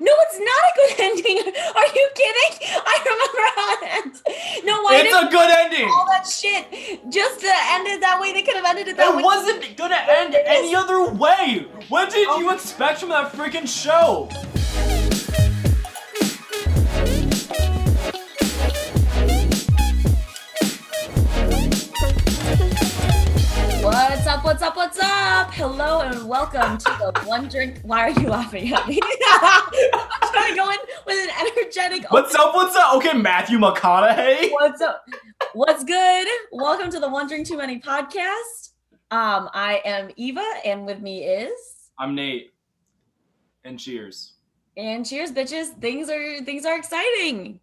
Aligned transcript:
no, 0.00 0.12
it's 0.26 0.38
not 0.38 0.62
a 0.68 0.72
good 0.76 0.92
ending. 1.08 1.38
Are 1.38 1.88
you 1.94 2.08
kidding? 2.14 2.68
I 2.84 2.94
remember 3.04 3.42
how 3.56 3.72
it 3.74 4.04
ends. 4.04 4.22
No, 4.64 4.82
why 4.82 5.02
It's 5.04 5.14
a 5.14 5.28
good 5.30 5.50
ending. 5.50 5.88
all 5.88 6.06
that 6.10 6.26
shit 6.26 6.66
just 7.10 7.40
to 7.40 7.50
end 7.70 7.86
it 7.86 8.00
that 8.00 8.20
way? 8.20 8.32
They 8.32 8.42
could 8.42 8.56
have 8.56 8.64
ended 8.64 8.88
it 8.88 8.96
that 8.96 9.08
It 9.10 9.16
way. 9.16 9.22
It 9.22 9.24
wasn't 9.24 9.76
gonna 9.76 10.02
end 10.08 10.34
any 10.46 10.74
other 10.74 11.04
way. 11.10 11.66
What 11.88 12.10
did 12.10 12.28
you 12.38 12.52
expect 12.52 13.00
from 13.00 13.10
that 13.10 13.32
freaking 13.32 13.68
show? 13.68 14.28
Welcome 26.28 26.76
to 26.76 26.84
the 26.84 27.20
One 27.24 27.48
Drink. 27.48 27.80
Why 27.84 28.02
are 28.02 28.20
you 28.20 28.28
laughing 28.28 28.70
at 28.74 28.86
me? 28.86 29.00
I'm 29.02 29.62
trying 30.30 30.50
to 30.52 30.56
go 30.56 30.70
in 30.70 30.76
with 31.06 31.16
an 31.26 31.30
energetic. 31.40 32.12
What's 32.12 32.34
up? 32.34 32.54
What's 32.54 32.76
up? 32.76 32.96
Okay, 32.96 33.14
Matthew 33.14 33.58
McConaughey. 33.58 34.52
What's 34.52 34.82
up? 34.82 35.06
What's 35.54 35.84
good? 35.84 36.28
Welcome 36.52 36.90
to 36.90 37.00
the 37.00 37.08
One 37.08 37.28
Drink 37.28 37.46
Too 37.46 37.56
Many 37.56 37.80
podcast. 37.80 38.72
Um, 39.10 39.48
I 39.54 39.80
am 39.86 40.10
Eva, 40.16 40.44
and 40.66 40.84
with 40.84 41.00
me 41.00 41.24
is 41.24 41.50
I'm 41.98 42.14
Nate. 42.14 42.52
And 43.64 43.80
cheers. 43.80 44.34
and 44.76 45.06
cheers, 45.06 45.32
bitches. 45.32 45.68
Things 45.80 46.10
are 46.10 46.42
things 46.42 46.66
are 46.66 46.76
exciting. 46.76 47.58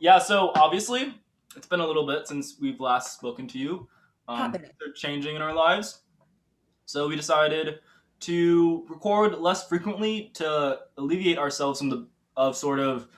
Yeah, 0.00 0.18
so 0.18 0.52
obviously, 0.54 1.14
it's 1.56 1.66
been 1.66 1.80
a 1.80 1.86
little 1.86 2.06
bit 2.06 2.26
since 2.26 2.56
we've 2.58 2.80
last 2.80 3.18
spoken 3.18 3.46
to 3.48 3.58
you. 3.58 3.86
Um, 4.28 4.52
they're 4.52 4.92
changing 4.94 5.36
in 5.36 5.42
our 5.42 5.52
lives. 5.54 6.00
So 6.86 7.06
we 7.06 7.16
decided 7.16 7.80
to 8.20 8.84
record 8.88 9.38
less 9.38 9.68
frequently 9.68 10.30
to 10.34 10.78
alleviate 10.96 11.38
ourselves 11.38 11.78
from 11.78 11.90
the 11.90 12.08
of 12.36 12.56
sort 12.56 12.78
of 12.78 13.08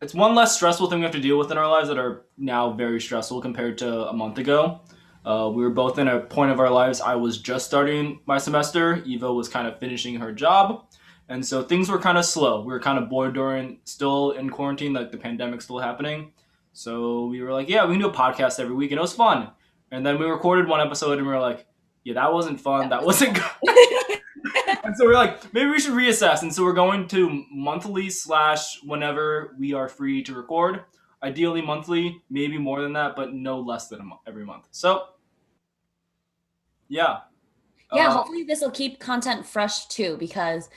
it's 0.00 0.14
one 0.14 0.34
less 0.34 0.54
stressful 0.54 0.88
thing 0.88 0.98
we 0.98 1.04
have 1.04 1.12
to 1.12 1.20
deal 1.20 1.38
with 1.38 1.50
in 1.50 1.58
our 1.58 1.68
lives 1.68 1.88
that 1.88 1.98
are 1.98 2.26
now 2.36 2.70
very 2.70 3.00
stressful 3.00 3.40
compared 3.40 3.78
to 3.78 4.08
a 4.08 4.12
month 4.12 4.38
ago. 4.38 4.80
Uh, 5.24 5.50
we 5.52 5.62
were 5.62 5.70
both 5.70 5.98
in 5.98 6.06
a 6.06 6.20
point 6.20 6.50
of 6.50 6.60
our 6.60 6.70
lives. 6.70 7.00
I 7.00 7.14
was 7.16 7.38
just 7.38 7.66
starting 7.66 8.20
my 8.26 8.38
semester. 8.38 9.02
Eva 9.04 9.32
was 9.32 9.48
kind 9.48 9.66
of 9.66 9.78
finishing 9.78 10.16
her 10.16 10.32
job. 10.32 10.86
And 11.28 11.44
so 11.44 11.62
things 11.62 11.88
were 11.88 11.98
kind 11.98 12.18
of 12.18 12.24
slow. 12.24 12.60
We 12.60 12.68
were 12.68 12.80
kind 12.80 12.98
of 12.98 13.08
bored 13.08 13.34
during, 13.34 13.78
still 13.84 14.32
in 14.32 14.50
quarantine, 14.50 14.92
like 14.92 15.10
the 15.10 15.18
pandemic 15.18 15.62
still 15.62 15.78
happening. 15.78 16.32
So 16.72 17.26
we 17.26 17.42
were 17.42 17.52
like, 17.52 17.68
yeah, 17.68 17.84
we 17.86 17.94
can 17.94 18.00
do 18.00 18.08
a 18.08 18.12
podcast 18.12 18.60
every 18.60 18.76
week. 18.76 18.92
And 18.92 18.98
it 18.98 19.02
was 19.02 19.14
fun. 19.14 19.50
And 19.90 20.04
then 20.04 20.18
we 20.18 20.26
recorded 20.26 20.68
one 20.68 20.80
episode 20.80 21.18
and 21.18 21.26
we 21.26 21.32
were 21.32 21.40
like, 21.40 21.66
yeah, 22.06 22.14
that 22.14 22.32
wasn't 22.32 22.60
fun. 22.60 22.88
That 22.90 23.02
wasn't 23.02 23.34
good. 23.34 24.18
and 24.84 24.96
so 24.96 25.06
we're 25.06 25.14
like, 25.14 25.52
maybe 25.52 25.68
we 25.70 25.80
should 25.80 25.94
reassess. 25.94 26.42
And 26.42 26.54
so 26.54 26.62
we're 26.62 26.72
going 26.72 27.08
to 27.08 27.44
monthly 27.50 28.10
slash 28.10 28.80
whenever 28.84 29.56
we 29.58 29.74
are 29.74 29.88
free 29.88 30.22
to 30.22 30.32
record. 30.32 30.84
Ideally 31.20 31.62
monthly, 31.62 32.22
maybe 32.30 32.58
more 32.58 32.80
than 32.80 32.92
that, 32.92 33.16
but 33.16 33.34
no 33.34 33.58
less 33.58 33.88
than 33.88 33.98
a 33.98 34.04
month 34.04 34.20
every 34.24 34.44
month. 34.44 34.68
So, 34.70 35.02
yeah. 36.86 37.22
yeah, 37.92 38.06
Uh, 38.06 38.12
hopefully 38.12 38.44
this 38.44 38.60
will 38.60 38.70
keep 38.70 39.00
content 39.00 39.44
fresh 39.44 39.86
too, 39.86 40.16
because 40.16 40.68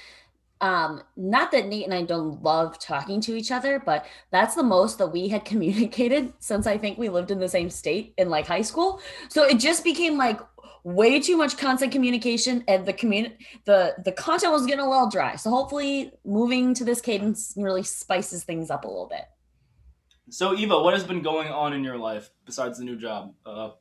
um, 0.62 1.04
not 1.16 1.52
that 1.52 1.68
Nate 1.68 1.86
and 1.86 1.94
I 1.94 2.02
don't 2.02 2.42
love 2.42 2.80
talking 2.80 3.22
to 3.22 3.36
each 3.36 3.52
other, 3.52 3.80
but 3.86 4.08
that's 4.32 4.56
the 4.56 4.64
most 4.64 4.98
that 4.98 5.08
we 5.08 5.28
had 5.28 5.46
communicated 5.52 6.34
since 6.40 6.66
I 6.66 6.80
think 6.80 6.98
we 6.98 7.08
lived 7.08 7.30
in 7.30 7.40
the 7.40 7.48
same 7.48 7.70
state 7.70 8.16
in 8.18 8.32
like 8.32 8.48
high 8.48 8.64
school. 8.64 9.00
So 9.28 9.44
it 9.44 9.60
just 9.60 9.84
became 9.84 10.18
like 10.18 10.40
way 10.96 11.20
too 11.20 11.38
much 11.38 11.58
content 11.58 11.92
communication 11.92 12.64
and 12.68 12.86
the 12.86 12.94
community 12.94 13.36
the 13.66 13.96
the 14.06 14.12
content 14.12 14.52
was 14.52 14.66
getting 14.66 14.84
a 14.84 14.90
little 14.90 15.10
dry. 15.10 15.36
So 15.36 15.50
hopefully 15.50 16.12
moving 16.26 16.74
to 16.76 16.84
this 16.84 17.02
cadence 17.02 17.54
really 17.56 17.84
spices 17.84 18.44
things 18.44 18.70
up 18.70 18.86
a 18.86 18.88
little 18.88 19.08
bit. 19.08 19.26
So 20.30 20.56
Eva, 20.56 20.82
what 20.82 20.94
has 20.94 21.04
been 21.04 21.22
going 21.22 21.50
on 21.50 21.74
in 21.74 21.84
your 21.84 21.98
life 21.98 22.30
besides 22.46 22.78
the 22.78 22.86
new 22.86 22.98
job? 22.98 23.34
Uh, 23.46 23.72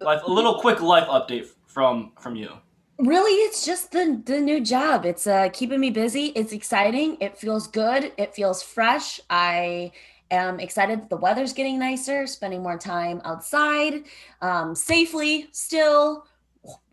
life, 0.00 0.22
a 0.24 0.30
little 0.30 0.60
quick 0.60 0.80
life 0.80 1.06
update 1.08 1.46
from 1.66 2.12
from 2.18 2.36
you. 2.36 2.50
Really, 2.98 3.32
it's 3.46 3.64
just 3.64 3.92
the 3.92 4.22
the 4.24 4.40
new 4.40 4.60
job. 4.60 5.06
It's 5.06 5.26
uh 5.26 5.48
keeping 5.52 5.80
me 5.80 5.90
busy. 5.90 6.26
It's 6.36 6.52
exciting. 6.52 7.16
It 7.20 7.38
feels 7.38 7.66
good. 7.66 8.12
It 8.18 8.34
feels 8.34 8.62
fresh. 8.62 9.20
I 9.30 9.92
am 10.30 10.60
excited 10.60 11.02
that 11.02 11.10
the 11.10 11.16
weather's 11.16 11.52
getting 11.52 11.78
nicer, 11.78 12.26
spending 12.26 12.62
more 12.62 12.78
time 12.78 13.20
outside, 13.24 14.04
um, 14.40 14.74
safely 14.74 15.48
still. 15.52 16.26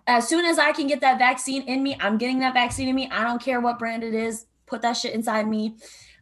As 0.07 0.27
soon 0.27 0.45
as 0.45 0.57
I 0.57 0.71
can 0.71 0.87
get 0.87 1.01
that 1.01 1.19
vaccine 1.19 1.63
in 1.63 1.83
me, 1.83 1.97
I'm 1.99 2.17
getting 2.17 2.39
that 2.39 2.53
vaccine 2.53 2.87
in 2.87 2.95
me. 2.95 3.09
I 3.11 3.23
don't 3.23 3.41
care 3.41 3.59
what 3.59 3.77
brand 3.77 4.03
it 4.03 4.13
is. 4.13 4.45
Put 4.65 4.81
that 4.81 4.93
shit 4.93 5.13
inside 5.13 5.47
me. 5.47 5.75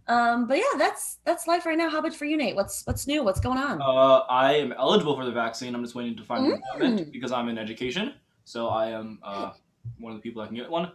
Um, 0.08 0.48
but 0.48 0.58
yeah, 0.58 0.78
that's 0.78 1.18
that's 1.26 1.48
life 1.48 1.66
right 1.66 1.78
now. 1.78 1.90
How 1.90 2.00
about 2.00 2.14
for 2.14 2.26
you, 2.26 2.38
Nate? 2.38 2.56
What's 2.56 2.86
what's 2.86 3.08
new? 3.08 3.24
What's 3.24 3.40
going 3.40 3.58
on? 3.58 3.82
Uh, 3.82 4.20
I 4.30 4.54
am 4.54 4.72
eligible 4.74 5.16
for 5.16 5.26
the 5.26 5.32
vaccine. 5.32 5.74
I'm 5.74 5.84
just 5.84 5.96
waiting 5.96 6.16
to 6.18 6.24
find 6.24 6.46
Mm. 6.46 6.60
appointment 6.60 7.12
because 7.12 7.32
I'm 7.32 7.48
in 7.50 7.58
education. 7.58 8.14
So 8.44 8.68
I 8.68 8.90
am 8.92 9.20
uh, 9.24 9.52
one 10.00 10.12
of 10.14 10.18
the 10.20 10.22
people 10.22 10.42
that 10.44 10.50
can 10.50 10.58
get 10.58 10.70
one. 10.70 10.92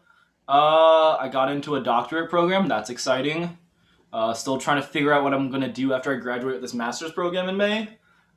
Uh, 0.49 1.17
I 1.17 1.29
got 1.29 1.51
into 1.51 1.77
a 1.77 1.81
doctorate 1.81 2.31
program. 2.31 2.69
That's 2.69 2.91
exciting. 2.91 3.57
Uh, 4.13 4.33
still 4.35 4.59
trying 4.59 4.81
to 4.83 4.87
figure 4.87 5.13
out 5.13 5.23
what 5.23 5.33
I'm 5.33 5.51
gonna 5.51 5.73
do 5.73 5.93
after 5.93 6.13
I 6.13 6.17
graduate 6.17 6.55
with 6.55 6.63
this 6.63 6.75
master's 6.75 7.13
program 7.13 7.49
in 7.49 7.57
May. 7.57 7.89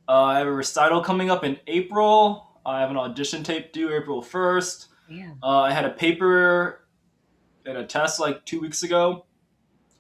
Uh, 0.08 0.24
I 0.24 0.38
have 0.38 0.48
a 0.48 0.52
recital 0.52 1.02
coming 1.02 1.30
up 1.32 1.44
in 1.44 1.58
April. 1.68 2.50
I 2.66 2.80
have 2.82 2.90
an 2.92 2.98
audition 2.98 3.42
tape 3.44 3.72
due 3.74 3.94
April 3.94 4.22
first. 4.22 4.88
yeah. 5.10 5.32
Uh, 5.42 5.62
I 5.62 5.72
had 5.72 5.86
a 5.86 5.90
paper 5.90 6.86
and 7.66 7.78
a 7.78 7.86
test 7.86 8.20
like 8.20 8.46
two 8.46 8.60
weeks 8.60 8.84
ago, 8.84 9.26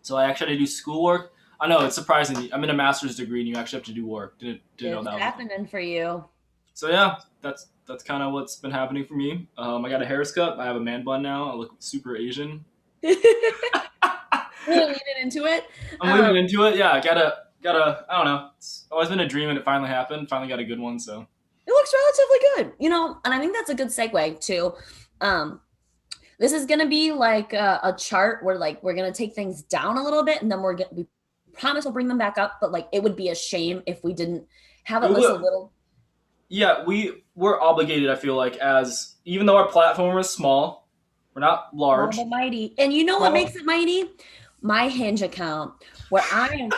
so 0.01 0.15
I 0.17 0.25
actually 0.25 0.47
had 0.51 0.53
to 0.53 0.59
do 0.59 0.67
schoolwork. 0.67 1.33
I 1.59 1.67
know 1.67 1.79
it's 1.85 1.95
surprising. 1.95 2.49
I'm 2.51 2.63
in 2.63 2.69
a 2.69 2.73
master's 2.73 3.15
degree 3.15 3.39
and 3.39 3.47
you 3.47 3.55
actually 3.55 3.77
have 3.79 3.85
to 3.85 3.93
do 3.93 4.05
work. 4.05 4.37
Didn't 4.39 4.61
didn't 4.77 4.91
know 4.93 4.99
It's 4.99 5.05
that. 5.07 5.13
Was. 5.13 5.21
happening 5.21 5.65
for 5.65 5.79
you. 5.79 6.25
So 6.73 6.89
yeah, 6.89 7.15
that's 7.41 7.67
that's 7.87 8.03
kind 8.03 8.21
of 8.21 8.33
what's 8.33 8.55
been 8.57 8.71
happening 8.71 9.05
for 9.05 9.13
me. 9.15 9.47
Um, 9.57 9.85
I 9.85 9.89
got 9.89 10.01
a 10.01 10.05
haircut. 10.05 10.59
I 10.59 10.65
have 10.65 10.75
a 10.75 10.79
man 10.81 11.03
bun 11.03 11.21
now. 11.23 11.49
I 11.51 11.55
look 11.55 11.73
super 11.79 12.15
Asian. 12.17 12.63
really 14.67 14.85
leaning 14.87 15.21
into 15.21 15.45
it. 15.45 15.65
I'm 16.01 16.15
leaning 16.15 16.29
Um, 16.31 16.35
into 16.37 16.63
it. 16.65 16.75
Yeah, 16.75 16.91
I 16.91 16.99
gotta 17.01 17.33
gotta. 17.61 18.05
I 18.09 18.15
don't 18.17 18.25
know. 18.25 18.49
It's 18.57 18.85
always 18.91 19.09
been 19.09 19.19
a 19.19 19.27
dream 19.27 19.49
and 19.49 19.57
it 19.57 19.63
finally 19.65 19.89
happened. 19.89 20.29
Finally 20.29 20.49
got 20.49 20.59
a 20.59 20.65
good 20.65 20.79
one. 20.79 20.99
So 20.99 21.27
it 21.65 21.71
looks 21.71 21.93
relatively 21.93 22.47
good 22.55 22.73
you 22.83 22.89
know 22.89 23.17
and 23.23 23.33
i 23.33 23.39
think 23.39 23.53
that's 23.55 23.69
a 23.69 23.73
good 23.73 23.87
segue 23.87 24.37
to 24.45 24.73
um 25.21 25.61
this 26.39 26.51
is 26.51 26.65
going 26.65 26.79
to 26.81 26.87
be 26.87 27.13
like 27.13 27.53
a, 27.53 27.79
a 27.83 27.93
chart 27.93 28.43
where 28.43 28.57
like 28.57 28.83
we're 28.83 28.93
going 28.93 29.09
to 29.09 29.17
take 29.17 29.33
things 29.33 29.61
down 29.63 29.95
a 29.95 30.03
little 30.03 30.23
bit 30.25 30.41
and 30.41 30.51
then 30.51 30.61
we're 30.61 30.73
going 30.73 30.89
to 30.89 30.95
we 30.95 31.07
promise 31.53 31.85
we'll 31.85 31.93
bring 31.93 32.09
them 32.09 32.17
back 32.17 32.37
up 32.37 32.57
but 32.59 32.71
like 32.73 32.89
it 32.91 33.01
would 33.01 33.15
be 33.15 33.29
a 33.29 33.35
shame 33.35 33.81
if 33.85 34.03
we 34.03 34.11
didn't 34.13 34.43
have 34.83 35.03
at 35.05 35.11
It 35.11 35.13
least 35.13 35.29
a 35.29 35.33
little 35.35 35.71
yeah, 36.49 36.83
we 36.85 37.23
we're 37.33 37.59
obligated. 37.61 38.09
I 38.09 38.15
feel 38.15 38.35
like 38.35 38.57
as 38.57 39.15
even 39.25 39.45
though 39.47 39.55
our 39.57 39.67
platform 39.69 40.17
is 40.19 40.29
small, 40.29 40.87
we're 41.33 41.39
not 41.39 41.73
large. 41.73 42.15
small 42.15 42.25
but 42.25 42.29
mighty 42.37 42.75
and 42.77 42.91
you 42.93 43.03
know 43.05 43.19
what 43.19 43.31
Small. 43.31 43.31
makes 43.31 43.55
it 43.55 43.65
mighty 43.65 44.05
my 44.63 44.87
hinge 44.87 45.21
account 45.21 45.73
where 46.09 46.23
i 46.31 46.47
am 46.47 46.69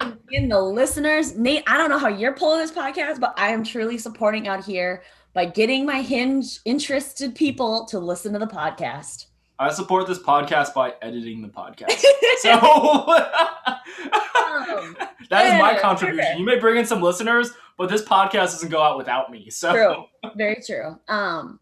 really 0.00 0.16
in 0.30 0.48
the 0.48 0.60
listeners 0.60 1.36
nate 1.36 1.64
i 1.66 1.76
don't 1.76 1.90
know 1.90 1.98
how 1.98 2.08
you're 2.08 2.34
pulling 2.34 2.58
this 2.60 2.70
podcast 2.70 3.18
but 3.18 3.34
i 3.36 3.48
am 3.48 3.64
truly 3.64 3.98
supporting 3.98 4.46
out 4.46 4.64
here 4.64 5.02
by 5.32 5.44
getting 5.44 5.84
my 5.84 6.00
hinge 6.02 6.60
interested 6.64 7.34
people 7.34 7.84
to 7.86 7.98
listen 7.98 8.32
to 8.32 8.38
the 8.38 8.46
podcast 8.46 9.26
I 9.62 9.70
support 9.70 10.06
this 10.06 10.18
podcast 10.18 10.72
by 10.72 10.94
editing 11.02 11.42
the 11.42 11.48
podcast. 11.48 12.02
So 12.38 12.50
Um, 14.50 14.96
that 15.28 15.46
is 15.46 15.60
my 15.60 15.78
contribution. 15.78 16.18
perfect. 16.18 16.38
You 16.38 16.46
may 16.46 16.58
bring 16.58 16.78
in 16.78 16.86
some 16.86 17.02
listeners, 17.02 17.50
but 17.76 17.90
this 17.90 18.02
podcast 18.02 18.52
doesn't 18.52 18.70
go 18.70 18.82
out 18.82 18.96
without 18.96 19.30
me. 19.30 19.50
So 19.50 19.72
True. 19.72 20.04
Very 20.36 20.62
true. 20.66 20.98
Um, 21.08 21.60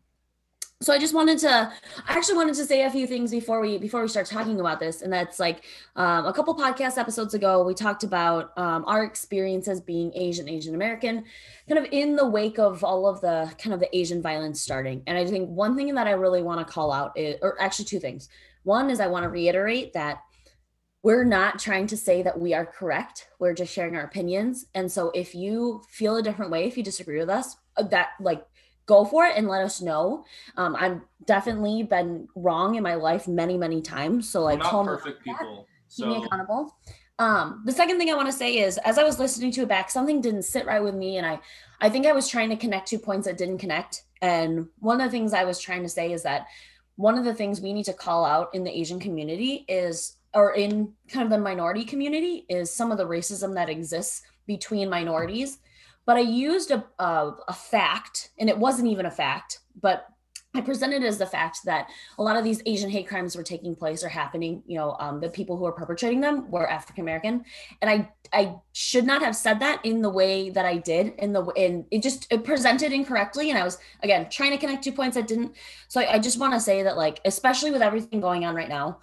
so 0.81 0.93
I 0.93 0.99
just 0.99 1.13
wanted 1.13 1.39
to, 1.39 1.51
I 1.51 2.13
actually 2.13 2.37
wanted 2.37 2.55
to 2.55 2.65
say 2.65 2.85
a 2.85 2.91
few 2.91 3.09
things 3.09 3.33
before 3.33 3.61
we 3.61 3.79
before 3.79 4.01
we 4.01 4.07
start 4.07 4.27
talking 4.27 4.61
about 4.61 4.79
this, 4.79 5.03
and 5.03 5.13
that's 5.13 5.41
like 5.41 5.65
um, 5.97 6.25
a 6.25 6.33
couple 6.33 6.55
podcast 6.55 6.99
episodes 6.99 7.35
ago 7.35 7.65
we 7.65 7.75
talked 7.75 8.05
about 8.05 8.57
um, 8.57 8.85
our 8.87 9.03
experiences 9.03 9.81
being 9.81 10.13
Asian, 10.15 10.49
Asian 10.49 10.77
American, 10.77 11.25
kind 11.69 11.85
of 11.85 11.91
in 11.91 12.15
the 12.15 12.29
wake 12.29 12.61
of 12.61 12.85
all 12.85 13.09
of 13.09 13.21
the 13.21 13.53
kind 13.59 13.75
of 13.75 13.81
the 13.81 13.97
Asian 13.97 14.23
violence 14.23 14.61
starting. 14.61 15.03
And 15.09 15.19
I 15.19 15.27
think 15.27 15.49
one 15.49 15.77
thing 15.77 15.93
that 15.97 16.07
I 16.07 16.13
really 16.13 16.43
want 16.43 16.65
to 16.65 16.73
call 16.73 16.93
out 16.93 17.19
is, 17.19 17.39
or 17.43 17.61
actually 17.61 17.87
two 17.87 17.99
things. 17.99 18.29
One 18.63 18.89
is 18.89 19.01
I 19.01 19.09
want 19.09 19.25
to 19.25 19.31
reiterate 19.31 19.95
that 19.95 20.19
we're 21.03 21.25
not 21.25 21.59
trying 21.59 21.89
to 21.89 21.97
say 21.97 22.23
that 22.23 22.39
we 22.39 22.55
are 22.55 22.67
correct. 22.67 23.29
We're 23.41 23.55
just 23.55 23.73
sharing 23.73 23.97
our 23.97 24.05
opinions. 24.05 24.67
And 24.75 24.91
so 24.91 25.11
if 25.13 25.35
you 25.35 25.83
feel 25.89 26.17
a 26.17 26.23
different 26.23 26.53
way, 26.53 26.67
if 26.67 26.77
you 26.77 26.85
disagree 26.85 27.19
with 27.19 27.31
us, 27.31 27.57
uh, 27.77 27.85
that 27.85 28.11
like 28.21 28.45
go 28.89 29.05
for 29.05 29.27
it 29.27 29.37
and 29.37 29.47
let 29.47 29.63
us 29.63 29.81
know. 29.81 30.25
Um, 30.57 30.75
I've 30.77 31.01
definitely 31.27 31.85
been 31.85 32.27
wrong 32.35 32.75
in 32.75 32.83
my 32.83 32.95
life 32.95 33.29
many, 33.29 33.57
many 33.57 33.81
times. 33.83 34.29
So 34.29 34.43
like 34.43 34.61
call 34.61 34.83
me 34.83 34.89
perfect 34.89 35.29
out. 35.29 35.39
people. 35.39 35.67
keep 35.95 36.07
me 36.09 36.25
accountable. 36.25 36.75
Um, 37.21 37.63
the 37.67 37.73
second 37.73 37.99
thing 37.99 38.11
I 38.11 38.15
want 38.15 38.29
to 38.29 38.33
say 38.33 38.59
is 38.59 38.79
as 38.79 38.97
I 38.97 39.05
was 39.05 39.21
listening 39.21 39.53
to 39.53 39.63
it 39.63 39.69
back, 39.69 39.91
something 39.91 40.21
didn't 40.21 40.43
sit 40.43 40.67
right 40.67 40.83
with 40.83 40.95
me. 40.95 41.19
And 41.19 41.27
I 41.27 41.39
I 41.81 41.91
think 41.91 42.07
I 42.07 42.13
was 42.13 42.29
trying 42.29 42.49
to 42.49 42.57
connect 42.57 42.89
two 42.89 42.99
points 42.99 43.27
that 43.27 43.39
didn't 43.39 43.59
connect. 43.59 44.03
And 44.23 44.69
one 44.81 45.01
of 45.01 45.07
the 45.07 45.11
things 45.11 45.33
I 45.33 45.45
was 45.45 45.61
trying 45.61 45.83
to 45.83 45.89
say 45.89 46.13
is 46.13 46.23
that 46.25 46.47
one 46.97 47.17
of 47.17 47.25
the 47.25 47.35
things 47.35 47.61
we 47.61 47.73
need 47.73 47.85
to 47.85 47.93
call 47.93 48.25
out 48.25 48.53
in 48.55 48.65
the 48.65 48.77
Asian 48.77 48.99
community 48.99 49.65
is, 49.69 50.17
or 50.35 50.55
in 50.55 50.93
kind 51.09 51.25
of 51.25 51.31
the 51.31 51.39
minority 51.39 51.85
community, 51.85 52.45
is 52.49 52.73
some 52.73 52.91
of 52.91 52.99
the 52.99 53.07
racism 53.07 53.55
that 53.55 53.69
exists 53.69 54.23
between 54.47 54.91
minorities. 54.91 55.59
But 56.09 56.17
I 56.17 56.21
used 56.21 56.71
a, 56.71 56.87
a, 56.99 57.33
a 57.49 57.53
fact, 57.53 58.31
and 58.39 58.49
it 58.49 58.57
wasn't 58.57 58.89
even 58.89 59.05
a 59.05 59.11
fact, 59.11 59.59
but 59.79 60.07
I 60.55 60.63
presented 60.63 61.03
it 61.03 61.07
as 61.07 61.19
the 61.19 61.27
fact 61.27 61.59
that 61.67 61.91
a 62.19 62.23
lot 62.23 62.39
of 62.39 62.45
these 62.45 62.63
Asian 62.65 62.89
hate 62.89 63.07
crimes 63.07 63.37
were 63.37 63.43
taking 63.43 63.77
place 63.77 64.03
or 64.03 64.09
happening. 64.09 64.63
You 64.67 64.79
know, 64.79 64.97
um, 65.01 65.21
the 65.21 65.29
people 65.29 65.59
who 65.59 65.67
are 65.67 65.73
perpetrating 65.73 66.23
them 66.23 66.51
were 66.51 66.67
African 66.67 67.03
American, 67.03 67.45
and 67.83 67.91
I 67.91 68.11
I 68.33 68.55
should 68.73 69.05
not 69.05 69.21
have 69.21 69.37
said 69.37 69.61
that 69.61 69.85
in 69.85 70.01
the 70.01 70.09
way 70.09 70.49
that 70.49 70.65
I 70.65 70.79
did. 70.79 71.13
In 71.19 71.35
the 71.35 71.45
in 71.57 71.85
it 71.91 72.03
just 72.03 72.27
it 72.33 72.43
presented 72.43 72.91
incorrectly, 72.91 73.51
and 73.51 73.59
I 73.59 73.65
was 73.65 73.77
again 74.03 74.31
trying 74.31 74.53
to 74.53 74.57
connect 74.57 74.85
two 74.85 74.93
points 74.93 75.15
that 75.15 75.27
didn't. 75.27 75.57
So 75.89 76.01
I, 76.01 76.15
I 76.15 76.19
just 76.21 76.41
want 76.41 76.55
to 76.55 76.61
say 76.61 76.85
that 76.85 76.97
like, 76.97 77.21
especially 77.27 77.71
with 77.71 77.83
everything 77.83 78.23
going 78.23 78.47
on 78.47 78.55
right 78.55 78.71
now, 78.71 79.01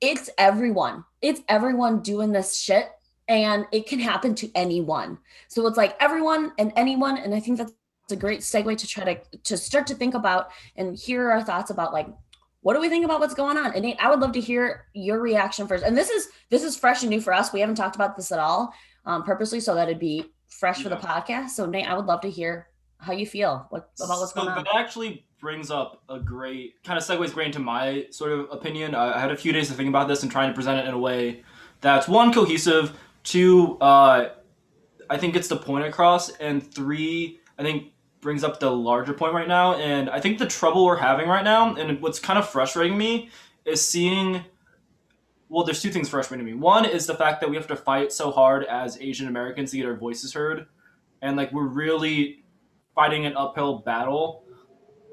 it's 0.00 0.30
everyone. 0.38 1.04
It's 1.20 1.40
everyone 1.48 2.02
doing 2.02 2.30
this 2.30 2.56
shit 2.56 2.88
and 3.30 3.64
it 3.70 3.86
can 3.86 4.00
happen 4.00 4.34
to 4.34 4.50
anyone. 4.56 5.16
So 5.46 5.66
it's 5.68 5.76
like 5.76 5.96
everyone 6.00 6.52
and 6.58 6.72
anyone. 6.74 7.16
And 7.16 7.32
I 7.32 7.38
think 7.40 7.58
that's 7.58 7.72
a 8.10 8.16
great 8.16 8.40
segue 8.40 8.76
to 8.76 8.86
try 8.88 9.14
to 9.14 9.38
to 9.38 9.56
start 9.56 9.86
to 9.86 9.94
think 9.94 10.14
about 10.14 10.50
and 10.76 10.98
hear 10.98 11.30
our 11.30 11.42
thoughts 11.42 11.70
about 11.70 11.92
like 11.92 12.08
what 12.62 12.74
do 12.74 12.80
we 12.80 12.88
think 12.88 13.04
about 13.04 13.20
what's 13.20 13.34
going 13.34 13.56
on 13.56 13.72
and 13.72 13.82
nate 13.82 13.96
i 14.00 14.10
would 14.10 14.18
love 14.18 14.32
to 14.32 14.40
hear 14.40 14.86
your 14.94 15.20
reaction 15.20 15.68
first 15.68 15.84
and 15.84 15.96
this 15.96 16.10
is 16.10 16.26
this 16.48 16.64
is 16.64 16.76
fresh 16.76 17.02
and 17.02 17.10
new 17.10 17.20
for 17.20 17.32
us 17.32 17.52
we 17.52 17.60
haven't 17.60 17.76
talked 17.76 17.94
about 17.94 18.16
this 18.16 18.32
at 18.32 18.40
all 18.40 18.74
um, 19.06 19.22
purposely 19.22 19.60
so 19.60 19.76
that 19.76 19.86
it'd 19.86 20.00
be 20.00 20.24
fresh 20.48 20.78
yeah. 20.78 20.82
for 20.82 20.88
the 20.88 20.96
podcast 20.96 21.50
so 21.50 21.66
nate 21.66 21.86
i 21.86 21.94
would 21.94 22.06
love 22.06 22.20
to 22.20 22.28
hear 22.28 22.66
how 22.98 23.12
you 23.12 23.24
feel 23.24 23.64
what, 23.70 23.90
about 24.00 24.18
what's 24.18 24.34
so 24.34 24.40
going 24.40 24.48
on 24.48 24.64
that 24.64 24.74
actually 24.74 25.24
brings 25.40 25.70
up 25.70 26.02
a 26.08 26.18
great 26.18 26.82
kind 26.82 26.98
of 26.98 27.04
segues 27.04 27.32
great 27.32 27.46
into 27.46 27.60
my 27.60 28.04
sort 28.10 28.32
of 28.32 28.48
opinion 28.50 28.92
i 28.92 29.20
had 29.20 29.30
a 29.30 29.36
few 29.36 29.52
days 29.52 29.68
to 29.68 29.74
think 29.74 29.88
about 29.88 30.08
this 30.08 30.24
and 30.24 30.32
trying 30.32 30.48
to 30.48 30.54
present 30.54 30.80
it 30.80 30.88
in 30.88 30.94
a 30.94 30.98
way 30.98 31.44
that's 31.80 32.08
one 32.08 32.32
cohesive 32.32 32.98
two 33.22 33.78
uh, 33.80 34.30
i 35.08 35.16
think 35.16 35.36
it's 35.36 35.48
the 35.48 35.56
point 35.56 35.84
across 35.84 36.30
and 36.36 36.72
three 36.72 37.40
i 37.58 37.62
think 37.62 37.92
brings 38.20 38.44
up 38.44 38.60
the 38.60 38.70
larger 38.70 39.12
point 39.12 39.34
right 39.34 39.48
now. 39.48 39.74
And 39.74 40.10
I 40.10 40.20
think 40.20 40.38
the 40.38 40.46
trouble 40.46 40.84
we're 40.84 40.96
having 40.96 41.28
right 41.28 41.44
now, 41.44 41.74
and 41.74 42.00
what's 42.00 42.18
kind 42.18 42.38
of 42.38 42.48
frustrating 42.48 42.96
me, 42.96 43.30
is 43.64 43.86
seeing. 43.86 44.44
Well, 45.48 45.64
there's 45.64 45.82
two 45.82 45.90
things 45.90 46.08
frustrating 46.08 46.46
me. 46.46 46.54
One 46.54 46.84
is 46.84 47.06
the 47.06 47.14
fact 47.16 47.40
that 47.40 47.50
we 47.50 47.56
have 47.56 47.66
to 47.68 47.76
fight 47.76 48.12
so 48.12 48.30
hard 48.30 48.64
as 48.66 48.96
Asian 49.00 49.26
Americans 49.26 49.72
to 49.72 49.78
get 49.78 49.86
our 49.86 49.96
voices 49.96 50.32
heard, 50.32 50.66
and 51.22 51.36
like 51.36 51.52
we're 51.52 51.66
really 51.66 52.44
fighting 52.94 53.26
an 53.26 53.36
uphill 53.36 53.78
battle 53.78 54.44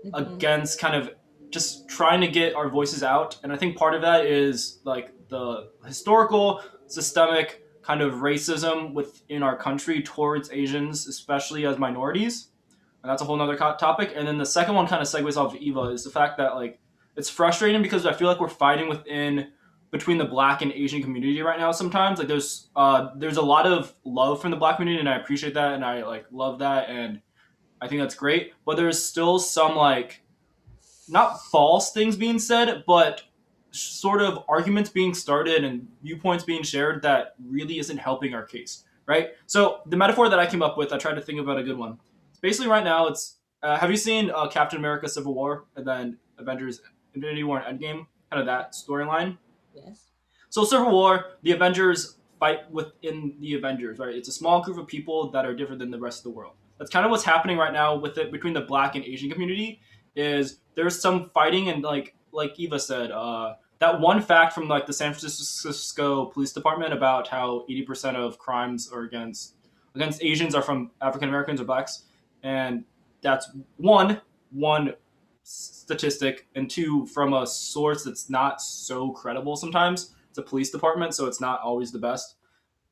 mm-hmm. 0.05 0.13
against 0.13 0.79
kind 0.79 0.95
of 0.95 1.11
just 1.49 1.89
trying 1.89 2.21
to 2.21 2.27
get 2.27 2.53
our 2.53 2.69
voices 2.69 3.01
out. 3.01 3.39
And 3.41 3.51
I 3.51 3.57
think 3.57 3.77
part 3.77 3.95
of 3.95 4.01
that 4.01 4.25
is 4.25 4.79
like 4.83 5.11
the 5.29 5.71
historical, 5.85 6.61
systemic 6.85 7.63
kind 7.87 8.01
of 8.01 8.15
racism 8.15 8.93
within 8.93 9.41
our 9.41 9.57
country 9.57 10.03
towards 10.03 10.51
Asians, 10.51 11.07
especially 11.07 11.65
as 11.65 11.79
minorities 11.79 12.49
and 13.07 13.11
that's 13.13 13.21
a 13.21 13.25
whole 13.25 13.41
other 13.41 13.55
topic. 13.55 14.11
And 14.15 14.27
then 14.27 14.37
the 14.37 14.45
second 14.45 14.75
one 14.75 14.85
kind 14.85 15.01
of 15.01 15.07
segues 15.07 15.37
off 15.37 15.55
of 15.55 15.61
Eva 15.61 15.83
is 15.83 16.03
the 16.03 16.09
fact 16.09 16.37
that 16.39 16.55
like 16.55 16.77
it's 17.15 17.29
frustrating 17.29 17.81
because 17.81 18.05
I 18.05 18.11
feel 18.11 18.27
like 18.27 18.41
we're 18.41 18.49
fighting 18.49 18.89
within 18.89 19.51
between 19.91 20.17
the 20.17 20.25
black 20.25 20.61
and 20.61 20.73
Asian 20.73 21.01
community 21.01 21.41
right 21.41 21.57
now. 21.57 21.71
Sometimes 21.71 22.19
like 22.19 22.27
there's 22.27 22.67
uh 22.75 23.11
there's 23.15 23.37
a 23.37 23.41
lot 23.41 23.65
of 23.65 23.93
love 24.03 24.41
from 24.41 24.51
the 24.51 24.57
black 24.57 24.75
community, 24.75 24.99
and 24.99 25.07
I 25.07 25.15
appreciate 25.15 25.53
that, 25.53 25.73
and 25.73 25.85
I 25.85 26.03
like 26.03 26.25
love 26.31 26.59
that, 26.59 26.89
and 26.89 27.21
I 27.79 27.87
think 27.87 28.01
that's 28.01 28.13
great. 28.13 28.51
But 28.65 28.75
there's 28.75 29.01
still 29.01 29.39
some 29.39 29.77
like 29.77 30.21
not 31.07 31.41
false 31.45 31.93
things 31.93 32.17
being 32.17 32.39
said, 32.39 32.83
but 32.85 33.21
sort 33.71 34.21
of 34.21 34.43
arguments 34.47 34.89
being 34.89 35.13
started 35.13 35.63
and 35.63 35.87
viewpoints 36.01 36.43
being 36.43 36.63
shared 36.63 37.01
that 37.03 37.35
really 37.45 37.79
isn't 37.79 37.97
helping 37.97 38.33
our 38.33 38.43
case, 38.43 38.83
right? 39.05 39.31
So 39.45 39.81
the 39.85 39.97
metaphor 39.97 40.29
that 40.29 40.39
I 40.39 40.45
came 40.45 40.63
up 40.63 40.77
with, 40.77 40.93
I 40.93 40.97
tried 40.97 41.15
to 41.15 41.21
think 41.21 41.39
about 41.39 41.57
a 41.57 41.63
good 41.63 41.77
one 41.77 41.99
basically 42.41 42.69
right 42.69 42.83
now 42.83 43.07
it's 43.07 43.35
uh, 43.63 43.77
have 43.77 43.89
you 43.89 43.97
seen 43.97 44.29
uh, 44.29 44.47
Captain 44.47 44.77
America: 44.77 45.09
Civil 45.09 45.33
War 45.33 45.65
and 45.75 45.85
then 45.85 46.17
Avengers: 46.37 46.81
Infinity 47.15 47.43
War 47.43 47.59
and 47.59 47.79
Endgame? 47.79 48.05
Kind 48.29 48.39
of 48.39 48.45
that 48.45 48.73
storyline. 48.73 49.37
Yes. 49.73 50.11
So 50.49 50.63
Civil 50.63 50.91
War, 50.91 51.25
the 51.41 51.53
Avengers 51.53 52.17
fight 52.39 52.69
within 52.71 53.35
the 53.39 53.55
Avengers, 53.55 53.97
right? 53.97 54.13
It's 54.13 54.29
a 54.29 54.31
small 54.31 54.61
group 54.61 54.77
of 54.77 54.85
people 54.85 55.31
that 55.31 55.45
are 55.45 55.55
different 55.55 55.79
than 55.79 55.89
the 55.89 55.99
rest 55.99 56.19
of 56.19 56.23
the 56.25 56.29
world. 56.29 56.53
That's 56.77 56.91
kind 56.91 57.03
of 57.03 57.09
what's 57.09 57.23
happening 57.23 57.57
right 57.57 57.73
now 57.73 57.95
with 57.95 58.17
it 58.19 58.31
between 58.31 58.53
the 58.53 58.61
Black 58.61 58.95
and 58.95 59.03
Asian 59.03 59.31
community. 59.31 59.81
Is 60.15 60.59
there's 60.75 60.99
some 60.99 61.31
fighting 61.33 61.69
and 61.69 61.83
like 61.83 62.15
like 62.31 62.59
Eva 62.59 62.79
said, 62.79 63.11
uh, 63.11 63.55
that 63.79 63.99
one 63.99 64.21
fact 64.21 64.53
from 64.53 64.67
like 64.67 64.85
the 64.85 64.93
San 64.93 65.13
Francisco 65.13 66.25
Police 66.25 66.53
Department 66.53 66.93
about 66.93 67.27
how 67.27 67.65
80% 67.69 68.15
of 68.15 68.37
crimes 68.37 68.91
are 68.91 69.01
against 69.01 69.55
against 69.95 70.23
Asians 70.23 70.53
are 70.53 70.61
from 70.61 70.91
African 71.01 71.29
Americans 71.29 71.59
or 71.59 71.65
blacks 71.65 72.03
and 72.43 72.83
that's 73.21 73.49
one 73.77 74.21
one 74.51 74.93
statistic, 75.43 76.47
and 76.55 76.69
two 76.69 77.05
from 77.07 77.33
a 77.33 77.47
source 77.47 78.03
that's 78.03 78.29
not 78.29 78.61
so 78.61 79.11
credible. 79.11 79.55
Sometimes 79.55 80.13
it's 80.29 80.37
a 80.37 80.41
police 80.41 80.69
department, 80.69 81.13
so 81.13 81.25
it's 81.25 81.41
not 81.41 81.61
always 81.61 81.91
the 81.91 81.99
best. 81.99 82.35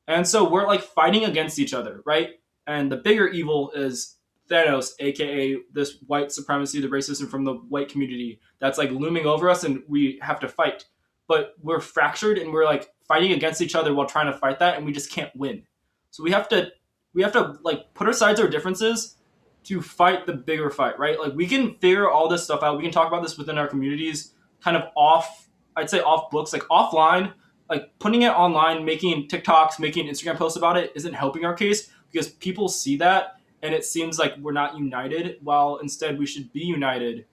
And 0.08 0.26
so 0.26 0.48
we're 0.48 0.66
like 0.66 0.82
fighting 0.82 1.24
against 1.24 1.58
each 1.58 1.74
other, 1.74 2.02
right? 2.04 2.40
And 2.66 2.90
the 2.90 2.96
bigger 2.96 3.28
evil 3.28 3.70
is 3.72 4.15
Thanos, 4.48 4.92
aka 5.00 5.56
this 5.72 5.98
white 6.06 6.32
supremacy, 6.32 6.80
the 6.80 6.88
racism 6.88 7.28
from 7.28 7.44
the 7.44 7.54
white 7.54 7.88
community 7.88 8.40
that's 8.58 8.78
like 8.78 8.90
looming 8.90 9.26
over 9.26 9.48
us, 9.50 9.64
and 9.64 9.82
we 9.88 10.18
have 10.22 10.40
to 10.40 10.48
fight. 10.48 10.84
But 11.28 11.54
we're 11.60 11.80
fractured, 11.80 12.38
and 12.38 12.52
we're 12.52 12.64
like 12.64 12.88
fighting 13.08 13.32
against 13.32 13.60
each 13.60 13.74
other 13.74 13.94
while 13.94 14.06
trying 14.06 14.32
to 14.32 14.38
fight 14.38 14.60
that, 14.60 14.76
and 14.76 14.86
we 14.86 14.92
just 14.92 15.10
can't 15.10 15.34
win. 15.34 15.64
So 16.10 16.22
we 16.22 16.30
have 16.30 16.48
to 16.50 16.70
we 17.14 17.22
have 17.22 17.32
to 17.32 17.58
like 17.62 17.94
put 17.94 18.08
aside 18.08 18.38
our 18.38 18.48
differences 18.48 19.16
to 19.64 19.82
fight 19.82 20.26
the 20.26 20.32
bigger 20.32 20.70
fight, 20.70 20.98
right? 20.98 21.18
Like 21.18 21.34
we 21.34 21.46
can 21.46 21.74
figure 21.78 22.08
all 22.08 22.28
this 22.28 22.44
stuff 22.44 22.62
out. 22.62 22.76
We 22.76 22.84
can 22.84 22.92
talk 22.92 23.08
about 23.08 23.22
this 23.22 23.36
within 23.36 23.58
our 23.58 23.66
communities, 23.66 24.32
kind 24.60 24.76
of 24.76 24.84
off, 24.94 25.48
I'd 25.74 25.90
say 25.90 26.00
off 26.00 26.30
books, 26.30 26.52
like 26.52 26.62
offline. 26.64 27.32
Like 27.68 27.98
putting 27.98 28.22
it 28.22 28.28
online, 28.28 28.84
making 28.84 29.26
TikToks, 29.26 29.80
making 29.80 30.06
Instagram 30.06 30.36
posts 30.36 30.56
about 30.56 30.76
it 30.76 30.92
isn't 30.94 31.14
helping 31.14 31.44
our 31.44 31.52
case 31.52 31.90
because 32.12 32.28
people 32.28 32.68
see 32.68 32.96
that 32.98 33.35
and 33.66 33.74
it 33.74 33.84
seems 33.84 34.16
like 34.16 34.36
we're 34.38 34.52
not 34.52 34.78
united. 34.78 35.38
While 35.42 35.78
instead 35.78 36.18
we 36.18 36.26
should 36.26 36.52
be 36.52 36.60
united, 36.60 37.26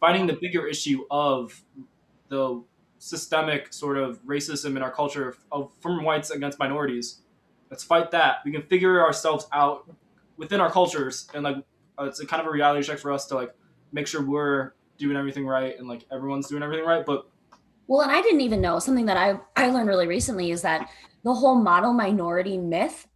fighting 0.00 0.26
the 0.26 0.32
bigger 0.32 0.66
issue 0.66 1.04
of 1.10 1.62
the 2.28 2.64
systemic 2.98 3.70
sort 3.70 3.98
of 3.98 4.18
racism 4.24 4.76
in 4.76 4.82
our 4.82 4.90
culture 4.90 5.36
of 5.52 5.70
from 5.80 6.02
whites 6.02 6.30
against 6.30 6.58
minorities. 6.58 7.20
Let's 7.70 7.84
fight 7.84 8.10
that. 8.12 8.36
We 8.46 8.50
can 8.50 8.62
figure 8.62 9.04
ourselves 9.04 9.46
out 9.52 9.94
within 10.38 10.58
our 10.58 10.70
cultures 10.70 11.28
and 11.34 11.44
like 11.44 11.56
uh, 11.98 12.04
it's 12.04 12.18
a 12.20 12.26
kind 12.26 12.40
of 12.40 12.46
a 12.46 12.50
reality 12.50 12.82
check 12.82 12.98
for 12.98 13.12
us 13.12 13.26
to 13.26 13.34
like 13.34 13.54
make 13.92 14.06
sure 14.06 14.22
we're 14.22 14.72
doing 14.96 15.16
everything 15.18 15.46
right 15.46 15.78
and 15.78 15.86
like 15.86 16.06
everyone's 16.10 16.48
doing 16.48 16.62
everything 16.62 16.86
right. 16.86 17.04
But 17.04 17.28
well, 17.88 18.00
and 18.00 18.10
I 18.10 18.22
didn't 18.22 18.40
even 18.40 18.62
know 18.62 18.78
something 18.78 19.04
that 19.04 19.18
I 19.18 19.38
I 19.54 19.68
learned 19.68 19.88
really 19.88 20.06
recently 20.06 20.50
is 20.50 20.62
that 20.62 20.88
the 21.24 21.34
whole 21.34 21.56
model 21.56 21.92
minority 21.92 22.56
myth 22.56 23.06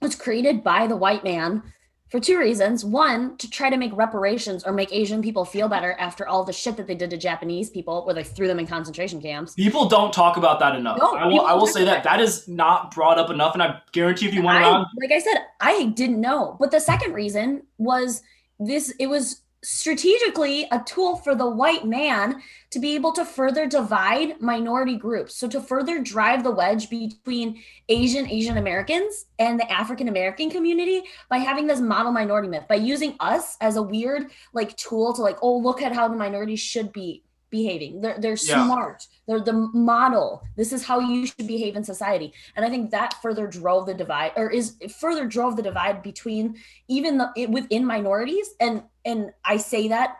was 0.00 0.14
created 0.14 0.62
by 0.62 0.86
the 0.86 0.96
white 0.96 1.24
man 1.24 1.64
for 2.10 2.20
two 2.20 2.38
reasons. 2.38 2.84
One, 2.84 3.36
to 3.38 3.50
try 3.50 3.70
to 3.70 3.76
make 3.76 3.90
reparations 3.94 4.64
or 4.64 4.72
make 4.72 4.92
Asian 4.92 5.22
people 5.22 5.44
feel 5.44 5.68
better 5.68 5.92
after 5.98 6.28
all 6.28 6.44
the 6.44 6.52
shit 6.52 6.76
that 6.76 6.86
they 6.86 6.94
did 6.94 7.10
to 7.10 7.16
Japanese 7.16 7.70
people, 7.70 8.04
where 8.04 8.14
they 8.14 8.22
threw 8.22 8.46
them 8.46 8.58
in 8.58 8.66
concentration 8.66 9.20
camps. 9.20 9.54
People 9.54 9.88
don't 9.88 10.12
talk 10.12 10.36
about 10.36 10.60
that 10.60 10.76
enough. 10.76 10.98
No, 10.98 11.14
I 11.14 11.26
will, 11.26 11.40
I 11.40 11.54
will 11.54 11.66
say 11.66 11.84
that 11.84 12.04
that 12.04 12.20
is 12.20 12.46
not 12.46 12.94
brought 12.94 13.18
up 13.18 13.30
enough, 13.30 13.54
and 13.54 13.62
I 13.62 13.80
guarantee 13.92 14.28
if 14.28 14.34
you 14.34 14.42
went 14.42 14.58
around, 14.58 14.86
like 15.00 15.12
I 15.12 15.18
said, 15.18 15.38
I 15.60 15.86
didn't 15.86 16.20
know. 16.20 16.56
But 16.60 16.70
the 16.70 16.80
second 16.80 17.14
reason 17.14 17.62
was 17.78 18.22
this: 18.60 18.94
it 18.98 19.06
was 19.06 19.40
strategically 19.64 20.68
a 20.70 20.82
tool 20.86 21.16
for 21.16 21.34
the 21.34 21.48
white 21.48 21.86
man 21.86 22.42
to 22.70 22.78
be 22.78 22.94
able 22.94 23.12
to 23.12 23.24
further 23.24 23.66
divide 23.66 24.40
minority 24.40 24.96
groups. 24.96 25.36
So 25.36 25.48
to 25.48 25.60
further 25.60 26.00
drive 26.00 26.44
the 26.44 26.50
wedge 26.50 26.90
between 26.90 27.62
Asian 27.88 28.28
Asian 28.28 28.58
Americans 28.58 29.26
and 29.38 29.58
the 29.58 29.70
African 29.70 30.08
American 30.08 30.50
community 30.50 31.02
by 31.30 31.38
having 31.38 31.66
this 31.66 31.80
model 31.80 32.12
minority 32.12 32.48
myth, 32.48 32.64
by 32.68 32.76
using 32.76 33.16
us 33.20 33.56
as 33.60 33.76
a 33.76 33.82
weird 33.82 34.30
like 34.52 34.76
tool 34.76 35.14
to 35.14 35.22
like, 35.22 35.38
oh, 35.42 35.56
look 35.58 35.82
at 35.82 35.92
how 35.92 36.08
the 36.08 36.16
minorities 36.16 36.60
should 36.60 36.92
be 36.92 37.24
behaving. 37.50 38.00
They're 38.00 38.18
they're 38.18 38.32
yeah. 38.32 38.64
smart. 38.66 39.06
They're 39.26 39.40
the 39.40 39.52
model. 39.72 40.42
This 40.56 40.72
is 40.72 40.84
how 40.84 41.00
you 41.00 41.26
should 41.26 41.46
behave 41.46 41.76
in 41.76 41.84
society. 41.84 42.32
And 42.56 42.64
I 42.64 42.70
think 42.70 42.90
that 42.90 43.14
further 43.22 43.46
drove 43.46 43.86
the 43.86 43.94
divide, 43.94 44.32
or 44.36 44.50
is 44.50 44.76
further 44.98 45.26
drove 45.26 45.56
the 45.56 45.62
divide 45.62 46.02
between 46.02 46.56
even 46.88 47.18
the 47.18 47.46
within 47.48 47.86
minorities. 47.86 48.50
And 48.60 48.82
and 49.04 49.32
I 49.44 49.56
say 49.56 49.88
that 49.88 50.16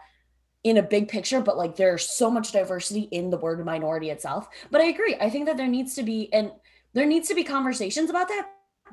in 0.64 0.78
a 0.78 0.82
big 0.82 1.08
picture, 1.08 1.40
but 1.40 1.58
like 1.58 1.76
there's 1.76 2.08
so 2.08 2.30
much 2.30 2.52
diversity 2.52 3.02
in 3.10 3.30
the 3.30 3.36
word 3.36 3.64
minority 3.64 4.10
itself. 4.10 4.48
But 4.70 4.80
I 4.80 4.86
agree. 4.86 5.14
I 5.20 5.28
think 5.28 5.46
that 5.46 5.58
there 5.58 5.68
needs 5.68 5.94
to 5.96 6.02
be 6.02 6.32
and 6.32 6.50
there 6.94 7.06
needs 7.06 7.28
to 7.28 7.34
be 7.34 7.44
conversations 7.44 8.08
about 8.08 8.28
that. 8.28 8.50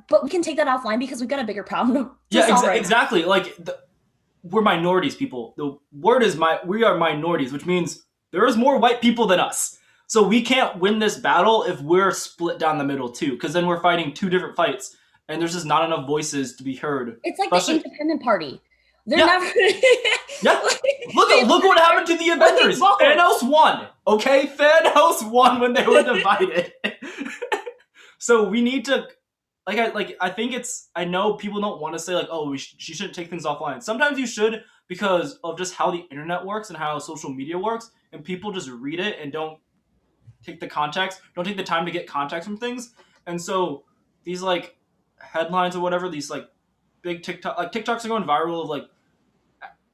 But 0.10 0.24
we 0.24 0.30
can 0.30 0.42
take 0.42 0.58
that 0.58 0.68
offline 0.68 1.00
because 1.00 1.20
we've 1.20 1.30
got 1.30 1.40
a 1.40 1.46
bigger 1.46 1.64
problem. 1.64 2.12
yeah, 2.30 2.50
right 2.62 2.78
exactly. 2.78 3.24
Like 3.24 3.56
the, 3.58 3.80
we're 4.44 4.62
minorities, 4.62 5.16
people. 5.16 5.54
The 5.56 5.78
word 5.94 6.24
is 6.24 6.36
my 6.36 6.60
we 6.66 6.84
are 6.84 6.98
minorities, 6.98 7.54
which 7.54 7.66
means 7.66 8.04
there 8.32 8.46
is 8.46 8.58
more 8.58 8.78
white 8.78 9.02
people 9.02 9.28
than 9.28 9.40
us. 9.40 9.78
So 10.12 10.22
we 10.22 10.42
can't 10.42 10.78
win 10.78 11.00
this 11.00 11.16
battle 11.18 11.64
if 11.64 11.80
we're 11.80 12.12
split 12.12 12.60
down 12.60 12.78
the 12.78 12.84
middle 12.84 13.08
too, 13.08 13.32
because 13.32 13.54
then 13.54 13.66
we're 13.66 13.80
fighting 13.80 14.12
two 14.14 14.30
different 14.30 14.58
fights, 14.58 14.98
and 15.30 15.40
there's 15.42 15.54
just 15.54 15.66
not 15.66 15.86
enough 15.86 16.06
voices 16.06 16.58
to 16.58 16.64
be 16.64 16.76
heard. 16.76 17.18
It's 17.24 17.40
like 17.40 17.48
Especially- 17.50 17.78
the 17.80 17.86
independent 17.86 18.22
party. 18.22 18.62
They're 19.06 19.20
Yeah. 19.20 19.26
never. 19.28 19.46
Yeah. 20.44 20.60
Look, 21.16 21.30
They- 21.30 21.46
look 21.46 21.64
what 21.64 21.78
happened 21.78 22.08
to 22.08 22.18
the 22.18 22.28
Avengers. 22.32 22.78
Thanos 22.82 23.42
won. 23.42 23.88
Okay, 24.06 24.48
Thanos 24.48 25.30
won 25.32 25.62
when 25.62 25.72
they 25.72 25.88
were 25.88 26.04
divided. 26.04 26.74
so 28.18 28.44
we 28.50 28.62
need 28.62 28.84
to, 28.86 29.08
like, 29.66 29.80
I 29.80 29.90
like. 29.92 30.18
I 30.20 30.30
think 30.30 30.52
it's. 30.52 30.90
I 30.94 31.06
know 31.06 31.36
people 31.36 31.62
don't 31.62 31.80
want 31.80 31.94
to 31.94 32.00
say 32.00 32.16
like, 32.16 32.28
oh, 32.30 32.50
we 32.50 32.58
sh- 32.58 32.76
she 32.80 32.94
shouldn't 32.94 33.16
take 33.16 33.30
things 33.30 33.46
offline. 33.46 33.82
Sometimes 33.82 34.20
you 34.20 34.28
should 34.28 34.62
because 34.90 35.40
of 35.46 35.58
just 35.58 35.74
how 35.74 35.90
the 35.90 36.04
internet 36.12 36.46
works 36.46 36.68
and 36.70 36.78
how 36.78 37.00
social 37.00 37.30
media 37.34 37.58
works, 37.58 37.92
and 38.12 38.26
people 38.26 38.52
just 38.52 38.68
read 38.70 39.00
it 39.00 39.18
and 39.22 39.32
don't 39.32 39.58
take 40.46 40.60
the 40.60 40.68
context, 40.68 41.22
don't 41.36 41.46
take 41.46 41.58
the 41.58 41.64
time 41.64 41.86
to 41.86 41.92
get 41.92 42.08
context 42.08 42.48
from 42.48 42.58
things, 42.58 42.94
and 43.26 43.42
so 43.42 43.84
these 44.24 44.42
like 44.42 44.78
headlines 45.20 45.76
or 45.76 45.82
whatever, 45.82 46.10
these 46.10 46.30
like 46.30 46.50
big 47.02 47.24
TikTok, 47.24 47.58
like 47.58 47.72
TikToks 47.72 48.06
are 48.06 48.08
going 48.08 48.24
viral 48.24 48.64
of 48.64 48.70
like 48.70 48.88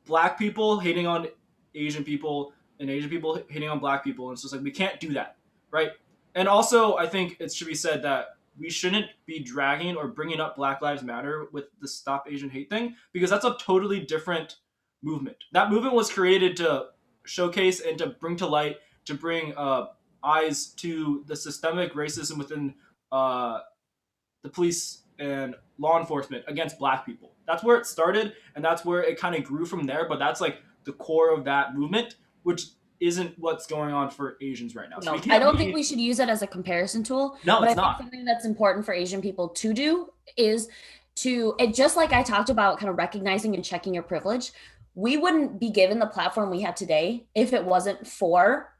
black 0.05 0.37
people 0.37 0.79
hating 0.79 1.07
on 1.07 1.27
Asian 1.75 2.03
people 2.03 2.53
and 2.79 2.89
Asian 2.89 3.09
people 3.09 3.41
hating 3.49 3.69
on 3.69 3.79
black 3.79 4.03
people. 4.03 4.29
And 4.29 4.39
so 4.39 4.45
it's 4.45 4.53
like 4.53 4.63
we 4.63 4.71
can't 4.71 4.99
do 4.99 5.13
that, 5.13 5.37
right? 5.71 5.91
And 6.35 6.47
also, 6.47 6.97
I 6.97 7.07
think 7.07 7.37
it 7.39 7.53
should 7.53 7.67
be 7.67 7.75
said 7.75 8.03
that 8.03 8.37
we 8.59 8.69
shouldn't 8.69 9.07
be 9.25 9.39
dragging 9.39 9.95
or 9.95 10.07
bringing 10.07 10.39
up 10.39 10.55
Black 10.55 10.81
Lives 10.81 11.03
Matter 11.03 11.47
with 11.51 11.65
the 11.79 11.87
Stop 11.87 12.27
Asian 12.29 12.49
Hate 12.49 12.69
thing 12.69 12.95
because 13.13 13.29
that's 13.29 13.45
a 13.45 13.55
totally 13.59 13.99
different 13.99 14.57
movement. 15.03 15.37
That 15.51 15.69
movement 15.69 15.93
was 15.93 16.11
created 16.11 16.57
to 16.57 16.87
showcase 17.25 17.79
and 17.79 17.97
to 17.99 18.07
bring 18.07 18.35
to 18.37 18.47
light, 18.47 18.77
to 19.05 19.13
bring 19.13 19.53
uh, 19.55 19.87
eyes 20.23 20.67
to 20.77 21.23
the 21.27 21.35
systemic 21.35 21.93
racism 21.93 22.37
within 22.37 22.73
uh, 23.11 23.59
the 24.43 24.49
police 24.49 25.03
and 25.19 25.55
law 25.79 25.99
enforcement 25.99 26.43
against 26.47 26.77
black 26.79 27.05
people. 27.05 27.33
That's 27.47 27.63
where 27.63 27.77
it 27.77 27.85
started, 27.85 28.33
and 28.55 28.63
that's 28.63 28.83
where 28.85 29.01
it 29.03 29.19
kind 29.19 29.35
of 29.35 29.43
grew 29.43 29.65
from 29.65 29.83
there. 29.85 30.07
But 30.07 30.19
that's 30.19 30.41
like 30.41 30.57
the 30.83 30.93
core 30.93 31.33
of 31.33 31.45
that 31.45 31.75
movement, 31.75 32.15
which 32.43 32.63
isn't 32.99 33.33
what's 33.37 33.67
going 33.67 33.93
on 33.93 34.09
for 34.09 34.37
Asians 34.41 34.75
right 34.75 34.89
now. 34.89 34.99
So 34.99 35.11
No, 35.11 35.13
we 35.13 35.19
can't 35.19 35.31
I 35.33 35.39
don't 35.39 35.53
be- 35.53 35.59
think 35.65 35.75
we 35.75 35.83
should 35.83 35.99
use 35.99 36.19
it 36.19 36.29
as 36.29 36.41
a 36.41 36.47
comparison 36.47 37.03
tool. 37.03 37.37
No, 37.45 37.59
but 37.59 37.69
it's 37.69 37.77
I 37.77 37.81
not. 37.81 37.97
think 37.97 38.09
something 38.09 38.25
that's 38.25 38.43
important 38.45 38.85
for 38.85 38.93
Asian 38.93 39.21
people 39.21 39.49
to 39.49 39.73
do 39.73 40.09
is 40.35 40.67
to 41.17 41.55
it 41.59 41.73
just 41.73 41.95
like 41.95 42.11
I 42.13 42.23
talked 42.23 42.49
about 42.49 42.79
kind 42.79 42.89
of 42.89 42.97
recognizing 42.97 43.55
and 43.55 43.63
checking 43.63 43.93
your 43.93 44.03
privilege. 44.03 44.51
We 44.95 45.15
wouldn't 45.15 45.59
be 45.59 45.69
given 45.69 45.99
the 45.99 46.07
platform 46.07 46.49
we 46.49 46.61
have 46.61 46.73
today 46.75 47.27
if 47.35 47.53
it 47.53 47.63
wasn't 47.63 48.07
for 48.07 48.73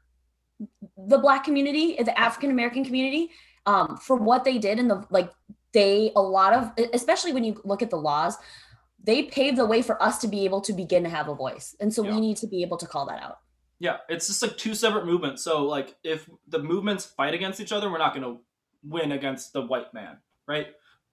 the 0.96 1.18
black 1.18 1.44
community, 1.44 1.96
the 2.02 2.18
African 2.18 2.50
American 2.50 2.84
community, 2.84 3.30
um, 3.66 3.96
for 3.96 4.16
what 4.16 4.44
they 4.44 4.58
did 4.58 4.78
and 4.78 4.90
the 4.90 5.04
like 5.10 5.30
they 5.72 6.12
a 6.16 6.22
lot 6.22 6.52
of 6.52 6.72
especially 6.92 7.32
when 7.32 7.44
you 7.44 7.60
look 7.64 7.82
at 7.82 7.90
the 7.90 7.96
laws, 7.96 8.36
they 9.02 9.24
paved 9.24 9.58
the 9.58 9.66
way 9.66 9.82
for 9.82 10.02
us 10.02 10.18
to 10.18 10.28
be 10.28 10.44
able 10.44 10.60
to 10.62 10.72
begin 10.72 11.04
to 11.04 11.10
have 11.10 11.28
a 11.28 11.34
voice. 11.34 11.76
And 11.80 11.92
so 11.92 12.02
Yeah. 12.02 12.14
we 12.14 12.20
need 12.20 12.36
to 12.38 12.46
be 12.46 12.62
able 12.62 12.76
to 12.78 12.86
call 12.86 13.06
that 13.06 13.22
out. 13.22 13.38
Yeah, 13.78 13.98
it's 14.08 14.26
just 14.26 14.42
like 14.42 14.56
two 14.56 14.74
separate 14.74 15.06
movements. 15.06 15.42
So 15.42 15.64
like 15.64 15.96
if 16.02 16.28
the 16.48 16.58
movements 16.58 17.04
fight 17.04 17.34
against 17.34 17.60
each 17.60 17.70
other, 17.70 17.90
we're 17.90 17.98
not 17.98 18.14
going 18.14 18.24
to 18.24 18.40
win 18.82 19.12
against 19.12 19.52
the 19.52 19.62
white 19.62 19.94
man, 19.94 20.18
right? 20.46 20.68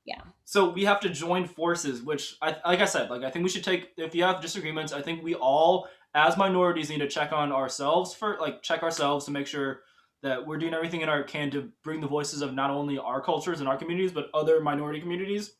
Yeah. 0.06 0.22
So 0.46 0.70
we 0.70 0.86
have 0.86 1.00
to 1.02 1.10
join 1.10 1.48
forces, 1.48 2.02
which 2.02 2.38
I 2.42 2.56
like 2.66 2.80
I 2.80 2.86
said, 2.86 3.10
like 3.10 3.24
I 3.24 3.30
think 3.30 3.44
we 3.44 3.50
should 3.50 3.64
take 3.64 3.90
if 3.98 4.16
you 4.16 4.24
have 4.24 4.42
disagreements, 4.42 4.94
I 4.94 5.02
think 5.02 5.24
we 5.24 5.36
all 5.36 5.88
as 6.16 6.36
minorities 6.38 6.90
need 6.90 7.00
to 7.00 7.08
check 7.08 7.32
on 7.32 7.52
ourselves 7.52 8.14
for 8.16 8.38
like 8.42 8.64
check 8.64 8.82
ourselves 8.82 9.26
to 9.26 9.32
make 9.32 9.46
sure 9.46 9.82
that 10.24 10.48
we're 10.48 10.58
doing 10.58 10.74
everything 10.74 11.02
in 11.02 11.10
our 11.10 11.22
can 11.24 11.52
to 11.52 11.70
bring 11.84 12.02
the 12.02 12.08
voices 12.08 12.42
of 12.42 12.54
not 12.54 12.72
only 12.72 12.98
our 12.98 13.22
cultures 13.22 13.60
and 13.60 13.70
our 13.70 13.78
communities 13.78 14.12
but 14.12 14.30
other 14.34 14.60
minority 14.62 15.00
communities. 15.00 15.52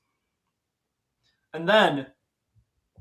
And 1.54 1.68
then 1.70 2.08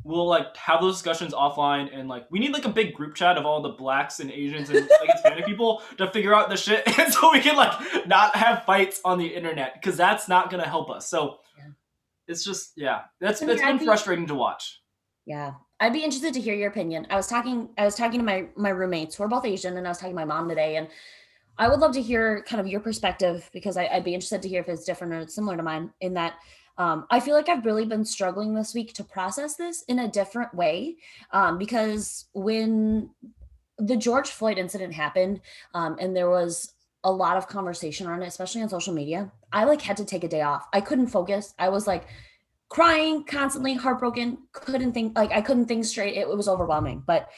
we'll 0.04 0.26
like 0.26 0.54
have 0.56 0.80
those 0.82 0.94
discussions 0.96 1.32
offline 1.32 1.88
and 1.96 2.08
like 2.08 2.26
we 2.30 2.38
need 2.38 2.52
like 2.52 2.66
a 2.66 2.68
big 2.70 2.92
group 2.94 3.14
chat 3.14 3.38
of 3.38 3.46
all 3.46 3.62
the 3.62 3.70
blacks 3.70 4.20
and 4.20 4.30
Asians 4.30 4.68
and 4.68 4.80
like 5.00 5.10
Hispanic 5.12 5.46
people 5.46 5.82
to 5.96 6.10
figure 6.10 6.34
out 6.34 6.50
the 6.50 6.56
shit 6.56 6.82
and 6.98 7.12
so 7.12 7.32
we 7.32 7.40
can 7.40 7.56
like 7.56 8.06
not 8.06 8.36
have 8.36 8.64
fights 8.64 9.00
on 9.04 9.16
the 9.18 9.26
internet 9.26 9.74
because 9.74 9.96
that's 9.96 10.28
not 10.28 10.50
gonna 10.50 10.68
help 10.68 10.90
us. 10.90 11.08
So 11.08 11.38
Yeah. 11.56 11.70
it's 12.28 12.44
just 12.44 12.72
yeah, 12.76 13.02
that's 13.20 13.42
I 13.42 13.46
mean, 13.46 13.58
I 13.60 13.64
been 13.70 13.78
think- 13.78 13.88
frustrating 13.88 14.26
to 14.26 14.34
watch. 14.34 14.80
Yeah. 15.24 15.52
I'd 15.80 15.92
be 15.92 16.04
interested 16.04 16.34
to 16.34 16.40
hear 16.40 16.54
your 16.54 16.68
opinion. 16.68 17.06
I 17.10 17.16
was 17.16 17.26
talking 17.26 17.68
I 17.76 17.84
was 17.84 17.96
talking 17.96 18.18
to 18.18 18.24
my 18.24 18.46
my 18.56 18.70
roommates 18.70 19.16
who 19.16 19.24
are 19.24 19.28
both 19.28 19.44
Asian 19.44 19.76
and 19.76 19.86
I 19.86 19.90
was 19.90 19.98
talking 19.98 20.14
to 20.14 20.20
my 20.20 20.24
mom 20.24 20.48
today 20.48 20.76
and 20.76 20.88
I 21.56 21.68
would 21.68 21.80
love 21.80 21.92
to 21.92 22.02
hear 22.02 22.42
kind 22.48 22.60
of 22.60 22.66
your 22.66 22.80
perspective 22.80 23.48
because 23.52 23.76
I, 23.76 23.86
I'd 23.86 24.04
be 24.04 24.14
interested 24.14 24.42
to 24.42 24.48
hear 24.48 24.60
if 24.60 24.68
it's 24.68 24.84
different 24.84 25.12
or 25.12 25.26
similar 25.28 25.56
to 25.56 25.62
mine 25.62 25.90
in 26.00 26.14
that 26.14 26.34
um, 26.76 27.06
I 27.10 27.20
feel 27.20 27.36
like 27.36 27.48
I've 27.48 27.64
really 27.64 27.84
been 27.84 28.04
struggling 28.04 28.54
this 28.54 28.74
week 28.74 28.94
to 28.94 29.04
process 29.04 29.54
this 29.54 29.82
in 29.82 30.00
a 30.00 30.08
different 30.08 30.52
way 30.54 30.96
um, 31.30 31.58
because 31.58 32.26
when 32.32 33.10
the 33.78 33.96
George 33.96 34.28
Floyd 34.28 34.58
incident 34.58 34.92
happened 34.92 35.40
um, 35.74 35.96
and 36.00 36.16
there 36.16 36.30
was 36.30 36.72
a 37.04 37.12
lot 37.12 37.36
of 37.36 37.46
conversation 37.46 38.06
on 38.06 38.22
it, 38.22 38.26
especially 38.26 38.62
on 38.62 38.68
social 38.68 38.94
media, 38.94 39.30
I 39.52 39.64
like 39.64 39.82
had 39.82 39.96
to 39.98 40.04
take 40.04 40.24
a 40.24 40.28
day 40.28 40.40
off. 40.40 40.66
I 40.72 40.80
couldn't 40.80 41.08
focus. 41.08 41.54
I 41.58 41.68
was 41.68 41.86
like 41.86 42.06
crying 42.74 43.22
constantly, 43.22 43.74
heartbroken, 43.74 44.36
couldn't 44.50 44.92
think 44.92 45.16
like 45.16 45.30
I 45.30 45.40
couldn't 45.40 45.66
think 45.66 45.84
straight. 45.84 46.16
It, 46.16 46.26
it 46.26 46.36
was 46.36 46.48
overwhelming. 46.48 47.04
But 47.06 47.30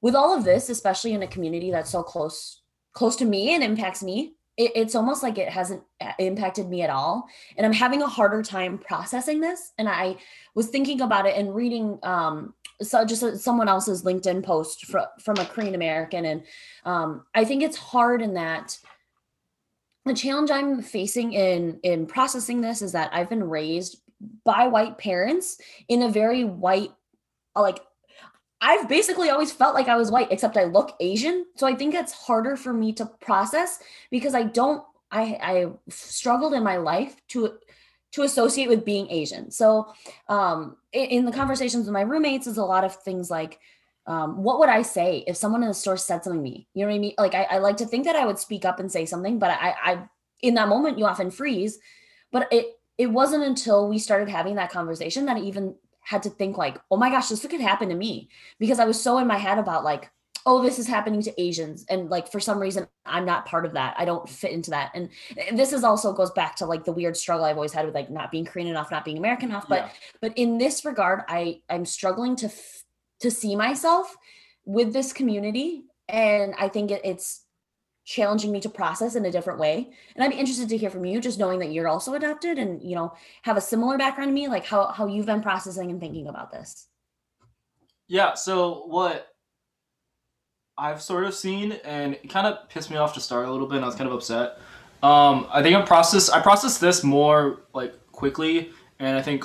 with 0.00 0.16
all 0.16 0.36
of 0.36 0.42
this, 0.42 0.68
especially 0.68 1.12
in 1.12 1.22
a 1.22 1.28
community 1.28 1.70
that's 1.70 1.90
so 1.90 2.02
close 2.02 2.62
close 2.92 3.14
to 3.16 3.24
me 3.24 3.54
and 3.54 3.62
impacts 3.62 4.02
me, 4.02 4.34
it, 4.56 4.72
it's 4.74 4.96
almost 4.96 5.22
like 5.22 5.38
it 5.38 5.48
hasn't 5.48 5.84
uh, 6.00 6.10
impacted 6.18 6.68
me 6.68 6.82
at 6.82 6.90
all. 6.90 7.28
And 7.56 7.64
I'm 7.64 7.72
having 7.72 8.02
a 8.02 8.08
harder 8.08 8.42
time 8.42 8.76
processing 8.76 9.40
this. 9.40 9.70
And 9.78 9.88
I 9.88 10.16
was 10.56 10.66
thinking 10.66 11.00
about 11.00 11.26
it 11.26 11.36
and 11.36 11.54
reading 11.54 12.00
um 12.02 12.52
so 12.80 13.04
just 13.04 13.22
uh, 13.22 13.36
someone 13.36 13.68
else's 13.68 14.02
LinkedIn 14.02 14.42
post 14.42 14.86
from 14.86 15.06
from 15.20 15.36
a 15.36 15.44
Korean 15.44 15.76
American, 15.76 16.24
and 16.24 16.42
um, 16.84 17.24
I 17.36 17.44
think 17.44 17.62
it's 17.62 17.76
hard 17.76 18.20
in 18.20 18.34
that 18.34 18.76
the 20.04 20.14
challenge 20.14 20.50
I'm 20.50 20.82
facing 20.82 21.34
in 21.34 21.78
in 21.84 22.06
processing 22.06 22.60
this 22.60 22.82
is 22.82 22.90
that 22.90 23.14
I've 23.14 23.30
been 23.30 23.48
raised 23.48 24.02
by 24.44 24.68
white 24.68 24.98
parents 24.98 25.58
in 25.88 26.02
a 26.02 26.08
very 26.08 26.44
white 26.44 26.90
like 27.54 27.80
I've 28.60 28.88
basically 28.88 29.30
always 29.30 29.50
felt 29.50 29.74
like 29.74 29.88
I 29.88 29.96
was 29.96 30.10
white 30.10 30.28
except 30.30 30.56
I 30.56 30.64
look 30.64 30.94
Asian. 31.00 31.46
So 31.56 31.66
I 31.66 31.74
think 31.74 31.94
it's 31.94 32.12
harder 32.12 32.56
for 32.56 32.72
me 32.72 32.92
to 32.94 33.06
process 33.20 33.80
because 34.10 34.34
I 34.34 34.44
don't 34.44 34.84
I 35.10 35.38
I 35.42 35.66
struggled 35.88 36.54
in 36.54 36.62
my 36.62 36.76
life 36.76 37.16
to 37.28 37.58
to 38.12 38.22
associate 38.22 38.68
with 38.68 38.84
being 38.84 39.10
Asian. 39.10 39.50
So 39.50 39.92
um 40.28 40.76
in, 40.92 41.06
in 41.06 41.24
the 41.24 41.32
conversations 41.32 41.86
with 41.86 41.92
my 41.92 42.02
roommates 42.02 42.46
is 42.46 42.58
a 42.58 42.64
lot 42.64 42.84
of 42.84 42.96
things 42.96 43.30
like 43.30 43.58
um, 44.06 44.42
what 44.42 44.58
would 44.58 44.68
I 44.68 44.82
say 44.82 45.22
if 45.28 45.36
someone 45.36 45.62
in 45.62 45.68
the 45.68 45.74
store 45.74 45.96
said 45.96 46.24
something 46.24 46.40
to 46.40 46.42
me? 46.42 46.66
You 46.74 46.82
know 46.84 46.90
what 46.90 46.96
I 46.96 46.98
mean? 46.98 47.14
Like 47.18 47.34
I, 47.34 47.44
I 47.44 47.58
like 47.58 47.76
to 47.76 47.86
think 47.86 48.04
that 48.06 48.16
I 48.16 48.26
would 48.26 48.38
speak 48.38 48.64
up 48.64 48.80
and 48.80 48.90
say 48.90 49.06
something, 49.06 49.38
but 49.38 49.50
I, 49.50 49.74
I 49.84 50.04
in 50.40 50.54
that 50.54 50.68
moment 50.68 50.98
you 50.98 51.06
often 51.06 51.30
freeze. 51.30 51.78
But 52.32 52.48
it 52.50 52.78
it 53.02 53.10
wasn't 53.10 53.42
until 53.42 53.88
we 53.88 53.98
started 53.98 54.28
having 54.28 54.54
that 54.54 54.70
conversation 54.70 55.26
that 55.26 55.36
I 55.36 55.40
even 55.40 55.74
had 56.02 56.22
to 56.22 56.30
think 56.30 56.56
like, 56.56 56.78
oh 56.88 56.96
my 56.96 57.10
gosh, 57.10 57.28
this 57.28 57.44
could 57.44 57.60
happen 57.60 57.88
to 57.88 57.96
me 57.96 58.28
because 58.60 58.78
I 58.78 58.84
was 58.84 59.02
so 59.02 59.18
in 59.18 59.26
my 59.26 59.38
head 59.38 59.58
about 59.58 59.82
like, 59.82 60.08
oh, 60.46 60.62
this 60.62 60.78
is 60.78 60.86
happening 60.86 61.20
to 61.22 61.40
Asians, 61.40 61.84
and 61.88 62.10
like 62.10 62.30
for 62.30 62.38
some 62.38 62.60
reason 62.60 62.86
I'm 63.04 63.24
not 63.24 63.46
part 63.46 63.64
of 63.66 63.72
that. 63.72 63.94
I 63.98 64.04
don't 64.04 64.28
fit 64.28 64.52
into 64.52 64.70
that, 64.70 64.92
and 64.94 65.08
this 65.52 65.72
is 65.72 65.82
also 65.82 66.12
goes 66.12 66.30
back 66.30 66.54
to 66.56 66.66
like 66.66 66.84
the 66.84 66.92
weird 66.92 67.16
struggle 67.16 67.44
I've 67.44 67.56
always 67.56 67.72
had 67.72 67.86
with 67.86 67.94
like 67.94 68.10
not 68.10 68.30
being 68.30 68.44
Korean 68.44 68.68
enough, 68.68 68.90
not 68.92 69.04
being 69.04 69.18
American 69.18 69.50
enough. 69.50 69.68
But 69.68 69.82
Yeah. 69.82 69.90
but 70.20 70.32
in 70.36 70.58
this 70.58 70.84
regard, 70.84 71.22
I 71.28 71.60
I'm 71.68 71.84
struggling 71.84 72.36
to 72.36 72.46
f- 72.46 72.84
to 73.20 73.30
see 73.30 73.56
myself 73.56 74.16
with 74.64 74.92
this 74.92 75.12
community, 75.12 75.84
and 76.08 76.54
I 76.56 76.68
think 76.68 76.90
it, 76.92 77.02
it's 77.04 77.44
challenging 78.04 78.50
me 78.50 78.60
to 78.60 78.68
process 78.68 79.14
in 79.14 79.24
a 79.24 79.30
different 79.30 79.60
way 79.60 79.88
and 80.14 80.24
i'd 80.24 80.30
be 80.30 80.36
interested 80.36 80.68
to 80.68 80.76
hear 80.76 80.90
from 80.90 81.04
you 81.04 81.20
just 81.20 81.38
knowing 81.38 81.60
that 81.60 81.72
you're 81.72 81.88
also 81.88 82.14
adopted 82.14 82.58
and 82.58 82.82
you 82.82 82.96
know 82.96 83.14
have 83.42 83.56
a 83.56 83.60
similar 83.60 83.96
background 83.96 84.28
to 84.28 84.32
me 84.32 84.48
like 84.48 84.64
how 84.64 84.88
how 84.88 85.06
you've 85.06 85.26
been 85.26 85.42
processing 85.42 85.90
and 85.90 86.00
thinking 86.00 86.26
about 86.26 86.50
this 86.50 86.88
Yeah, 88.12 88.34
so 88.34 88.84
what 88.88 89.34
I've 90.76 91.00
sort 91.00 91.24
of 91.24 91.34
seen, 91.34 91.72
and 91.84 92.14
it 92.14 92.28
kind 92.28 92.46
of 92.46 92.68
pissed 92.68 92.90
me 92.90 92.98
off 92.98 93.14
to 93.14 93.20
start 93.20 93.48
a 93.48 93.50
little 93.50 93.66
bit, 93.66 93.76
and 93.76 93.84
I 93.84 93.88
was 93.88 93.94
kind 93.94 94.08
of 94.08 94.14
upset. 94.14 94.58
Um, 95.02 95.46
I 95.50 95.62
think 95.62 95.76
I 95.76 95.82
process 95.82 96.28
I 96.28 96.40
process 96.40 96.76
this 96.76 97.02
more 97.02 97.60
like 97.72 97.94
quickly, 98.12 98.70
and 98.98 99.16
I 99.16 99.22
think 99.22 99.44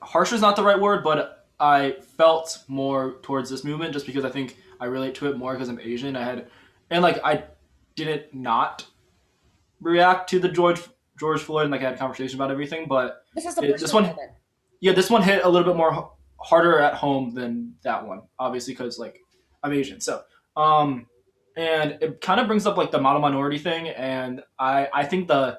harsh 0.00 0.32
is 0.32 0.40
not 0.40 0.54
the 0.54 0.62
right 0.62 0.78
word, 0.78 1.02
but 1.02 1.48
I 1.58 1.96
felt 2.16 2.62
more 2.68 3.16
towards 3.22 3.50
this 3.50 3.64
movement 3.64 3.92
just 3.92 4.06
because 4.06 4.24
I 4.24 4.30
think 4.30 4.56
I 4.78 4.86
relate 4.86 5.14
to 5.16 5.26
it 5.28 5.36
more 5.36 5.54
because 5.54 5.68
I'm 5.68 5.80
Asian. 5.80 6.14
I 6.14 6.22
had, 6.22 6.46
and 6.90 7.02
like 7.02 7.18
I 7.24 7.42
didn't 8.04 8.34
not 8.34 8.86
react 9.80 10.28
to 10.30 10.38
the 10.38 10.48
George 10.48 10.80
George 11.18 11.40
Floyd, 11.40 11.64
and 11.64 11.72
like 11.72 11.82
I 11.82 11.84
had 11.84 11.94
a 11.94 11.98
conversation 11.98 12.36
about 12.38 12.50
everything, 12.50 12.86
but 12.88 13.22
this 13.34 13.44
is 13.44 13.56
It- 13.58 13.78
this 13.78 13.92
one- 13.92 14.04
moment. 14.04 14.30
yeah, 14.80 14.92
this 14.92 15.10
one 15.10 15.22
hit 15.22 15.44
a 15.44 15.48
little 15.48 15.66
bit 15.70 15.76
more 15.76 16.12
harder 16.40 16.78
at 16.78 16.94
home 16.94 17.34
than 17.34 17.74
that 17.82 18.06
one, 18.06 18.22
obviously, 18.38 18.72
because 18.72 18.98
like 18.98 19.20
I'm 19.62 19.72
Asian. 19.74 20.00
So, 20.00 20.22
um, 20.56 21.06
and 21.56 21.98
it 22.00 22.20
kind 22.22 22.40
of 22.40 22.46
brings 22.46 22.66
up 22.66 22.78
like 22.78 22.90
the 22.90 23.00
model 23.00 23.20
minority 23.20 23.58
thing, 23.58 23.88
and 23.90 24.42
I 24.58 24.88
I 24.92 25.04
think 25.04 25.28
the 25.28 25.58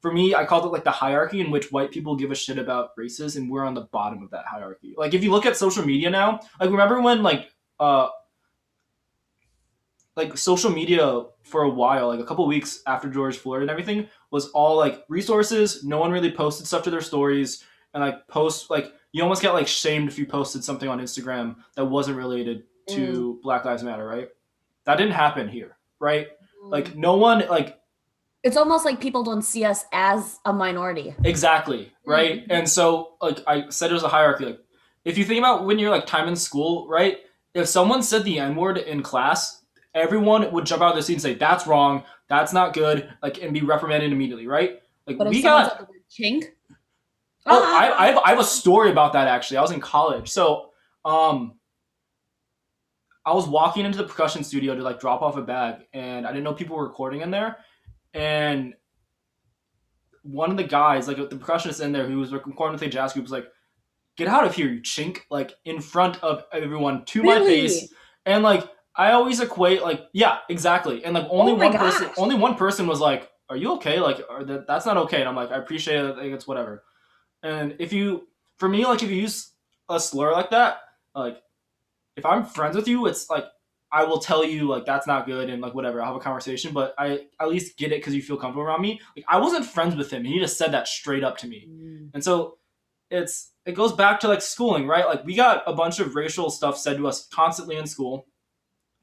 for 0.00 0.12
me, 0.12 0.34
I 0.34 0.44
called 0.44 0.66
it 0.66 0.68
like 0.68 0.84
the 0.84 0.90
hierarchy 0.90 1.40
in 1.40 1.50
which 1.50 1.72
white 1.72 1.90
people 1.90 2.14
give 2.16 2.30
a 2.30 2.34
shit 2.34 2.58
about 2.58 2.90
races, 2.96 3.36
and 3.36 3.48
we're 3.50 3.64
on 3.64 3.72
the 3.74 3.82
bottom 3.92 4.22
of 4.22 4.30
that 4.32 4.44
hierarchy. 4.46 4.94
Like 4.98 5.14
if 5.14 5.22
you 5.24 5.30
look 5.30 5.46
at 5.46 5.56
social 5.56 5.86
media 5.86 6.10
now, 6.10 6.40
like 6.60 6.70
remember 6.70 7.00
when 7.00 7.22
like 7.22 7.50
uh 7.80 8.08
like 10.16 10.36
social 10.38 10.70
media 10.70 11.24
for 11.42 11.62
a 11.62 11.70
while, 11.70 12.08
like 12.08 12.20
a 12.20 12.24
couple 12.24 12.46
weeks 12.46 12.82
after 12.86 13.08
George 13.08 13.38
Floyd 13.38 13.62
and 13.62 13.70
everything, 13.70 14.08
was 14.30 14.48
all 14.50 14.76
like 14.76 15.04
resources. 15.08 15.84
No 15.84 15.98
one 15.98 16.10
really 16.10 16.30
posted 16.30 16.66
stuff 16.66 16.82
to 16.84 16.90
their 16.90 17.00
stories, 17.00 17.64
and 17.92 18.02
like 18.02 18.26
post 18.28 18.70
like 18.70 18.92
you 19.12 19.22
almost 19.22 19.42
get 19.42 19.54
like 19.54 19.68
shamed 19.68 20.08
if 20.08 20.18
you 20.18 20.26
posted 20.26 20.64
something 20.64 20.88
on 20.88 21.00
Instagram 21.00 21.56
that 21.76 21.84
wasn't 21.84 22.16
related 22.16 22.64
to 22.88 23.34
mm. 23.38 23.42
Black 23.42 23.64
Lives 23.64 23.82
Matter, 23.82 24.06
right? 24.06 24.28
That 24.84 24.96
didn't 24.96 25.14
happen 25.14 25.48
here, 25.48 25.76
right? 25.98 26.28
Mm. 26.64 26.70
Like 26.70 26.96
no 26.96 27.16
one 27.16 27.46
like 27.48 27.80
it's 28.44 28.58
almost 28.58 28.84
like 28.84 29.00
people 29.00 29.24
don't 29.24 29.42
see 29.42 29.64
us 29.64 29.86
as 29.90 30.38
a 30.44 30.52
minority. 30.52 31.14
Exactly. 31.24 31.90
Right. 32.06 32.42
Mm-hmm. 32.42 32.52
And 32.52 32.68
so, 32.68 33.14
like 33.20 33.40
I 33.46 33.70
said, 33.70 33.90
there's 33.90 34.02
a 34.02 34.08
hierarchy. 34.08 34.44
Like, 34.44 34.60
if 35.06 35.16
you 35.16 35.24
think 35.24 35.38
about 35.38 35.64
when 35.64 35.78
you're 35.78 35.90
like 35.90 36.06
time 36.06 36.28
in 36.28 36.36
school, 36.36 36.86
right? 36.86 37.18
If 37.54 37.68
someone 37.68 38.02
said 38.02 38.24
the 38.24 38.38
N 38.38 38.54
word 38.54 38.76
in 38.76 39.02
class, 39.02 39.62
everyone 39.94 40.50
would 40.52 40.66
jump 40.66 40.82
out 40.82 40.90
of 40.90 40.96
the 40.96 41.02
seat 41.02 41.14
and 41.14 41.22
say, 41.22 41.34
"That's 41.34 41.66
wrong. 41.66 42.04
That's 42.28 42.52
not 42.52 42.74
good." 42.74 43.12
Like, 43.22 43.42
and 43.42 43.52
be 43.52 43.62
reprimanded 43.62 44.12
immediately, 44.12 44.46
right? 44.46 44.80
Like, 45.06 45.18
but 45.18 45.28
we 45.28 45.42
got 45.42 45.78
the 45.78 45.86
chink. 46.10 46.44
Oh, 47.46 47.60
ah. 47.62 47.78
I, 47.78 48.04
I, 48.04 48.06
have, 48.06 48.18
I 48.18 48.28
have 48.30 48.38
a 48.38 48.44
story 48.44 48.90
about 48.90 49.12
that 49.12 49.28
actually. 49.28 49.58
I 49.58 49.62
was 49.62 49.70
in 49.70 49.80
college, 49.80 50.30
so 50.30 50.70
um, 51.04 51.54
I 53.26 53.34
was 53.34 53.46
walking 53.46 53.84
into 53.84 53.98
the 53.98 54.04
percussion 54.04 54.42
studio 54.42 54.74
to 54.74 54.82
like 54.82 54.98
drop 54.98 55.20
off 55.22 55.36
a 55.36 55.42
bag, 55.42 55.86
and 55.92 56.26
I 56.26 56.30
didn't 56.30 56.44
know 56.44 56.54
people 56.54 56.76
were 56.76 56.84
recording 56.84 57.20
in 57.20 57.30
there 57.30 57.58
and 58.14 58.74
one 60.22 60.50
of 60.50 60.56
the 60.56 60.64
guys, 60.64 61.06
like 61.06 61.16
the 61.18 61.36
percussionist 61.36 61.84
in 61.84 61.92
there 61.92 62.06
who 62.06 62.18
was 62.18 62.32
recording 62.32 62.72
with 62.72 62.82
a 62.82 62.88
jazz 62.88 63.12
group, 63.12 63.24
was 63.24 63.32
like, 63.32 63.46
"Get 64.16 64.28
out 64.28 64.44
of 64.44 64.54
here, 64.54 64.68
you 64.68 64.80
chink!" 64.80 65.18
Like 65.30 65.52
in 65.64 65.80
front 65.80 66.22
of 66.22 66.44
everyone 66.52 67.04
to 67.06 67.22
really? 67.22 67.40
my 67.40 67.44
face, 67.44 67.92
and 68.24 68.42
like 68.42 68.66
I 68.96 69.12
always 69.12 69.40
equate 69.40 69.82
like 69.82 70.06
yeah, 70.12 70.38
exactly, 70.48 71.04
and 71.04 71.14
like 71.14 71.26
only 71.30 71.52
oh 71.52 71.56
one 71.56 71.72
gosh. 71.72 71.80
person, 71.80 72.10
only 72.16 72.36
one 72.36 72.54
person 72.54 72.86
was 72.86 73.00
like, 73.00 73.30
"Are 73.48 73.56
you 73.56 73.72
okay?" 73.74 74.00
Like, 74.00 74.20
or 74.28 74.44
that 74.44 74.66
that's 74.66 74.86
not 74.86 74.96
okay, 74.98 75.20
and 75.20 75.28
I'm 75.28 75.36
like, 75.36 75.50
I 75.50 75.56
appreciate 75.56 76.04
it, 76.04 76.16
like 76.16 76.32
it's 76.32 76.46
whatever. 76.46 76.84
And 77.42 77.76
if 77.78 77.92
you, 77.92 78.28
for 78.58 78.68
me, 78.68 78.86
like 78.86 79.02
if 79.02 79.10
you 79.10 79.16
use 79.16 79.50
a 79.88 80.00
slur 80.00 80.32
like 80.32 80.50
that, 80.50 80.78
like 81.14 81.42
if 82.16 82.24
I'm 82.24 82.44
friends 82.44 82.76
with 82.76 82.88
you, 82.88 83.06
it's 83.06 83.28
like 83.28 83.44
I 83.90 84.04
will 84.04 84.18
tell 84.18 84.44
you 84.44 84.68
like 84.68 84.86
that's 84.86 85.06
not 85.06 85.26
good 85.26 85.50
and 85.50 85.62
like 85.62 85.74
whatever. 85.74 86.00
I'll 86.00 86.08
have 86.08 86.16
a 86.16 86.20
conversation, 86.20 86.72
but 86.72 86.94
I 86.98 87.26
at 87.40 87.48
least 87.48 87.76
get 87.76 87.92
it 87.92 88.00
because 88.00 88.14
you 88.14 88.22
feel 88.22 88.36
comfortable 88.36 88.66
around 88.66 88.82
me. 88.82 89.00
Like 89.16 89.24
I 89.28 89.38
wasn't 89.38 89.66
friends 89.66 89.94
with 89.96 90.12
him, 90.12 90.24
and 90.24 90.26
he 90.26 90.40
just 90.40 90.58
said 90.58 90.72
that 90.72 90.88
straight 90.88 91.24
up 91.24 91.38
to 91.38 91.46
me. 91.46 91.68
Mm. 91.70 92.10
And 92.14 92.24
so 92.24 92.58
it's 93.10 93.52
it 93.66 93.74
goes 93.74 93.92
back 93.92 94.20
to 94.20 94.28
like 94.28 94.42
schooling, 94.42 94.86
right? 94.86 95.06
Like 95.06 95.24
we 95.24 95.34
got 95.34 95.62
a 95.66 95.72
bunch 95.72 96.00
of 96.00 96.14
racial 96.14 96.50
stuff 96.50 96.76
said 96.78 96.96
to 96.96 97.06
us 97.06 97.28
constantly 97.32 97.76
in 97.76 97.86
school. 97.86 98.26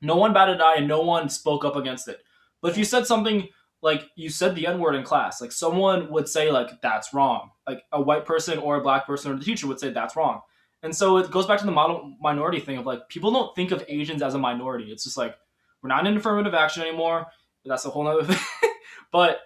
No 0.02 0.16
one 0.16 0.34
batted 0.34 0.56
an 0.56 0.62
eye 0.62 0.76
and 0.78 0.88
no 0.88 1.02
one 1.02 1.30
spoke 1.30 1.64
up 1.64 1.76
against 1.76 2.08
it. 2.08 2.20
But 2.62 2.72
if 2.72 2.78
you 2.78 2.86
said 2.86 3.06
something 3.06 3.48
like 3.82 4.10
you 4.16 4.30
said 4.30 4.56
the 4.56 4.68
N 4.68 4.80
word 4.80 4.96
in 4.96 5.04
class, 5.04 5.42
like 5.42 5.52
someone 5.52 6.12
would 6.12 6.28
say 6.28 6.52
like 6.52 6.82
that's 6.82 7.14
wrong. 7.14 7.52
Like 7.68 7.84
a 7.92 8.02
white 8.02 8.26
person 8.26 8.60
or 8.60 8.78
a 8.78 8.82
black 8.82 9.06
person 9.06 9.32
or 9.32 9.36
the 9.36 9.44
teacher 9.46 9.68
would 9.68 9.80
say 9.80 9.92
that's 9.92 10.16
wrong. 10.16 10.42
And 10.84 10.96
so 10.96 11.18
it 11.18 11.30
goes 11.30 11.46
back 11.46 11.60
to 11.60 11.66
the 11.66 11.72
model 11.72 12.16
minority 12.20 12.60
thing 12.60 12.78
of 12.78 12.86
like 12.86 13.08
people 13.10 13.32
don't 13.32 13.56
think 13.56 13.72
of 13.72 13.84
Asians 13.88 14.22
as 14.22 14.34
a 14.34 14.40
minority. 14.40 14.92
It's 14.92 15.04
just 15.04 15.18
like 15.18 15.36
we're 15.82 15.90
not 15.90 16.06
in 16.06 16.18
affirmative 16.18 16.54
action 16.54 16.84
anymore. 16.84 17.28
That's 17.66 17.86
a 17.86 17.90
whole 17.90 18.04
nother 18.04 18.24
thing. 18.34 18.72
but 19.12 19.42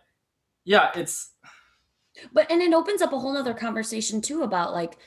yeah, 0.64 0.92
it's 0.96 1.32
but 2.34 2.50
and 2.50 2.62
it 2.62 2.74
opens 2.74 3.02
up 3.02 3.14
a 3.14 3.20
whole 3.20 3.34
nother 3.34 3.54
conversation 3.54 4.22
too 4.22 4.44
about 4.44 4.74
like 4.74 4.98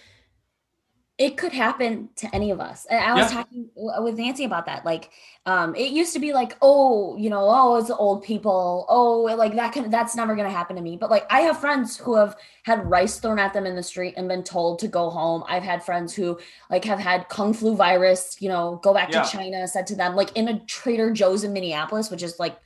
it 1.18 1.36
could 1.36 1.52
happen 1.52 2.08
to 2.14 2.32
any 2.32 2.52
of 2.52 2.60
us. 2.60 2.86
And 2.88 3.00
I 3.00 3.12
was 3.12 3.32
yeah. 3.32 3.38
talking 3.38 3.68
with 3.74 4.16
Nancy 4.16 4.44
about 4.44 4.66
that. 4.66 4.84
Like, 4.84 5.10
um, 5.46 5.74
it 5.74 5.90
used 5.90 6.12
to 6.12 6.20
be 6.20 6.32
like, 6.32 6.56
oh, 6.62 7.16
you 7.16 7.28
know, 7.28 7.44
oh, 7.48 7.76
it's 7.76 7.90
old 7.90 8.22
people. 8.22 8.86
Oh, 8.88 9.22
like 9.22 9.56
that 9.56 9.72
can 9.72 9.90
that's 9.90 10.14
never 10.14 10.36
gonna 10.36 10.48
happen 10.48 10.76
to 10.76 10.82
me. 10.82 10.96
But 10.96 11.10
like, 11.10 11.26
I 11.28 11.40
have 11.40 11.58
friends 11.58 11.96
who 11.96 12.14
have 12.14 12.36
had 12.62 12.88
rice 12.88 13.18
thrown 13.18 13.40
at 13.40 13.52
them 13.52 13.66
in 13.66 13.74
the 13.74 13.82
street 13.82 14.14
and 14.16 14.28
been 14.28 14.44
told 14.44 14.78
to 14.78 14.88
go 14.88 15.10
home. 15.10 15.42
I've 15.48 15.64
had 15.64 15.82
friends 15.82 16.14
who 16.14 16.38
like 16.70 16.84
have 16.84 17.00
had 17.00 17.28
kung 17.28 17.52
flu 17.52 17.74
virus. 17.74 18.36
You 18.38 18.50
know, 18.50 18.80
go 18.84 18.94
back 18.94 19.12
yeah. 19.12 19.22
to 19.22 19.28
China. 19.28 19.66
Said 19.66 19.88
to 19.88 19.96
them 19.96 20.14
like 20.14 20.36
in 20.36 20.46
a 20.46 20.60
Trader 20.66 21.10
Joe's 21.10 21.42
in 21.42 21.52
Minneapolis, 21.52 22.12
which 22.12 22.22
is 22.22 22.38
like 22.38 22.56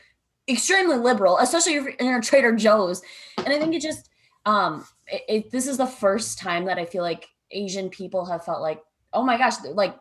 extremely 0.47 0.97
liberal, 0.97 1.38
especially 1.38 1.75
if 1.75 1.85
you're 1.85 1.93
in 1.93 2.15
a 2.15 2.21
Trader 2.21 2.55
Joe's. 2.55 3.01
And 3.38 3.49
I 3.49 3.59
think 3.59 3.75
it 3.75 3.81
just 3.81 4.11
um, 4.45 4.85
it, 5.07 5.23
it, 5.29 5.51
this 5.51 5.67
is 5.67 5.79
the 5.79 5.87
first 5.87 6.38
time 6.38 6.67
that 6.67 6.79
I 6.79 6.85
feel 6.85 7.03
like 7.03 7.29
Asian 7.53 7.91
people 7.91 8.25
have 8.27 8.45
felt 8.45 8.61
like, 8.61 8.83
oh 9.12 9.23
my 9.23 9.38
gosh, 9.38 9.55
like 9.65 9.97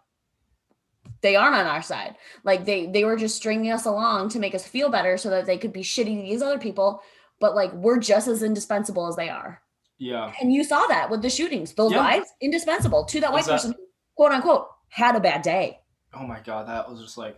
they 1.22 1.36
aren't 1.36 1.56
on 1.56 1.66
our 1.66 1.82
side. 1.82 2.16
Like 2.44 2.66
they 2.66 2.88
they 2.88 3.04
were 3.04 3.16
just 3.16 3.36
stringing 3.36 3.72
us 3.72 3.86
along 3.86 4.30
to 4.30 4.40
make 4.40 4.56
us 4.56 4.66
feel 4.66 4.90
better 4.90 5.18
so 5.18 5.30
that 5.30 5.46
they 5.46 5.58
could 5.58 5.74
be 5.74 5.82
shitty 5.82 6.18
to 6.18 6.30
these 6.30 6.42
other 6.42 6.60
people, 6.60 7.02
but 7.40 7.56
like 7.56 7.74
we're 7.74 8.00
just 8.00 8.28
as 8.28 8.44
indispensable 8.44 9.08
as 9.08 9.16
they 9.16 9.30
are. 9.30 9.62
Yeah. 9.98 10.32
And 10.42 10.52
you 10.52 10.64
saw 10.64 10.88
that 10.88 11.10
with 11.10 11.22
the 11.22 11.30
shootings. 11.30 11.74
Those 11.74 11.92
yeah. 11.92 11.98
guys 11.98 12.24
indispensable 12.42 13.06
to 13.06 13.20
that 13.22 13.32
white 13.32 13.46
person, 13.46 13.76
quote 14.16 14.32
unquote, 14.32 14.68
had 14.90 15.16
a 15.16 15.20
bad 15.20 15.44
day. 15.44 15.80
Oh 16.14 16.26
my 16.26 16.40
god, 16.40 16.68
that 16.68 16.90
was 16.90 17.00
just 17.00 17.18
like 17.18 17.38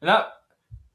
and 0.00 0.08
that 0.08 0.28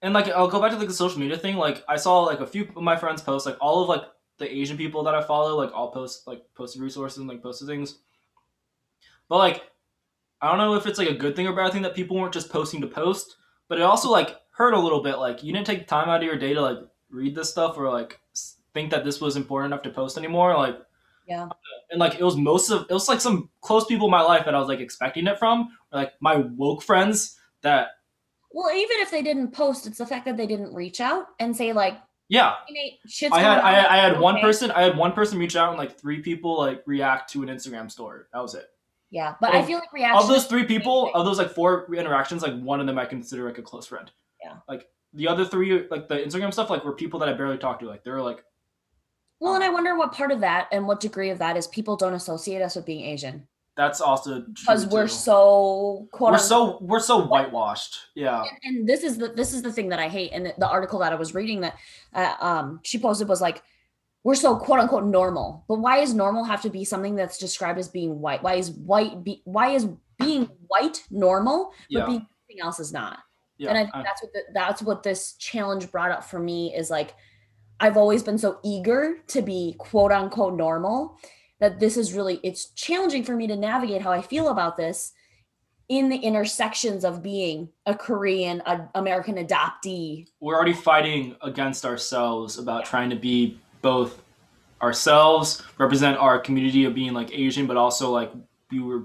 and 0.01 0.13
like 0.13 0.29
I'll 0.29 0.47
go 0.47 0.62
back 0.62 0.71
to 0.71 0.77
like 0.77 0.88
the 0.88 0.93
social 0.93 1.19
media 1.19 1.38
thing. 1.38 1.58
Like 1.58 1.84
I 1.89 1.95
saw 1.95 2.21
like 2.21 2.39
a 2.39 2.47
few 2.47 2.67
of 2.75 2.84
my 2.84 2.95
friends 2.95 3.21
post 3.21 3.45
like 3.45 3.58
all 3.60 3.82
of 3.82 3.89
like 3.89 4.03
the 4.38 4.49
Asian 4.49 4.77
people 4.77 5.03
that 5.03 5.15
I 5.15 5.21
follow, 5.21 5.58
like 5.58 5.73
all 5.73 5.91
post 5.91 6.27
like 6.27 6.43
posted 6.55 6.82
resources 6.82 7.17
and 7.17 7.27
like 7.27 7.41
posted 7.41 7.67
things. 7.67 7.99
But 9.29 9.37
like, 9.37 9.63
I 10.41 10.49
don't 10.49 10.57
know 10.57 10.75
if 10.75 10.85
it's 10.85 10.99
like 10.99 11.09
a 11.09 11.13
good 11.13 11.35
thing 11.35 11.47
or 11.47 11.55
bad 11.55 11.71
thing 11.71 11.83
that 11.83 11.95
people 11.95 12.17
weren't 12.17 12.33
just 12.33 12.49
posting 12.49 12.81
to 12.81 12.87
post, 12.87 13.37
but 13.67 13.77
it 13.77 13.83
also 13.83 14.09
like 14.09 14.35
hurt 14.51 14.73
a 14.73 14.79
little 14.79 15.01
bit. 15.01 15.17
Like 15.19 15.43
you 15.43 15.53
didn't 15.53 15.67
take 15.67 15.87
time 15.87 16.09
out 16.09 16.21
of 16.21 16.23
your 16.23 16.37
day 16.37 16.53
to 16.53 16.61
like 16.61 16.77
read 17.09 17.35
this 17.35 17.49
stuff 17.49 17.77
or 17.77 17.89
like 17.89 18.19
think 18.73 18.91
that 18.91 19.03
this 19.03 19.21
was 19.21 19.35
important 19.35 19.73
enough 19.73 19.83
to 19.83 19.89
post 19.89 20.17
anymore. 20.17 20.57
Like, 20.57 20.77
yeah. 21.27 21.47
And 21.91 21.99
like 21.99 22.15
it 22.15 22.23
was 22.23 22.35
most 22.35 22.71
of 22.71 22.85
it 22.89 22.93
was 22.93 23.07
like 23.07 23.21
some 23.21 23.49
close 23.61 23.85
people 23.85 24.07
in 24.07 24.11
my 24.11 24.21
life 24.21 24.45
that 24.45 24.55
I 24.55 24.59
was 24.59 24.67
like 24.67 24.79
expecting 24.79 25.27
it 25.27 25.37
from, 25.37 25.69
or, 25.91 25.99
like 25.99 26.13
my 26.19 26.37
woke 26.37 26.83
friends 26.83 27.37
that. 27.61 27.89
Well, 28.51 28.75
even 28.75 28.97
if 28.99 29.11
they 29.11 29.21
didn't 29.21 29.49
post, 29.49 29.85
it's 29.85 29.99
the 29.99 30.07
fact 30.07 30.25
that 30.25 30.35
they 30.35 30.47
didn't 30.47 30.73
reach 30.73 31.01
out 31.01 31.27
and 31.39 31.55
say 31.55 31.71
like, 31.71 31.99
yeah. 32.29 32.55
I 33.31 33.41
had 33.41 33.59
I, 33.59 33.93
I 33.93 33.97
had 33.97 34.19
one 34.19 34.39
person 34.39 34.71
I 34.71 34.83
had 34.83 34.97
one 34.97 35.11
person 35.11 35.37
reach 35.37 35.55
out 35.55 35.69
and 35.69 35.77
like 35.77 35.99
three 35.99 36.21
people 36.21 36.57
like 36.57 36.81
react 36.85 37.31
to 37.33 37.43
an 37.43 37.49
Instagram 37.49 37.91
story. 37.91 38.23
That 38.33 38.41
was 38.41 38.55
it. 38.55 38.65
Yeah, 39.12 39.36
but 39.41 39.56
I 39.56 39.63
feel 39.63 39.80
like 39.80 39.91
reaction 39.91 40.22
of 40.22 40.28
those 40.28 40.45
three 40.45 40.65
people, 40.65 41.12
of 41.15 41.26
those 41.26 41.39
like 41.39 41.50
four 41.50 41.93
interactions, 41.93 42.43
like 42.43 42.60
one 42.62 42.80
of 42.80 42.86
them 42.86 43.00
I 43.00 43.06
consider 43.06 43.45
like 43.45 43.58
a 43.58 43.63
close 43.63 43.88
friend. 43.88 44.10
Yeah. 44.43 44.58
Like 44.67 44.88
the 45.13 45.28
other 45.28 45.45
three, 45.45 45.88
like 45.89 46.08
the 46.08 46.15
Instagram 46.15 46.54
stuff, 46.54 46.69
like 46.69 46.86
were 46.86 46.93
people 46.93 47.19
that 47.19 47.30
I 47.30 47.34
barely 47.34 47.58
talked 47.58 47.82
to. 47.82 47.88
Like 47.88 48.04
they 48.04 48.12
were 48.12 48.22
like. 48.22 48.43
Well, 49.39 49.56
and 49.56 49.63
I 49.63 49.69
wonder 49.69 49.98
what 49.98 50.12
part 50.12 50.32
of 50.32 50.41
that 50.41 50.67
and 50.72 50.86
what 50.86 51.00
degree 51.00 51.30
of 51.30 51.39
that 51.39 51.56
is 51.56 51.65
people 51.67 51.95
don't 51.95 52.13
associate 52.13 52.62
us 52.62 52.76
with 52.76 52.86
being 52.86 53.06
Asian. 53.06 53.48
That's 53.78 54.02
also 54.02 54.41
because 54.41 54.86
we're 54.88 55.08
too. 55.08 55.13
so 55.13 56.08
we're 56.19 56.38
so 56.38 56.78
we're 56.82 57.00
so 57.00 57.26
whitewashed. 57.26 57.98
Yeah. 58.13 58.41
And, 58.41 58.78
and, 58.78 58.89
this 58.89 59.04
is 59.04 59.17
the 59.17 59.30
this 59.30 59.54
is 59.54 59.62
the 59.62 59.72
thing 59.72 59.88
that 59.89 60.00
I 60.00 60.10
hate. 60.10 60.32
And 60.34 60.45
the, 60.45 60.54
the 60.58 60.67
article 60.67 61.00
that 61.00 61.13
I 61.13 61.15
was 61.15 61.34
reading 61.34 61.62
that 61.62 61.78
uh, 62.13 62.36
um 62.41 62.82
she 62.84 63.00
posted 63.00 63.30
was 63.30 63.39
like 63.39 63.63
we're 64.23 64.36
so 64.36 64.58
quote 64.58 64.79
unquote 64.79 65.05
normal. 65.05 65.65
But 65.67 65.79
why 65.79 65.99
is 65.99 66.13
normal 66.13 66.43
have 66.43 66.62
to 66.63 66.69
be 66.69 66.84
something 66.84 67.15
that's 67.15 67.38
described 67.38 67.79
as 67.79 67.88
being 67.88 68.19
white? 68.19 68.43
Why 68.43 68.55
is 68.55 68.71
white 68.71 69.23
be 69.23 69.41
why 69.45 69.69
is 69.69 69.88
being 70.19 70.49
white 70.67 71.03
normal, 71.10 71.73
but 71.91 71.99
yeah. 71.99 72.05
being 72.05 72.19
something 72.19 72.62
else 72.62 72.79
is 72.79 72.91
not? 72.91 73.19
Yeah, 73.58 73.69
and 73.69 73.77
I 73.77 73.84
think 73.84 73.95
I, 73.95 74.03
that's 74.03 74.21
what 74.21 74.34
the, 74.34 74.41
that's 74.53 74.82
what 74.82 75.03
this 75.03 75.34
challenge 75.34 75.91
brought 75.91 76.12
up 76.12 76.23
for 76.23 76.39
me 76.39 76.73
is 76.75 76.89
like 76.89 77.15
I've 77.79 77.97
always 77.97 78.23
been 78.23 78.38
so 78.38 78.60
eager 78.63 79.19
to 79.27 79.41
be 79.41 79.75
quote 79.77 80.12
unquote 80.12 80.55
normal 80.55 81.17
that 81.60 81.79
this 81.79 81.97
is 81.97 82.13
really 82.13 82.39
it's 82.43 82.71
challenging 82.71 83.23
for 83.23 83.36
me 83.36 83.47
to 83.47 83.55
navigate 83.55 84.01
how 84.01 84.12
I 84.12 84.21
feel 84.21 84.49
about 84.49 84.77
this 84.77 85.13
in 85.89 86.08
the 86.08 86.17
intersections 86.17 87.03
of 87.03 87.23
being 87.23 87.67
a 87.86 87.95
Korean, 87.95 88.62
a 88.65 88.88
American 88.95 89.36
adoptee. 89.36 90.27
We're 90.39 90.55
already 90.55 90.73
fighting 90.73 91.36
against 91.41 91.84
ourselves 91.84 92.60
about 92.60 92.86
trying 92.86 93.10
to 93.10 93.15
be 93.15 93.60
both 93.81 94.21
ourselves, 94.81 95.63
represent 95.77 96.17
our 96.17 96.39
community 96.39 96.85
of 96.85 96.93
being 96.93 97.13
like 97.13 97.31
Asian, 97.33 97.67
but 97.67 97.77
also 97.77 98.11
like 98.11 98.31
we 98.71 98.79
were 98.79 99.03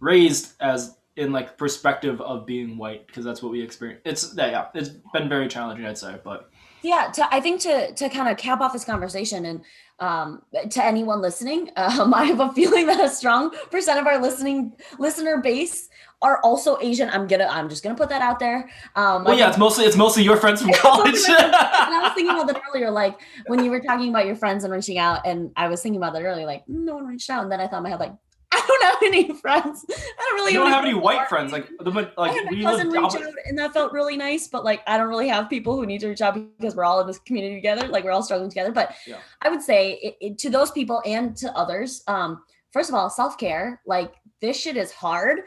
raised 0.00 0.54
as 0.60 0.96
in 1.16 1.32
like 1.32 1.56
perspective 1.56 2.20
of 2.20 2.46
being 2.46 2.76
white 2.76 3.06
because 3.06 3.24
that's 3.24 3.42
what 3.42 3.50
we 3.50 3.60
experience. 3.60 4.02
It's 4.04 4.34
yeah, 4.36 4.66
it's 4.74 4.90
been 5.12 5.28
very 5.28 5.48
challenging, 5.48 5.86
I'd 5.86 5.98
say, 5.98 6.16
but 6.22 6.50
Yeah, 6.82 7.10
to, 7.14 7.34
I 7.34 7.40
think 7.40 7.60
to 7.62 7.92
to 7.92 8.08
kind 8.08 8.28
of 8.28 8.36
cap 8.36 8.60
off 8.60 8.72
this 8.72 8.84
conversation 8.84 9.46
and 9.46 9.62
um, 9.98 10.42
to 10.70 10.84
anyone 10.84 11.22
listening, 11.22 11.70
um, 11.76 12.12
I 12.12 12.24
have 12.24 12.40
a 12.40 12.52
feeling 12.52 12.86
that 12.86 13.02
a 13.02 13.08
strong 13.08 13.50
percent 13.70 13.98
of 13.98 14.06
our 14.06 14.20
listening 14.20 14.72
listener 14.98 15.38
base 15.38 15.88
are 16.22 16.40
also 16.42 16.78
Asian. 16.80 17.10
I'm 17.10 17.26
gonna 17.26 17.46
I'm 17.50 17.68
just 17.68 17.82
gonna 17.82 17.94
put 17.94 18.08
that 18.08 18.22
out 18.22 18.38
there. 18.38 18.70
Um, 18.94 19.24
well, 19.24 19.38
yeah, 19.38 19.48
it's 19.48 19.58
mostly 19.58 19.84
it's 19.84 19.96
mostly 19.96 20.22
your 20.22 20.36
friends 20.36 20.62
from 20.62 20.72
college. 20.74 21.16
and 21.28 21.54
I 21.54 22.00
was 22.02 22.12
thinking 22.14 22.34
about 22.34 22.46
that 22.48 22.62
earlier, 22.74 22.90
like 22.90 23.20
when 23.46 23.64
you 23.64 23.70
were 23.70 23.80
talking 23.80 24.08
about 24.08 24.26
your 24.26 24.36
friends 24.36 24.64
and 24.64 24.72
reaching 24.72 24.98
out, 24.98 25.26
and 25.26 25.50
I 25.56 25.68
was 25.68 25.82
thinking 25.82 26.00
about 26.00 26.14
that 26.14 26.22
earlier, 26.22 26.46
like 26.46 26.64
no 26.68 26.94
one 26.94 27.06
reached 27.06 27.28
out, 27.30 27.42
and 27.42 27.52
then 27.52 27.60
I 27.60 27.66
thought 27.66 27.78
in 27.78 27.82
my 27.84 27.90
head 27.90 28.00
like 28.00 28.14
I 28.52 28.64
don't 28.66 28.82
have 28.84 29.02
any 29.02 29.40
friends. 29.40 29.84
I 29.88 29.94
don't 30.16 30.34
really. 30.36 30.52
You 30.52 30.60
don't 30.60 30.70
have 30.70 30.84
any 30.84 30.94
white 30.94 31.28
friends, 31.28 31.52
like 31.52 31.68
the 31.80 31.90
like. 31.90 32.12
I 32.16 32.32
had 32.32 32.44
my 32.50 32.62
cousin 32.62 32.88
reach 32.88 33.14
out, 33.14 33.32
and 33.46 33.58
that 33.58 33.72
felt 33.72 33.92
really 33.92 34.16
nice. 34.16 34.46
But 34.46 34.64
like, 34.64 34.82
I 34.86 34.96
don't 34.96 35.08
really 35.08 35.28
have 35.28 35.50
people 35.50 35.76
who 35.76 35.84
need 35.84 36.00
to 36.00 36.08
reach 36.08 36.22
out 36.22 36.38
because 36.58 36.76
we're 36.76 36.84
all 36.84 37.00
in 37.00 37.06
this 37.06 37.18
community 37.18 37.56
together. 37.56 37.88
Like, 37.88 38.04
we're 38.04 38.12
all 38.12 38.22
struggling 38.22 38.48
together. 38.48 38.72
But 38.72 38.94
yeah. 39.06 39.18
I 39.42 39.48
would 39.48 39.62
say 39.62 39.94
it, 40.02 40.16
it, 40.20 40.38
to 40.38 40.50
those 40.50 40.70
people 40.70 41.02
and 41.04 41.36
to 41.38 41.52
others, 41.56 42.02
um, 42.06 42.42
first 42.72 42.88
of 42.88 42.94
all, 42.94 43.10
self 43.10 43.36
care. 43.36 43.82
Like, 43.84 44.14
this 44.40 44.58
shit 44.58 44.76
is 44.76 44.92
hard. 44.92 45.40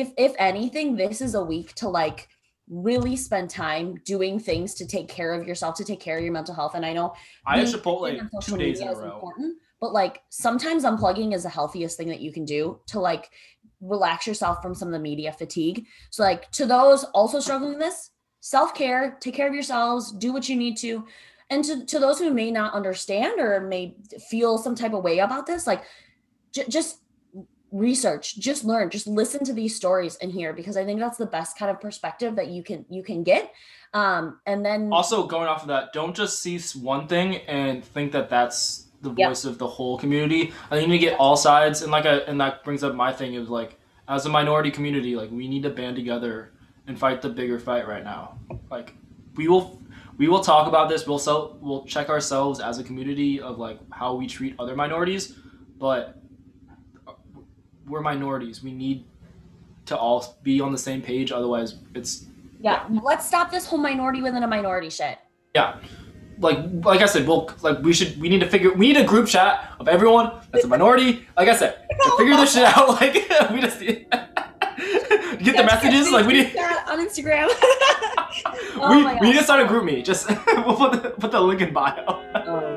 If 0.00 0.08
if 0.26 0.32
anything, 0.38 0.96
this 0.96 1.20
is 1.26 1.34
a 1.34 1.44
week 1.54 1.68
to 1.80 1.88
like 1.88 2.28
really 2.68 3.16
spend 3.16 3.48
time 3.48 3.86
doing 4.04 4.34
things 4.48 4.74
to 4.74 4.84
take 4.86 5.08
care 5.08 5.32
of 5.32 5.46
yourself, 5.48 5.72
to 5.76 5.84
take 5.84 6.00
care 6.06 6.18
of 6.18 6.24
your 6.24 6.32
mental 6.32 6.54
health. 6.54 6.74
And 6.74 6.84
I 6.84 6.92
know 6.92 7.14
I 7.46 7.58
had 7.60 7.68
Chipotle 7.68 8.28
two 8.42 8.58
days 8.58 8.80
in 8.80 8.88
a 8.88 8.94
row. 8.94 9.14
Important, 9.14 9.56
but 9.80 9.92
like 9.92 10.22
sometimes 10.28 10.84
unplugging 10.84 11.34
is 11.34 11.44
the 11.44 11.48
healthiest 11.48 11.96
thing 11.96 12.08
that 12.08 12.20
you 12.20 12.32
can 12.32 12.44
do 12.44 12.60
to 12.88 13.00
like 13.00 13.30
relax 13.80 14.26
yourself 14.26 14.60
from 14.62 14.74
some 14.74 14.88
of 14.88 14.92
the 14.92 14.98
media 15.10 15.32
fatigue. 15.32 15.86
So 16.10 16.22
like 16.22 16.50
to 16.52 16.66
those 16.66 17.04
also 17.18 17.40
struggling 17.40 17.72
with 17.72 17.80
this, 17.80 18.10
self-care, 18.40 19.16
take 19.20 19.34
care 19.34 19.48
of 19.48 19.54
yourselves, 19.54 20.12
do 20.12 20.32
what 20.32 20.48
you 20.48 20.56
need 20.56 20.76
to. 20.78 21.06
And 21.50 21.64
to, 21.64 21.86
to 21.86 21.98
those 21.98 22.18
who 22.18 22.34
may 22.34 22.50
not 22.50 22.74
understand 22.74 23.40
or 23.40 23.60
may 23.60 23.94
feel 24.30 24.58
some 24.58 24.74
type 24.74 24.94
of 24.94 25.04
way 25.04 25.20
about 25.20 25.46
this, 25.46 25.66
like 25.66 25.84
j- 26.52 26.68
just 26.68 26.98
research 27.72 28.36
just 28.38 28.64
learn 28.64 28.88
just 28.88 29.06
listen 29.06 29.44
to 29.44 29.52
these 29.52 29.74
stories 29.74 30.16
and 30.16 30.30
hear 30.30 30.52
because 30.52 30.76
i 30.76 30.84
think 30.84 31.00
that's 31.00 31.18
the 31.18 31.26
best 31.26 31.58
kind 31.58 31.70
of 31.70 31.80
perspective 31.80 32.36
that 32.36 32.48
you 32.48 32.62
can 32.62 32.84
you 32.88 33.02
can 33.02 33.24
get 33.24 33.52
um 33.92 34.38
and 34.46 34.64
then 34.64 34.88
also 34.92 35.26
going 35.26 35.48
off 35.48 35.62
of 35.62 35.68
that 35.68 35.92
don't 35.92 36.14
just 36.14 36.40
see 36.40 36.60
one 36.78 37.08
thing 37.08 37.36
and 37.48 37.84
think 37.84 38.12
that 38.12 38.30
that's 38.30 38.86
the 39.02 39.10
voice 39.10 39.44
yep. 39.44 39.52
of 39.52 39.58
the 39.58 39.66
whole 39.66 39.98
community. 39.98 40.52
I 40.70 40.76
think 40.76 40.82
you 40.82 40.88
need 40.88 41.00
to 41.00 41.06
get 41.06 41.18
all 41.18 41.36
sides, 41.36 41.82
and 41.82 41.90
like, 41.90 42.04
a, 42.04 42.28
and 42.28 42.40
that 42.40 42.64
brings 42.64 42.82
up 42.82 42.94
my 42.94 43.12
thing 43.12 43.36
of 43.36 43.50
like, 43.50 43.78
as 44.08 44.26
a 44.26 44.28
minority 44.28 44.70
community, 44.70 45.16
like 45.16 45.30
we 45.30 45.48
need 45.48 45.62
to 45.64 45.70
band 45.70 45.96
together 45.96 46.52
and 46.86 46.98
fight 46.98 47.22
the 47.22 47.28
bigger 47.28 47.58
fight 47.58 47.88
right 47.88 48.04
now. 48.04 48.38
Like, 48.70 48.94
we 49.34 49.48
will, 49.48 49.82
we 50.16 50.28
will 50.28 50.40
talk 50.40 50.68
about 50.68 50.88
this. 50.88 51.06
We'll 51.06 51.18
sell, 51.18 51.58
we'll 51.60 51.84
check 51.84 52.08
ourselves 52.08 52.60
as 52.60 52.78
a 52.78 52.84
community 52.84 53.40
of 53.40 53.58
like 53.58 53.78
how 53.90 54.14
we 54.14 54.26
treat 54.26 54.54
other 54.58 54.76
minorities, 54.76 55.36
but 55.78 56.20
we're 57.88 58.00
minorities. 58.00 58.62
We 58.62 58.72
need 58.72 59.04
to 59.86 59.96
all 59.96 60.36
be 60.42 60.60
on 60.60 60.72
the 60.72 60.78
same 60.78 61.02
page. 61.02 61.32
Otherwise, 61.32 61.76
it's 61.94 62.26
yeah. 62.60 62.86
Let's 63.02 63.26
stop 63.26 63.50
this 63.50 63.66
whole 63.66 63.78
minority 63.78 64.22
within 64.22 64.42
a 64.42 64.48
minority 64.48 64.90
shit. 64.90 65.18
Yeah 65.54 65.78
like 66.38 66.58
like 66.84 67.00
I 67.00 67.06
said, 67.06 67.26
we'll 67.26 67.50
like 67.62 67.80
we 67.80 67.92
should 67.92 68.20
we 68.20 68.28
need 68.28 68.40
to 68.40 68.48
figure 68.48 68.72
we 68.72 68.88
need 68.88 68.96
a 68.96 69.04
group 69.04 69.26
chat 69.26 69.72
of 69.80 69.88
everyone 69.88 70.32
that's 70.52 70.64
a 70.64 70.68
minority. 70.68 71.26
Like 71.36 71.48
I 71.48 71.56
said, 71.56 71.86
to 72.04 72.16
figure 72.18 72.36
this 72.36 72.54
shit 72.54 72.64
out. 72.64 72.86
Like 73.00 73.14
we 73.50 73.60
just 73.60 73.80
get 75.42 75.56
the 75.56 75.64
messages. 75.64 76.10
Like 76.10 76.26
we 76.26 76.34
need 76.34 76.56
on 76.56 77.06
Instagram. 77.06 77.48
oh 78.76 78.90
we 78.90 79.20
we 79.20 79.32
need 79.32 79.38
to 79.38 79.44
start 79.44 79.60
a 79.62 79.68
GroupMe. 79.68 80.04
Just 80.04 80.28
we'll 80.46 80.76
put 80.76 81.02
the, 81.02 81.10
put 81.10 81.30
the 81.30 81.40
link 81.40 81.60
in 81.60 81.72
bio. 81.72 82.04
Oh. 82.06 82.75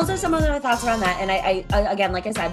Those 0.00 0.10
are 0.10 0.16
some 0.16 0.32
of 0.32 0.40
my 0.40 0.58
thoughts 0.58 0.84
around 0.84 1.00
that. 1.00 1.20
And 1.20 1.30
I, 1.30 1.64
I 1.72 1.92
again, 1.92 2.12
like 2.12 2.26
I 2.26 2.32
said, 2.32 2.52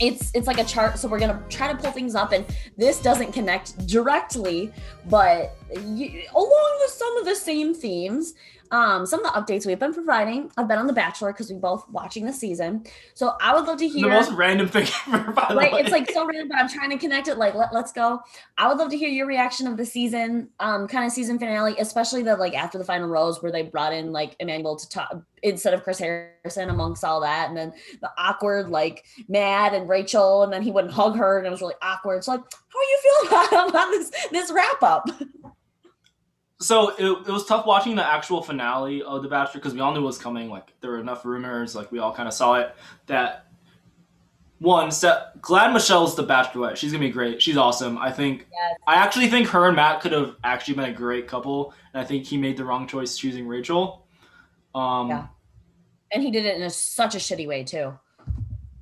it's 0.00 0.30
it's 0.34 0.46
like 0.46 0.58
a 0.58 0.64
chart 0.64 0.96
so 0.96 1.08
we're 1.08 1.18
gonna 1.18 1.42
try 1.48 1.70
to 1.72 1.76
pull 1.76 1.90
things 1.90 2.14
up 2.14 2.32
and 2.32 2.44
this 2.76 3.02
doesn't 3.02 3.32
connect 3.32 3.84
directly 3.88 4.70
but 5.10 5.56
you, 5.86 6.22
along 6.34 6.78
with 6.80 6.90
some 6.90 7.16
of 7.16 7.24
the 7.24 7.34
same 7.34 7.74
themes 7.74 8.34
um, 8.70 9.06
some 9.06 9.24
of 9.24 9.32
the 9.32 9.40
updates 9.40 9.66
we've 9.66 9.78
been 9.78 9.94
providing. 9.94 10.50
I've 10.56 10.68
been 10.68 10.78
on 10.78 10.86
The 10.86 10.92
Bachelor 10.92 11.32
because 11.32 11.50
we 11.50 11.58
both 11.58 11.88
watching 11.90 12.26
the 12.26 12.32
season. 12.32 12.84
So 13.14 13.34
I 13.40 13.54
would 13.54 13.66
love 13.66 13.78
to 13.78 13.88
hear 13.88 14.02
the 14.02 14.14
most 14.14 14.32
random 14.32 14.68
thing 14.68 14.86
ever. 15.12 15.32
By 15.32 15.54
right, 15.54 15.74
it's 15.74 15.90
like 15.90 16.10
so 16.10 16.26
random, 16.26 16.48
but 16.48 16.58
I'm 16.58 16.68
trying 16.68 16.90
to 16.90 16.98
connect 16.98 17.28
it. 17.28 17.38
Like, 17.38 17.54
let, 17.54 17.72
let's 17.72 17.92
go. 17.92 18.20
I 18.56 18.68
would 18.68 18.78
love 18.78 18.90
to 18.90 18.98
hear 18.98 19.08
your 19.08 19.26
reaction 19.26 19.66
of 19.66 19.76
the 19.76 19.86
season, 19.86 20.50
um, 20.60 20.86
kind 20.86 21.04
of 21.04 21.12
season 21.12 21.38
finale, 21.38 21.76
especially 21.78 22.22
the 22.22 22.36
like 22.36 22.54
after 22.54 22.78
the 22.78 22.84
final 22.84 23.08
rose 23.08 23.42
where 23.42 23.52
they 23.52 23.62
brought 23.62 23.92
in 23.92 24.12
like 24.12 24.36
Emmanuel 24.40 24.76
to 24.76 24.88
talk 24.88 25.22
instead 25.42 25.72
of 25.72 25.84
Chris 25.84 25.98
Harrison 25.98 26.68
amongst 26.68 27.04
all 27.04 27.20
that, 27.20 27.48
and 27.48 27.56
then 27.56 27.72
the 28.00 28.10
awkward 28.18 28.68
like 28.70 29.04
Matt 29.28 29.74
and 29.74 29.88
Rachel, 29.88 30.42
and 30.42 30.52
then 30.52 30.62
he 30.62 30.70
wouldn't 30.70 30.92
hug 30.92 31.16
her, 31.16 31.38
and 31.38 31.46
it 31.46 31.50
was 31.50 31.60
really 31.60 31.74
awkward. 31.82 32.24
So 32.24 32.32
like, 32.32 32.40
how 32.40 32.78
are 32.78 32.82
you 32.82 32.98
feeling 33.02 33.28
about, 33.52 33.68
about 33.70 33.90
this 33.90 34.10
this 34.30 34.52
wrap 34.52 34.82
up? 34.82 35.08
So 36.60 36.90
it, 36.96 37.28
it 37.28 37.32
was 37.32 37.46
tough 37.46 37.66
watching 37.66 37.94
the 37.94 38.04
actual 38.04 38.42
finale 38.42 39.02
of 39.02 39.22
The 39.22 39.28
Bachelor 39.28 39.60
because 39.60 39.74
we 39.74 39.80
all 39.80 39.92
knew 39.92 40.00
it 40.00 40.06
was 40.06 40.18
coming. 40.18 40.48
Like 40.50 40.74
there 40.80 40.90
were 40.90 41.00
enough 41.00 41.24
rumors, 41.24 41.74
like 41.74 41.92
we 41.92 42.00
all 42.00 42.12
kind 42.12 42.26
of 42.26 42.34
saw 42.34 42.54
it. 42.54 42.74
That 43.06 43.46
one, 44.58 44.90
set, 44.90 45.40
glad 45.40 45.72
Michelle's 45.72 46.16
the 46.16 46.24
Bachelorette. 46.24 46.76
She's 46.76 46.90
gonna 46.90 47.04
be 47.04 47.10
great. 47.10 47.40
She's 47.40 47.56
awesome. 47.56 47.96
I 47.98 48.10
think. 48.10 48.48
Yes. 48.50 48.78
I 48.88 48.94
actually 48.96 49.28
think 49.28 49.46
her 49.48 49.66
and 49.66 49.76
Matt 49.76 50.00
could 50.00 50.10
have 50.10 50.34
actually 50.42 50.74
been 50.74 50.86
a 50.86 50.92
great 50.92 51.28
couple, 51.28 51.74
and 51.92 52.02
I 52.02 52.04
think 52.04 52.24
he 52.24 52.36
made 52.36 52.56
the 52.56 52.64
wrong 52.64 52.88
choice 52.88 53.16
choosing 53.16 53.46
Rachel. 53.46 54.06
Um, 54.74 55.08
yeah, 55.08 55.26
and 56.12 56.22
he 56.22 56.32
did 56.32 56.44
it 56.44 56.56
in 56.56 56.62
a, 56.62 56.70
such 56.70 57.14
a 57.14 57.18
shitty 57.18 57.46
way 57.46 57.62
too. 57.62 57.96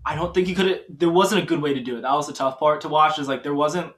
I 0.07 0.15
don't 0.15 0.33
think 0.33 0.47
he 0.47 0.55
could 0.55 0.67
have. 0.67 0.81
There 0.89 1.11
wasn't 1.11 1.43
a 1.43 1.47
good 1.47 1.61
way 1.61 1.75
to 1.75 1.81
do 1.81 1.99
it. 1.99 2.03
That 2.03 2.15
was 2.15 2.27
the 2.27 2.33
tough 2.33 2.59
part 2.59 2.81
to 2.81 2.89
watch. 2.89 3.19
Is 3.19 3.29
like 3.29 3.43
there 3.43 3.55
wasn't 3.55 3.93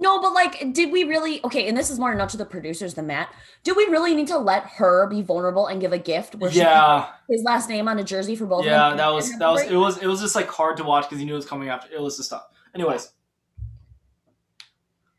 no, 0.00 0.20
but 0.20 0.32
like, 0.32 0.72
did 0.72 0.92
we 0.92 1.04
really? 1.04 1.42
Okay, 1.44 1.68
and 1.68 1.76
this 1.76 1.90
is 1.90 1.98
more 1.98 2.14
not 2.14 2.28
to 2.30 2.36
the 2.36 2.44
producers 2.44 2.94
than 2.94 3.08
Matt. 3.08 3.34
Do 3.64 3.74
we 3.74 3.84
really 3.86 4.14
need 4.14 4.28
to 4.28 4.38
let 4.38 4.64
her 4.64 5.08
be 5.08 5.22
vulnerable 5.22 5.66
and 5.66 5.80
give 5.80 5.92
a 5.92 5.98
gift? 5.98 6.36
Where 6.36 6.50
yeah, 6.50 7.08
his 7.28 7.42
last 7.42 7.68
name 7.68 7.88
on 7.88 7.98
a 7.98 8.04
jersey 8.04 8.36
for 8.36 8.46
both. 8.46 8.64
Yeah, 8.64 8.94
that 8.94 9.08
was 9.08 9.36
that 9.38 9.48
was 9.48 9.62
it 9.62 9.74
was 9.74 9.98
it 9.98 10.06
was 10.06 10.20
just 10.20 10.36
like 10.36 10.48
hard 10.48 10.76
to 10.76 10.84
watch 10.84 11.04
because 11.04 11.18
he 11.18 11.24
knew 11.24 11.32
it 11.32 11.36
was 11.36 11.46
coming 11.46 11.68
after. 11.68 11.92
It 11.92 12.00
was 12.00 12.16
just 12.16 12.28
stuff. 12.28 12.46
Anyways, 12.76 13.10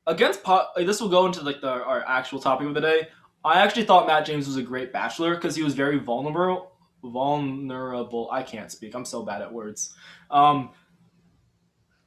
against 0.07 0.43
pot, 0.43 0.69
this 0.77 1.01
will 1.01 1.09
go 1.09 1.25
into 1.25 1.41
like 1.41 1.59
the 1.59 1.69
our 1.69 2.07
actual 2.07 2.39
topic 2.39 2.67
of 2.67 2.73
the 2.73 2.81
day. 2.81 3.09
I 3.43 3.59
actually 3.61 3.83
thought 3.83 4.07
Matt 4.07 4.25
James 4.25 4.47
was 4.47 4.55
a 4.55 4.63
great 4.63 4.93
bachelor 4.93 5.35
because 5.35 5.55
he 5.55 5.63
was 5.63 5.73
very 5.73 5.99
vulnerable. 5.99 6.71
Vulnerable. 7.03 8.29
I 8.31 8.43
can't 8.43 8.71
speak. 8.71 8.93
I'm 8.95 9.05
so 9.05 9.23
bad 9.23 9.41
at 9.41 9.51
words. 9.51 9.93
Um, 10.31 10.71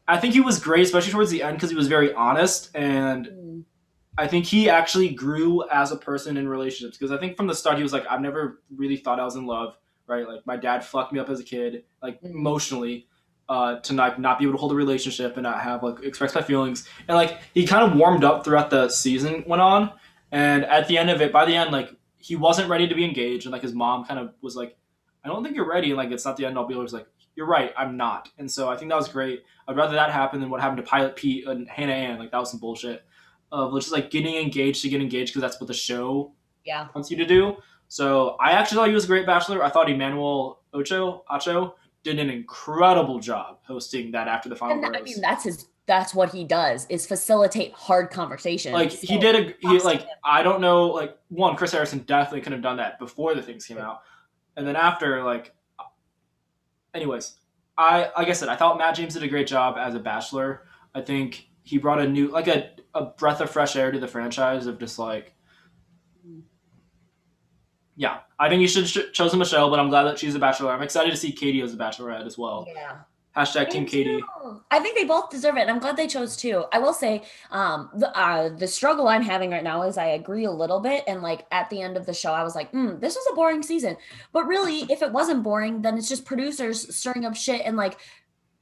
I 0.08 0.18
think 0.18 0.34
he 0.34 0.40
was 0.40 0.58
great, 0.58 0.82
especially 0.82 1.12
towards 1.12 1.30
the 1.30 1.42
end, 1.42 1.56
because 1.56 1.70
he 1.70 1.76
was 1.76 1.88
very 1.88 2.12
honest, 2.12 2.70
and 2.74 3.26
mm. 3.26 3.64
I 4.18 4.26
think 4.26 4.46
he 4.46 4.68
actually 4.68 5.10
grew 5.10 5.68
as 5.70 5.92
a 5.92 5.96
person 5.96 6.36
in 6.36 6.48
relationships. 6.48 6.98
Because 6.98 7.12
I 7.12 7.18
think 7.18 7.36
from 7.36 7.46
the 7.46 7.54
start 7.54 7.76
he 7.76 7.82
was 7.82 7.92
like, 7.92 8.04
I've 8.10 8.20
never 8.20 8.60
really 8.74 8.96
thought 8.96 9.20
I 9.20 9.24
was 9.24 9.36
in 9.36 9.46
love, 9.46 9.76
right? 10.06 10.26
Like 10.26 10.46
my 10.46 10.56
dad 10.56 10.84
fucked 10.84 11.12
me 11.12 11.20
up 11.20 11.28
as 11.28 11.40
a 11.40 11.44
kid, 11.44 11.84
like 12.02 12.20
mm. 12.20 12.30
emotionally, 12.30 13.06
uh, 13.48 13.80
to 13.80 13.92
not 13.92 14.20
not 14.20 14.38
be 14.38 14.44
able 14.44 14.54
to 14.54 14.58
hold 14.58 14.72
a 14.72 14.74
relationship 14.74 15.36
and 15.36 15.44
not 15.44 15.60
have 15.60 15.82
like 15.82 16.02
express 16.02 16.34
my 16.34 16.42
feelings, 16.42 16.88
and 17.06 17.16
like 17.16 17.38
he 17.54 17.66
kind 17.66 17.90
of 17.90 17.98
warmed 17.98 18.24
up 18.24 18.44
throughout 18.44 18.70
the 18.70 18.88
season 18.88 19.44
went 19.46 19.62
on, 19.62 19.92
and 20.30 20.64
at 20.64 20.88
the 20.88 20.98
end 20.98 21.10
of 21.10 21.20
it, 21.20 21.32
by 21.32 21.44
the 21.44 21.54
end, 21.54 21.70
like 21.70 21.94
he 22.18 22.36
wasn't 22.36 22.68
ready 22.68 22.88
to 22.88 22.94
be 22.94 23.04
engaged, 23.04 23.46
and 23.46 23.52
like 23.52 23.62
his 23.62 23.74
mom 23.74 24.04
kind 24.04 24.18
of 24.18 24.32
was 24.40 24.56
like, 24.56 24.76
I 25.24 25.28
don't 25.28 25.42
think 25.42 25.56
you're 25.56 25.68
ready, 25.68 25.88
and 25.90 25.96
like 25.96 26.10
it's 26.10 26.24
not 26.24 26.36
the 26.36 26.46
end 26.46 26.56
all 26.56 26.66
be 26.66 26.74
all. 26.74 26.82
Was 26.82 26.92
like, 26.92 27.06
you're 27.34 27.46
right, 27.46 27.72
I'm 27.76 27.96
not. 27.96 28.28
And 28.38 28.50
so 28.50 28.68
I 28.68 28.76
think 28.76 28.90
that 28.90 28.96
was 28.96 29.08
great. 29.08 29.44
I'd 29.66 29.76
rather 29.76 29.94
that 29.94 30.10
happen 30.10 30.40
than 30.40 30.50
what 30.50 30.60
happened 30.60 30.78
to 30.78 30.82
Pilot 30.82 31.16
Pete 31.16 31.46
and 31.46 31.68
Hannah 31.68 31.92
Ann. 31.92 32.18
Like 32.18 32.30
that 32.30 32.38
was 32.38 32.50
some 32.50 32.60
bullshit. 32.60 33.04
Of 33.50 33.74
uh, 33.74 33.78
just 33.78 33.92
like 33.92 34.10
getting 34.10 34.36
engaged 34.36 34.80
to 34.82 34.88
get 34.88 35.02
engaged 35.02 35.32
because 35.32 35.42
that's 35.42 35.60
what 35.60 35.66
the 35.66 35.74
show 35.74 36.32
yeah 36.64 36.88
wants 36.94 37.10
you 37.10 37.16
to 37.18 37.26
do. 37.26 37.56
So 37.88 38.36
I 38.40 38.52
actually 38.52 38.76
thought 38.76 38.88
he 38.88 38.94
was 38.94 39.04
a 39.04 39.08
great 39.08 39.26
bachelor. 39.26 39.62
I 39.62 39.68
thought 39.68 39.90
Emmanuel 39.90 40.62
Ocho 40.72 41.24
Acho 41.30 41.74
did 42.02 42.18
an 42.18 42.30
incredible 42.30 43.18
job 43.20 43.58
hosting 43.66 44.10
that 44.12 44.28
after 44.28 44.48
the 44.48 44.56
final. 44.56 44.84
I 44.84 45.02
mean, 45.02 45.20
that's 45.20 45.44
his. 45.44 45.66
That's 45.86 46.14
what 46.14 46.32
he 46.32 46.44
does 46.44 46.86
is 46.88 47.06
facilitate 47.06 47.72
hard 47.72 48.10
conversations. 48.10 48.72
Like 48.72 48.92
so 48.92 49.06
he 49.06 49.18
did 49.18 49.34
a 49.34 49.68
he 49.68 49.80
like 49.80 50.06
I 50.24 50.42
don't 50.42 50.60
know 50.60 50.86
like 50.86 51.18
one 51.28 51.56
Chris 51.56 51.72
Harrison 51.72 51.98
definitely 52.06 52.40
could 52.40 52.52
have 52.52 52.62
done 52.62 52.76
that 52.76 53.00
before 53.00 53.34
the 53.34 53.42
things 53.42 53.66
came 53.66 53.78
out, 53.78 54.00
and 54.56 54.66
then 54.66 54.76
after 54.76 55.24
like 55.24 55.52
anyways, 56.94 57.36
I 57.76 58.10
like 58.16 58.28
I 58.28 58.32
said, 58.32 58.48
I 58.48 58.56
thought 58.56 58.78
Matt 58.78 58.96
James 58.96 59.14
did 59.14 59.22
a 59.22 59.28
great 59.28 59.46
job 59.46 59.76
as 59.78 59.94
a 59.94 60.00
bachelor. 60.00 60.66
I 60.94 61.00
think 61.00 61.48
he 61.62 61.78
brought 61.78 62.00
a 62.00 62.08
new 62.08 62.28
like 62.28 62.48
a, 62.48 62.70
a 62.94 63.06
breath 63.06 63.40
of 63.40 63.50
fresh 63.50 63.76
air 63.76 63.90
to 63.92 63.98
the 63.98 64.08
franchise 64.08 64.66
of 64.66 64.78
just 64.78 64.98
like 64.98 65.34
yeah, 67.96 68.20
I 68.38 68.48
think 68.48 68.62
you 68.62 68.68
should 68.68 68.86
ch- 68.86 69.12
chosen 69.12 69.38
Michelle, 69.38 69.70
but 69.70 69.78
I'm 69.78 69.90
glad 69.90 70.04
that 70.04 70.18
she's 70.18 70.34
a 70.34 70.38
bachelor. 70.38 70.72
I'm 70.72 70.82
excited 70.82 71.10
to 71.10 71.16
see 71.16 71.32
Katie 71.32 71.60
as 71.60 71.74
a 71.74 71.76
bachelorette 71.76 72.26
as 72.26 72.38
well. 72.38 72.66
Yeah. 72.66 72.98
Hashtag 73.36 73.70
Team 73.70 73.86
Katie. 73.86 74.20
I 74.70 74.78
think 74.80 74.94
they 74.96 75.04
both 75.04 75.30
deserve 75.30 75.56
it. 75.56 75.62
and 75.62 75.70
I'm 75.70 75.78
glad 75.78 75.96
they 75.96 76.06
chose 76.06 76.36
two. 76.36 76.64
I 76.70 76.78
will 76.78 76.92
say, 76.92 77.22
um, 77.50 77.88
the 77.94 78.14
uh, 78.16 78.50
the 78.50 78.66
struggle 78.68 79.08
I'm 79.08 79.22
having 79.22 79.50
right 79.50 79.64
now 79.64 79.82
is 79.84 79.96
I 79.96 80.06
agree 80.08 80.44
a 80.44 80.50
little 80.50 80.80
bit, 80.80 81.04
and 81.06 81.22
like 81.22 81.46
at 81.50 81.70
the 81.70 81.80
end 81.80 81.96
of 81.96 82.04
the 82.04 82.12
show, 82.12 82.32
I 82.32 82.42
was 82.42 82.54
like, 82.54 82.70
mm, 82.72 83.00
this 83.00 83.14
was 83.14 83.26
a 83.32 83.34
boring 83.34 83.62
season. 83.62 83.96
But 84.32 84.46
really, 84.46 84.80
if 84.92 85.00
it 85.00 85.10
wasn't 85.12 85.42
boring, 85.42 85.80
then 85.80 85.96
it's 85.96 86.08
just 86.10 86.26
producers 86.26 86.94
stirring 86.94 87.24
up 87.24 87.34
shit 87.34 87.62
and 87.64 87.76
like 87.76 87.98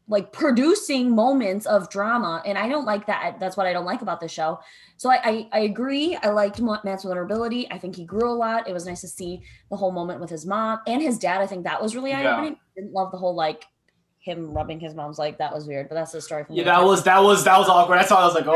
like 0.06 0.32
producing 0.32 1.14
moments 1.14 1.66
of 1.66 1.88
drama, 1.90 2.42
and 2.46 2.56
I 2.58 2.68
don't 2.68 2.84
like 2.84 3.06
that. 3.06 3.38
That's 3.40 3.56
what 3.56 3.66
I 3.66 3.72
don't 3.72 3.84
like 3.86 4.02
about 4.02 4.20
the 4.20 4.28
show. 4.28 4.60
So 4.98 5.10
I 5.10 5.20
I, 5.24 5.48
I 5.52 5.58
agree. 5.60 6.16
I 6.22 6.30
liked 6.30 6.60
Matt's 6.60 7.02
vulnerability. 7.02 7.68
I 7.72 7.78
think 7.78 7.96
he 7.96 8.04
grew 8.04 8.30
a 8.30 8.34
lot. 8.34 8.68
It 8.68 8.72
was 8.72 8.86
nice 8.86 9.00
to 9.00 9.08
see 9.08 9.42
the 9.68 9.76
whole 9.76 9.90
moment 9.92 10.20
with 10.20 10.30
his 10.30 10.46
mom 10.46 10.78
and 10.86 11.02
his 11.02 11.18
dad. 11.18 11.40
I 11.40 11.46
think 11.48 11.64
that 11.64 11.82
was 11.82 11.96
really 11.96 12.12
eye 12.12 12.22
Yeah. 12.22 12.34
opening. 12.34 12.56
Didn't 12.76 12.92
love 12.92 13.10
the 13.10 13.18
whole 13.18 13.34
like 13.34 13.64
him 14.20 14.52
rubbing 14.52 14.78
his 14.78 14.94
mom's 14.94 15.18
leg. 15.18 15.38
That 15.38 15.52
was 15.52 15.66
weird, 15.66 15.88
but 15.88 15.94
that's 15.94 16.12
the 16.12 16.20
story 16.20 16.44
from 16.44 16.54
Yeah, 16.54 16.64
that 16.64 16.84
was 16.84 17.02
that 17.04 17.22
was 17.22 17.44
that 17.44 17.58
was 17.58 17.68
awkward. 17.68 17.98
That's 17.98 18.10
why 18.10 18.18
I 18.18 18.24
was 18.26 18.34
like, 18.34 18.46
oh 18.46 18.52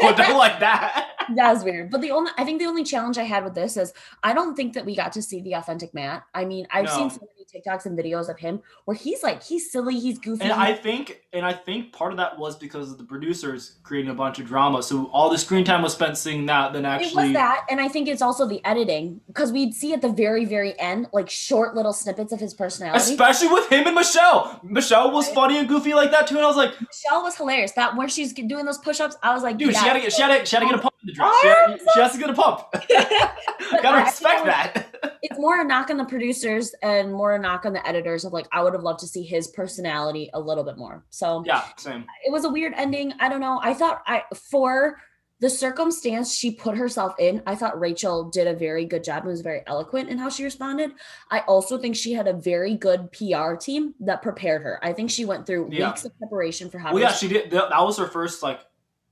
no, 0.00 0.12
don't 0.16 0.38
like 0.38 0.58
that. 0.60 1.13
That 1.34 1.52
was 1.52 1.64
weird. 1.64 1.90
But 1.90 2.00
the 2.00 2.10
only 2.10 2.30
I 2.38 2.44
think 2.44 2.60
the 2.60 2.66
only 2.66 2.84
challenge 2.84 3.18
I 3.18 3.24
had 3.24 3.44
with 3.44 3.54
this 3.54 3.76
is 3.76 3.92
I 4.22 4.34
don't 4.34 4.54
think 4.54 4.74
that 4.74 4.84
we 4.84 4.94
got 4.96 5.12
to 5.12 5.22
see 5.22 5.40
the 5.40 5.54
authentic 5.54 5.94
Matt. 5.94 6.24
I 6.34 6.44
mean, 6.44 6.66
I've 6.70 6.90
seen 6.90 7.10
so 7.10 7.20
many 7.20 7.62
TikToks 7.62 7.86
and 7.86 7.96
videos 7.98 8.28
of 8.28 8.38
him 8.38 8.60
where 8.84 8.96
he's 8.96 9.22
like 9.22 9.42
he's 9.42 9.70
silly, 9.70 9.98
he's 9.98 10.18
goofy. 10.18 10.44
And 10.44 10.52
I 10.52 10.74
think, 10.74 11.22
and 11.32 11.44
I 11.44 11.52
think 11.52 11.92
part 11.92 12.12
of 12.12 12.16
that 12.18 12.38
was 12.38 12.56
because 12.56 12.90
of 12.90 12.98
the 12.98 13.04
producers 13.04 13.78
creating 13.82 14.10
a 14.10 14.14
bunch 14.14 14.38
of 14.38 14.46
drama. 14.46 14.82
So 14.82 15.10
all 15.12 15.30
the 15.30 15.38
screen 15.38 15.64
time 15.64 15.82
was 15.82 15.92
spent 15.92 16.16
seeing 16.18 16.46
that. 16.46 16.72
Then 16.72 16.84
it 16.84 16.88
actually, 16.88 17.26
was 17.26 17.32
that, 17.34 17.66
and 17.70 17.80
I 17.80 17.88
think 17.88 18.08
it's 18.08 18.22
also 18.22 18.46
the 18.46 18.64
editing 18.64 19.20
because 19.26 19.52
we'd 19.52 19.74
see 19.74 19.92
at 19.92 20.02
the 20.02 20.08
very, 20.08 20.44
very 20.44 20.78
end 20.78 21.06
like 21.12 21.30
short 21.30 21.74
little 21.74 21.92
snippets 21.92 22.32
of 22.32 22.40
his 22.40 22.54
personality. 22.54 23.12
especially 23.12 23.48
with 23.48 23.70
him 23.70 23.86
and 23.86 23.94
Michelle. 23.94 24.60
Michelle 24.62 25.10
was 25.12 25.26
Right. 25.26 25.34
funny 25.34 25.58
and 25.58 25.68
goofy 25.68 25.94
like 25.94 26.10
that 26.10 26.26
too, 26.26 26.36
and 26.36 26.44
I 26.44 26.48
was 26.48 26.56
like, 26.56 26.72
Michelle 26.80 27.22
was 27.22 27.36
hilarious. 27.36 27.72
That 27.72 27.96
where 27.96 28.08
she's 28.08 28.32
doing 28.32 28.64
those 28.64 28.78
push-ups, 28.78 29.16
I 29.22 29.32
was 29.32 29.42
like, 29.42 29.58
dude, 29.58 29.74
she 29.74 29.80
had 29.80 29.94
to 29.94 30.00
get, 30.00 30.12
she 30.12 30.22
had 30.22 30.38
to, 30.38 30.44
she 30.46 30.56
had 30.56 30.60
to 30.60 30.66
get 30.66 30.74
a 30.74 30.78
pump 30.78 30.94
dress. 31.14 31.34
She, 31.40 31.48
had- 31.48 31.80
she 31.94 32.00
has 32.00 32.12
to 32.12 32.18
get 32.18 32.30
a 32.30 32.34
pump. 32.34 32.60
Gotta 33.82 34.04
respect 34.04 34.44
that. 34.44 35.16
it's 35.22 35.38
more 35.38 35.60
a 35.60 35.64
knock 35.64 35.90
on 35.90 35.96
the 35.96 36.04
producers 36.04 36.74
and 36.82 37.12
more 37.12 37.34
a 37.34 37.38
knock 37.38 37.64
on 37.64 37.72
the 37.72 37.86
editors 37.86 38.24
of 38.24 38.32
like 38.32 38.46
I 38.52 38.62
would 38.62 38.72
have 38.74 38.82
loved 38.82 39.00
to 39.00 39.06
see 39.06 39.22
his 39.22 39.48
personality 39.48 40.30
a 40.34 40.40
little 40.40 40.64
bit 40.64 40.76
more. 40.76 41.04
So 41.10 41.42
yeah, 41.46 41.62
same. 41.76 42.04
it 42.26 42.32
was 42.32 42.44
a 42.44 42.50
weird 42.50 42.72
ending. 42.76 43.12
I 43.20 43.28
don't 43.28 43.40
know. 43.40 43.60
I 43.62 43.74
thought 43.74 44.02
I 44.06 44.22
for 44.50 44.98
the 45.40 45.50
circumstance 45.50 46.32
she 46.34 46.52
put 46.52 46.76
herself 46.76 47.14
in, 47.18 47.42
I 47.46 47.54
thought 47.56 47.78
Rachel 47.78 48.30
did 48.30 48.46
a 48.46 48.54
very 48.54 48.84
good 48.86 49.02
job 49.04 49.22
and 49.24 49.30
was 49.30 49.40
very 49.40 49.62
eloquent 49.66 50.08
in 50.08 50.16
how 50.16 50.28
she 50.30 50.44
responded. 50.44 50.92
I 51.30 51.40
also 51.40 51.76
think 51.76 51.96
she 51.96 52.12
had 52.12 52.28
a 52.28 52.32
very 52.32 52.76
good 52.76 53.10
PR 53.12 53.54
team 53.56 53.94
that 54.00 54.22
prepared 54.22 54.62
her. 54.62 54.78
I 54.82 54.92
think 54.92 55.10
she 55.10 55.24
went 55.24 55.44
through 55.46 55.68
Yeah. 55.72 55.88
weeks 55.88 56.04
of 56.04 56.16
preparation 56.18 56.70
for 56.70 56.78
how 56.78 56.92
Well, 56.94 57.02
yeah, 57.02 57.12
she 57.12 57.28
did. 57.28 57.50
That, 57.50 57.70
that 57.70 57.80
was 57.82 57.98
her 57.98 58.06
first 58.06 58.42
like 58.42 58.60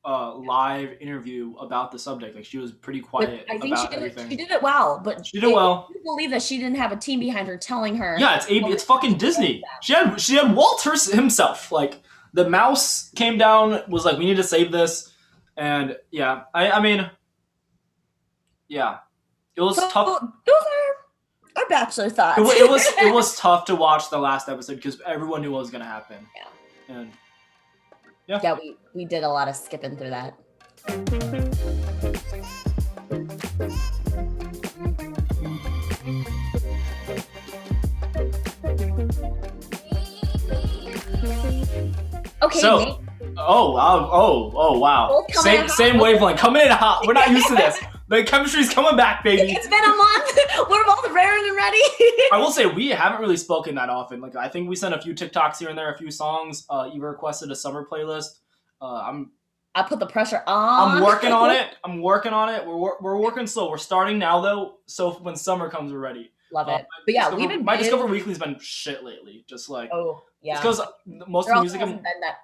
uh 0.05 0.35
live 0.35 0.97
interview 1.01 1.55
about 1.59 1.93
the 1.93 1.99
subject. 1.99 2.35
Like 2.35 2.45
she 2.45 2.59
was 2.59 2.73
pretty 2.73 3.01
but 3.01 3.09
quiet 3.09 3.47
I 3.49 3.59
think 3.59 3.77
she 3.79 3.87
did, 3.87 4.03
it, 4.03 4.19
she 4.31 4.37
did 4.37 4.51
it 4.51 4.61
well, 4.63 5.01
but 5.05 5.25
She 5.27 5.39
did 5.41 5.53
well. 5.53 5.89
I 5.91 6.03
believe 6.03 6.31
that 6.31 6.43
she 6.43 6.59
didn't 6.59 6.77
have 6.77 6.91
a 6.93 6.97
team 6.97 7.21
behind 7.21 7.47
her 7.49 7.57
telling 7.57 7.97
her. 7.97 8.17
Yeah, 8.19 8.37
it's 8.37 8.47
AB, 8.49 8.67
it's 8.67 8.83
fucking 8.85 9.19
Disney. 9.19 9.63
She 9.81 9.93
had 9.93 10.21
she 10.21 10.35
had 10.35 10.55
Walter 10.57 10.93
himself. 11.13 11.71
Like 11.71 12.03
the 12.33 12.49
mouse 12.49 13.11
came 13.11 13.39
down, 13.39 13.83
was 13.89 14.05
like, 14.05 14.19
we 14.19 14.25
need 14.25 14.37
to 14.39 14.43
save 14.43 14.73
this, 14.73 15.13
and 15.57 15.97
yeah, 16.11 16.45
I 16.55 16.71
I 16.73 16.81
mean, 16.81 17.09
yeah, 18.69 18.99
it 19.55 19.61
was 19.61 19.77
So 19.77 19.89
tough. 19.91 20.07
those 20.47 20.55
are 20.55 21.63
our 21.63 21.69
bachelor 21.69 22.09
thoughts. 22.11 22.39
It, 22.41 22.63
it 22.63 22.69
was 22.71 22.87
it 22.99 23.13
was 23.15 23.37
tough 23.45 23.67
to 23.67 23.77
watch 23.77 24.11
the 24.11 24.19
last 24.19 24.49
episode 24.49 24.77
because 24.77 25.01
everyone 25.07 25.43
knew 25.43 25.53
what 25.53 25.59
was 25.61 25.71
gonna 25.71 25.85
happen. 25.85 26.27
Yeah. 26.37 26.97
And 26.97 27.13
yeah, 28.27 28.55
we 28.55 28.77
we 28.95 29.05
did 29.05 29.25
a 29.25 29.29
lot 29.29 29.49
of 29.49 29.57
skipping 29.57 29.97
through 29.97 30.11
that. 30.11 30.35
Okay, 42.43 42.59
So- 42.59 43.01
oh 43.39 43.73
wow, 43.73 44.09
oh 44.13 44.53
oh 44.57 44.79
wow, 44.79 45.25
same 45.31 45.69
same 45.69 45.99
wavelength, 45.99 46.39
coming 46.39 46.63
in 46.63 46.69
hot. 46.71 47.07
We're 47.07 47.13
not 47.13 47.31
used 47.31 47.47
to 47.49 47.55
this. 47.55 47.79
The 48.13 48.23
chemistry's 48.25 48.69
coming 48.73 48.95
back, 48.95 49.25
baby. 49.25 49.53
it's 49.53 49.67
been 49.67 49.83
a 49.83 49.89
month. 49.89 50.39
We're 50.71 50.85
both 50.85 51.11
raring 51.13 51.49
and 51.49 51.57
ready. 51.57 51.81
I 52.31 52.37
will 52.37 52.51
say 52.51 52.67
we 52.67 52.89
haven't 52.89 53.23
really 53.23 53.39
spoken 53.39 53.75
that 53.77 53.89
often. 53.89 54.21
Like 54.21 54.37
I 54.37 54.49
think 54.49 54.69
we 54.69 54.77
sent 54.77 54.95
a 54.95 55.01
few 55.01 55.15
TikToks 55.15 55.57
here 55.59 55.71
and 55.71 55.79
there, 55.79 55.91
a 55.95 55.97
few 55.97 56.11
songs. 56.11 56.67
Uh, 56.69 56.91
Eva 56.95 57.07
requested 57.09 57.51
a 57.51 57.57
summer 57.57 57.87
playlist. 57.91 58.41
Uh, 58.83 59.03
I'm 59.07 59.31
I 59.75 59.83
put 59.83 59.99
the 59.99 60.07
pressure 60.07 60.43
on. 60.47 60.99
I'm 60.99 61.03
working 61.03 61.33
on 61.33 61.53
it. 61.53 61.69
I'm 61.85 62.03
working 62.03 62.35
on 62.35 62.51
it. 62.51 62.67
We're 62.67 63.01
we're 63.01 63.17
working 63.17 63.47
slow. 63.47 63.71
We're 63.71 63.79
starting 63.79 64.19
now 64.19 64.43
though, 64.43 64.75
so 64.85 65.13
when 65.13 65.35
summer 65.35 65.71
comes, 65.71 65.91
we're 65.91 65.99
ready. 65.99 66.33
Love 66.53 66.69
Uh, 66.69 66.73
it. 66.73 66.87
But 67.07 67.15
yeah, 67.15 67.21
Discover- 67.31 67.41
we've 67.41 67.49
been 67.49 67.65
my. 67.65 67.77
Discover 67.79 68.07
Weekly's 68.09 68.39
been 68.39 68.59
shit 68.61 69.03
lately. 69.03 69.47
Just 69.49 69.71
like 69.71 69.89
Oh 69.91 70.23
yeah. 70.43 70.57
because 70.61 70.83
most 71.07 71.47
There 71.47 71.55
of 71.55 71.61
the 71.61 71.63
music. 71.63 71.81
Hasn't 71.81 72.03
been 72.03 72.21
that. 72.21 72.41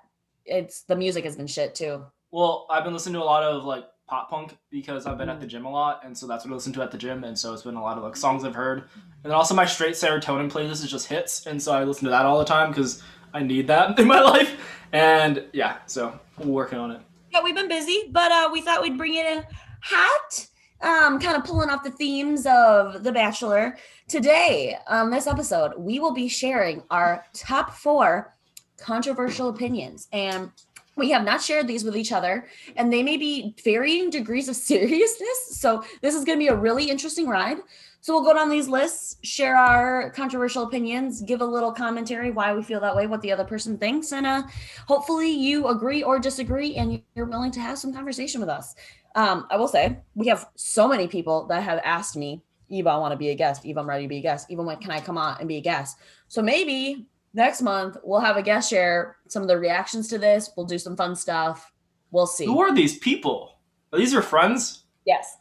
It's 0.47 0.81
the 0.85 0.97
music 0.97 1.25
has 1.25 1.37
been 1.37 1.47
shit 1.47 1.75
too. 1.75 2.07
well, 2.31 2.67
I've 2.71 2.85
been 2.85 2.95
listening 2.95 3.17
to 3.17 3.21
a 3.21 3.25
lot 3.25 3.43
of 3.43 3.65
like 3.65 3.85
pop 4.09 4.31
punk 4.31 4.57
because 4.71 5.07
I've 5.07 5.19
been 5.19 5.29
at 5.29 5.39
the 5.41 5.47
gym 5.47 5.67
a 5.67 5.71
lot, 5.71 6.01
and 6.05 6.17
so 6.17 6.27
that's 6.27 6.45
what 6.45 6.51
I 6.51 6.55
listen 6.55 6.73
to 6.75 6.83
at 6.83 6.91
the 6.91 6.99
gym, 6.99 7.25
and 7.25 7.39
so 7.39 7.53
it's 7.53 7.63
been 7.63 7.77
a 7.77 7.83
lot 7.83 7.99
of 7.99 8.05
like 8.05 8.17
songs 8.17 8.45
I've 8.45 8.55
heard, 8.55 8.79
and 8.79 9.25
then 9.25 9.33
also 9.33 9.55
my 9.55 9.67
straight 9.67 9.95
serotonin 9.95 10.51
playlist 10.51 10.83
is 10.85 10.91
just 10.91 11.07
hits, 11.07 11.47
and 11.47 11.63
so 11.63 11.73
I 11.73 11.85
listen 11.85 12.05
to 12.05 12.11
that 12.11 12.25
all 12.25 12.39
the 12.39 12.45
time 12.45 12.71
because 12.71 13.03
I 13.35 13.43
need 13.43 13.67
that 13.69 13.99
in 14.01 14.07
my 14.07 14.21
life, 14.21 14.59
and 14.93 15.45
yeah, 15.53 15.79
so 15.87 16.19
we're 16.39 16.47
working 16.47 16.79
on 16.79 16.91
it. 16.91 17.01
Yeah, 17.31 17.43
we've 17.43 17.55
been 17.55 17.69
busy, 17.69 18.05
but 18.11 18.33
uh, 18.33 18.49
we 18.53 18.63
thought 18.63 18.83
we'd 18.83 18.99
bring 18.99 19.15
it 19.15 19.27
in 19.27 19.45
hot. 19.83 20.47
Um, 20.81 21.19
kind 21.19 21.37
of 21.37 21.43
pulling 21.43 21.71
off 21.71 21.83
the 21.83 21.91
themes 21.91 22.47
of 22.47 23.03
The 23.03 23.11
Bachelor. 23.11 23.77
Today, 24.07 24.77
on 24.87 25.11
this 25.11 25.27
episode, 25.27 25.73
we 25.77 25.99
will 25.99 26.15
be 26.15 26.29
sharing 26.29 26.85
our 26.89 27.25
top 27.35 27.75
four 27.75 28.33
controversial 28.79 29.49
opinions. 29.49 30.09
And 30.13 30.51
we 30.99 31.11
have 31.11 31.25
not 31.25 31.41
shared 31.41 31.67
these 31.67 31.85
with 31.85 31.97
each 31.97 32.13
other, 32.13 32.47
and 32.77 32.93
they 32.93 33.03
may 33.03 33.17
be 33.17 33.55
varying 33.65 34.11
degrees 34.11 34.49
of 34.49 34.57
seriousness. 34.71 35.59
So, 35.59 35.85
this 36.03 36.15
is 36.15 36.25
going 36.25 36.39
to 36.39 36.45
be 36.45 36.49
a 36.49 36.57
really 36.57 36.91
interesting 36.91 37.29
ride. 37.29 37.59
So, 38.01 38.13
we'll 38.13 38.25
go 38.25 38.35
down 38.35 38.51
these 38.51 38.69
lists, 38.69 39.17
share 39.23 39.57
our 39.57 40.11
controversial 40.11 40.65
opinions, 40.65 41.23
give 41.23 41.41
a 41.41 41.45
little 41.45 41.73
commentary 41.73 42.31
why 42.31 42.55
we 42.55 42.63
feel 42.63 42.81
that 42.81 42.95
way, 42.95 43.07
what 43.07 43.23
the 43.23 43.33
other 43.33 43.45
person 43.45 43.79
thinks, 43.79 44.13
and 44.13 44.27
uh, 44.27 44.43
hopefully 44.87 45.31
you 45.31 45.69
agree 45.69 46.03
or 46.03 46.19
disagree 46.19 46.77
and 46.77 47.03
you're 47.15 47.27
willing 47.27 47.53
to 47.53 47.61
have 47.61 47.79
some 47.79 47.93
conversation 47.93 48.41
with 48.41 48.51
us. 48.51 48.75
Um, 49.15 49.47
I 49.51 49.57
will 49.57 49.69
say 49.69 49.99
we 50.15 50.29
have 50.29 50.49
so 50.55 50.87
many 50.87 51.09
people 51.09 51.47
that 51.47 51.63
have 51.63 51.81
asked 51.85 52.17
me, 52.17 52.43
Eva, 52.69 52.91
I 52.91 52.97
want 52.99 53.13
to 53.13 53.17
be 53.17 53.31
a 53.31 53.35
guest. 53.35 53.65
Eva, 53.65 53.81
I'm 53.81 53.89
ready 53.89 54.05
to 54.05 54.09
be 54.09 54.19
a 54.19 54.23
guest. 54.23 54.51
Eva, 54.51 54.63
when 54.63 54.77
can 54.77 54.91
I 54.91 55.01
come 55.01 55.19
on 55.19 55.39
and 55.41 55.49
be 55.49 55.57
a 55.57 55.61
guest? 55.61 55.99
So 56.29 56.43
maybe 56.43 57.07
next 57.35 57.63
month 57.63 57.97
we'll 58.03 58.21
have 58.21 58.37
a 58.37 58.43
guest 58.43 58.71
share 58.71 59.17
some 59.29 59.43
of 59.43 59.49
the 59.49 59.59
reactions 59.59 60.09
to 60.09 60.19
this. 60.19 60.51
We'll 60.57 60.67
do 60.67 60.79
some 60.79 60.97
fun 60.97 61.17
stuff. 61.17 61.73
We'll 62.11 62.27
see. 62.27 62.47
Who 62.47 62.61
are 62.61 62.75
these 62.75 62.99
people? 62.99 63.59
Are 63.93 63.99
these 63.99 64.13
your 64.13 64.23
friends? 64.23 64.85
Yes. 65.05 65.37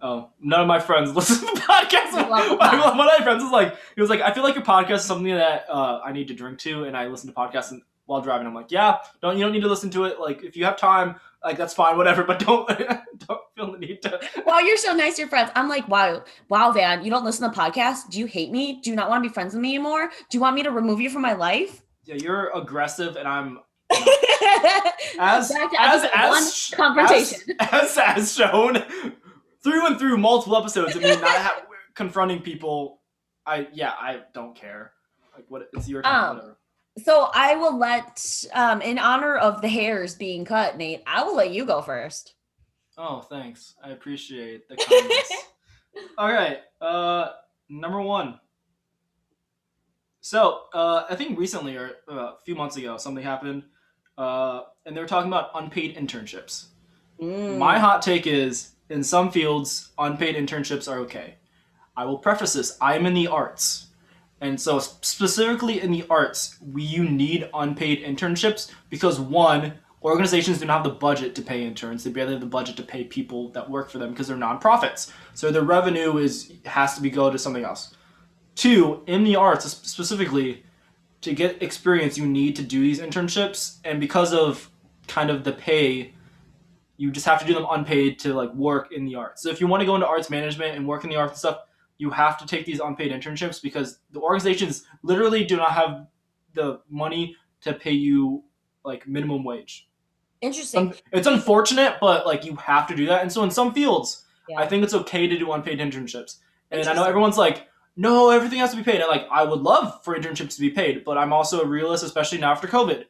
Oh, 0.00 0.30
none 0.40 0.60
of 0.60 0.66
my 0.66 0.78
friends 0.78 1.12
listen 1.14 1.40
to 1.40 1.54
the 1.54 1.60
podcast. 1.60 2.28
One 2.28 2.80
of 2.80 2.96
my 2.96 3.18
friends 3.22 3.42
was 3.42 3.52
like, 3.52 3.76
he 3.94 4.00
was 4.00 4.10
like, 4.10 4.20
I 4.20 4.32
feel 4.32 4.44
like 4.44 4.54
your 4.54 4.64
podcast 4.64 4.96
is 4.96 5.04
something 5.04 5.34
that 5.34 5.64
uh, 5.68 6.00
I 6.04 6.12
need 6.12 6.28
to 6.28 6.34
drink 6.34 6.58
to, 6.60 6.84
and 6.84 6.96
I 6.96 7.06
listen 7.08 7.28
to 7.28 7.34
podcasts 7.34 7.72
and, 7.72 7.82
while 8.06 8.20
driving. 8.20 8.46
I'm 8.46 8.54
like, 8.54 8.70
yeah, 8.70 8.98
don't 9.20 9.36
you 9.36 9.44
don't 9.44 9.52
need 9.52 9.62
to 9.62 9.68
listen 9.68 9.90
to 9.90 10.04
it. 10.04 10.20
Like, 10.20 10.42
if 10.42 10.56
you 10.56 10.64
have 10.64 10.76
time, 10.76 11.16
like 11.44 11.56
that's 11.56 11.74
fine, 11.74 11.96
whatever. 11.96 12.24
But 12.24 12.38
don't 12.38 12.68
don't 13.26 13.40
feel 13.58 13.72
the 13.72 13.78
need 13.78 14.02
to. 14.02 14.20
Wow, 14.46 14.60
you're 14.60 14.76
so 14.76 14.94
nice 14.94 15.16
to 15.16 15.22
your 15.22 15.28
friends. 15.28 15.50
I'm 15.54 15.68
like, 15.68 15.86
wow, 15.88 16.24
wow, 16.48 16.72
Van, 16.72 17.04
you 17.04 17.10
don't 17.10 17.24
listen 17.24 17.50
to 17.50 17.58
podcasts? 17.58 18.08
Do 18.08 18.18
you 18.18 18.26
hate 18.26 18.50
me? 18.50 18.80
Do 18.80 18.90
you 18.90 18.96
not 18.96 19.10
want 19.10 19.22
to 19.22 19.28
be 19.28 19.32
friends 19.32 19.52
with 19.52 19.60
me 19.60 19.74
anymore? 19.74 20.10
Do 20.30 20.38
you 20.38 20.40
want 20.40 20.54
me 20.54 20.62
to 20.62 20.70
remove 20.70 21.00
you 21.00 21.10
from 21.10 21.22
my 21.22 21.34
life? 21.34 21.82
Yeah, 22.04 22.14
you're 22.14 22.50
aggressive, 22.56 23.16
and 23.16 23.28
I'm 23.28 23.58
as 25.18 25.50
as 25.50 25.52
episode 25.52 26.10
as, 26.14 26.70
confrontation. 26.74 27.38
as 27.60 27.72
as 27.72 27.98
as 27.98 28.34
shown 28.34 28.82
through 29.62 29.86
and 29.86 29.98
through 29.98 30.16
multiple 30.16 30.56
episodes 30.56 30.96
of 30.96 31.02
me 31.02 31.08
not 31.08 31.24
ha- 31.24 31.62
confronting 31.94 32.40
people. 32.40 33.02
I 33.44 33.68
yeah, 33.72 33.90
I 33.90 34.20
don't 34.32 34.56
care. 34.56 34.92
Like 35.34 35.44
what? 35.48 35.68
It's 35.74 35.88
your 35.88 36.00
time. 36.00 36.30
Um, 36.30 36.36
whatever. 36.36 36.58
So 37.04 37.28
I 37.32 37.54
will 37.54 37.78
let, 37.78 38.44
um, 38.54 38.82
in 38.82 38.98
honor 38.98 39.36
of 39.36 39.62
the 39.62 39.68
hairs 39.68 40.16
being 40.16 40.44
cut, 40.44 40.76
Nate, 40.76 41.02
I 41.06 41.22
will 41.22 41.36
let 41.36 41.50
you 41.50 41.64
go 41.64 41.80
first. 41.80 42.34
Oh, 42.98 43.20
thanks. 43.20 43.76
I 43.82 43.90
appreciate 43.90 44.68
the 44.68 44.76
comments. 44.76 45.32
All 46.18 46.32
right. 46.32 46.58
Uh, 46.80 47.30
number 47.68 48.02
one. 48.02 48.40
So, 50.20 50.64
uh, 50.74 51.04
I 51.08 51.14
think 51.14 51.38
recently 51.38 51.76
or 51.76 51.92
uh, 52.10 52.14
a 52.14 52.36
few 52.44 52.56
months 52.56 52.76
ago, 52.76 52.96
something 52.96 53.22
happened, 53.22 53.62
uh, 54.18 54.62
and 54.84 54.96
they 54.96 55.00
were 55.00 55.06
talking 55.06 55.30
about 55.30 55.50
unpaid 55.54 55.96
internships. 55.96 56.66
Mm. 57.22 57.56
My 57.58 57.78
hot 57.78 58.02
take 58.02 58.26
is, 58.26 58.72
in 58.90 59.04
some 59.04 59.30
fields, 59.30 59.92
unpaid 59.96 60.34
internships 60.34 60.90
are 60.90 60.98
okay. 60.98 61.36
I 61.96 62.04
will 62.04 62.18
preface 62.18 62.54
this. 62.54 62.76
I'm 62.80 63.06
in 63.06 63.14
the 63.14 63.28
arts. 63.28 63.86
And 64.40 64.60
so 64.60 64.78
specifically 64.78 65.80
in 65.80 65.92
the 65.92 66.04
arts, 66.10 66.58
we 66.60 66.82
you 66.82 67.04
need 67.04 67.48
unpaid 67.54 68.04
internships 68.04 68.70
because 68.90 69.18
one, 69.18 69.74
organizations 70.02 70.58
do 70.58 70.66
not 70.66 70.74
have 70.74 70.84
the 70.84 70.98
budget 70.98 71.34
to 71.34 71.42
pay 71.42 71.64
interns. 71.64 72.04
They 72.04 72.10
barely 72.10 72.32
have 72.32 72.40
the 72.40 72.46
budget 72.46 72.76
to 72.76 72.82
pay 72.82 73.04
people 73.04 73.50
that 73.50 73.68
work 73.68 73.90
for 73.90 73.98
them 73.98 74.10
because 74.10 74.28
they're 74.28 74.36
nonprofits. 74.36 75.12
So 75.34 75.50
their 75.50 75.62
revenue 75.62 76.18
is 76.18 76.52
has 76.66 76.94
to 76.94 77.02
be 77.02 77.10
go 77.10 77.30
to 77.30 77.38
something 77.38 77.64
else. 77.64 77.94
Two, 78.54 79.02
in 79.06 79.24
the 79.24 79.36
arts 79.36 79.64
specifically, 79.70 80.64
to 81.20 81.32
get 81.32 81.62
experience, 81.62 82.16
you 82.16 82.26
need 82.26 82.56
to 82.56 82.62
do 82.62 82.80
these 82.80 83.00
internships, 83.00 83.78
and 83.84 84.00
because 84.00 84.32
of 84.32 84.70
kind 85.08 85.30
of 85.30 85.44
the 85.44 85.52
pay, 85.52 86.12
you 86.96 87.10
just 87.10 87.26
have 87.26 87.40
to 87.40 87.46
do 87.46 87.54
them 87.54 87.66
unpaid 87.70 88.18
to 88.20 88.34
like 88.34 88.52
work 88.54 88.92
in 88.92 89.04
the 89.04 89.14
arts. 89.14 89.42
So 89.42 89.50
if 89.50 89.60
you 89.60 89.66
want 89.66 89.80
to 89.80 89.86
go 89.86 89.94
into 89.94 90.06
arts 90.06 90.30
management 90.30 90.76
and 90.76 90.86
work 90.86 91.04
in 91.04 91.10
the 91.10 91.16
arts 91.16 91.32
and 91.32 91.38
stuff, 91.38 91.58
you 91.98 92.10
have 92.10 92.38
to 92.38 92.46
take 92.46 92.66
these 92.66 92.80
unpaid 92.80 93.10
internships 93.10 93.60
because 93.60 93.98
the 94.12 94.20
organizations 94.20 94.84
literally 95.02 95.44
do 95.44 95.56
not 95.56 95.72
have 95.72 96.06
the 96.54 96.80
money 96.88 97.36
to 97.62 97.72
pay 97.72 97.92
you 97.92 98.44
like 98.84 99.06
minimum 99.06 99.44
wage. 99.44 99.87
Interesting. 100.40 100.94
It's 101.12 101.26
unfortunate, 101.26 101.96
but 102.00 102.26
like 102.26 102.44
you 102.44 102.56
have 102.56 102.86
to 102.88 102.96
do 102.96 103.06
that. 103.06 103.22
And 103.22 103.32
so 103.32 103.42
in 103.42 103.50
some 103.50 103.72
fields, 103.72 104.24
yeah. 104.48 104.58
I 104.58 104.66
think 104.66 104.84
it's 104.84 104.94
okay 104.94 105.26
to 105.26 105.38
do 105.38 105.52
unpaid 105.52 105.78
internships. 105.80 106.36
And 106.70 106.86
I 106.86 106.94
know 106.94 107.04
everyone's 107.04 107.38
like, 107.38 107.68
no, 107.96 108.30
everything 108.30 108.60
has 108.60 108.70
to 108.70 108.76
be 108.76 108.82
paid. 108.82 109.00
And 109.00 109.08
like 109.08 109.26
I 109.30 109.42
would 109.42 109.60
love 109.60 110.04
for 110.04 110.16
internships 110.16 110.54
to 110.54 110.60
be 110.60 110.70
paid, 110.70 111.04
but 111.04 111.18
I'm 111.18 111.32
also 111.32 111.60
a 111.60 111.66
realist, 111.66 112.04
especially 112.04 112.38
now 112.38 112.52
after 112.52 112.68
COVID. 112.68 113.04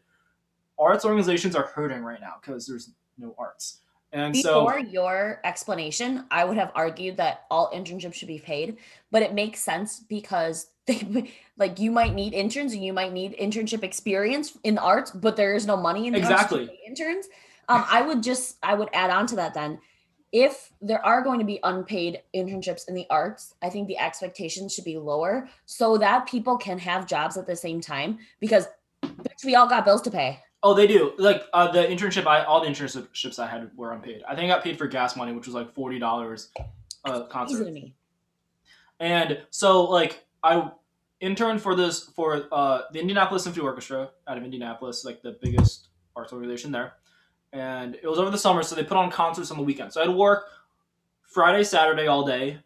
Arts 0.78 1.04
organizations 1.04 1.56
are 1.56 1.66
hurting 1.66 2.02
right 2.02 2.20
now 2.20 2.34
because 2.40 2.66
there's 2.66 2.90
no 3.18 3.34
arts. 3.38 3.80
And 4.12 4.32
Before 4.32 4.80
so, 4.80 4.86
your 4.86 5.40
explanation, 5.44 6.24
I 6.30 6.44
would 6.44 6.56
have 6.56 6.72
argued 6.74 7.18
that 7.18 7.44
all 7.50 7.70
internships 7.72 8.14
should 8.14 8.28
be 8.28 8.38
paid, 8.38 8.78
but 9.10 9.22
it 9.22 9.34
makes 9.34 9.60
sense 9.60 10.00
because 10.00 10.68
they 10.86 11.30
like 11.58 11.78
you 11.78 11.90
might 11.90 12.14
need 12.14 12.32
interns 12.32 12.72
and 12.72 12.82
you 12.82 12.94
might 12.94 13.12
need 13.12 13.36
internship 13.36 13.82
experience 13.82 14.56
in 14.64 14.76
the 14.76 14.80
arts, 14.80 15.10
but 15.10 15.36
there 15.36 15.54
is 15.54 15.66
no 15.66 15.76
money 15.76 16.06
in 16.06 16.14
the 16.14 16.18
exactly 16.18 16.70
interns. 16.86 17.26
Um, 17.68 17.84
I 17.86 18.00
would 18.00 18.22
just 18.22 18.56
I 18.62 18.74
would 18.74 18.88
add 18.94 19.10
on 19.10 19.26
to 19.28 19.36
that 19.36 19.52
then. 19.52 19.78
If 20.30 20.72
there 20.82 21.04
are 21.04 21.22
going 21.22 21.38
to 21.38 21.44
be 21.44 21.58
unpaid 21.62 22.20
internships 22.34 22.86
in 22.86 22.94
the 22.94 23.06
arts, 23.08 23.54
I 23.62 23.70
think 23.70 23.88
the 23.88 23.98
expectations 23.98 24.74
should 24.74 24.84
be 24.84 24.98
lower 24.98 25.48
so 25.64 25.96
that 25.98 26.26
people 26.26 26.58
can 26.58 26.78
have 26.78 27.06
jobs 27.06 27.38
at 27.38 27.46
the 27.46 27.56
same 27.56 27.80
time 27.80 28.18
because 28.38 28.66
we 29.42 29.54
all 29.54 29.66
got 29.66 29.86
bills 29.86 30.02
to 30.02 30.10
pay. 30.10 30.40
Oh, 30.62 30.74
they 30.74 30.86
do. 30.86 31.12
Like 31.18 31.44
uh, 31.52 31.70
the 31.70 31.84
internship, 31.84 32.26
I 32.26 32.44
all 32.44 32.60
the 32.60 32.66
internships 32.68 33.38
I 33.38 33.46
had 33.46 33.70
were 33.76 33.92
unpaid. 33.92 34.22
I 34.28 34.34
think 34.34 34.50
I 34.50 34.54
got 34.54 34.64
paid 34.64 34.76
for 34.76 34.86
gas 34.88 35.16
money, 35.16 35.32
which 35.32 35.46
was 35.46 35.54
like 35.54 35.72
forty 35.72 35.98
dollars 35.98 36.50
a 37.04 37.24
concert. 37.26 37.62
Easy 37.62 37.64
to 37.64 37.70
me. 37.70 37.94
And 39.00 39.42
so, 39.50 39.84
like, 39.84 40.26
I 40.42 40.70
interned 41.20 41.62
for 41.62 41.74
this 41.74 42.02
for 42.02 42.46
uh, 42.50 42.82
the 42.92 43.00
Indianapolis 43.00 43.44
Symphony 43.44 43.64
Orchestra 43.64 44.10
out 44.26 44.36
of 44.36 44.44
Indianapolis, 44.44 45.04
like 45.04 45.22
the 45.22 45.38
biggest 45.40 45.88
arts 46.16 46.32
organization 46.32 46.72
there. 46.72 46.94
And 47.52 47.94
it 47.94 48.06
was 48.06 48.18
over 48.18 48.30
the 48.30 48.38
summer, 48.38 48.62
so 48.62 48.74
they 48.74 48.84
put 48.84 48.96
on 48.96 49.10
concerts 49.10 49.50
on 49.50 49.56
the 49.56 49.62
weekend. 49.62 49.92
So 49.92 50.00
I 50.00 50.04
had 50.04 50.10
to 50.10 50.16
work 50.16 50.46
Friday, 51.22 51.62
Saturday 51.62 52.06
all 52.06 52.26
day, 52.26 52.58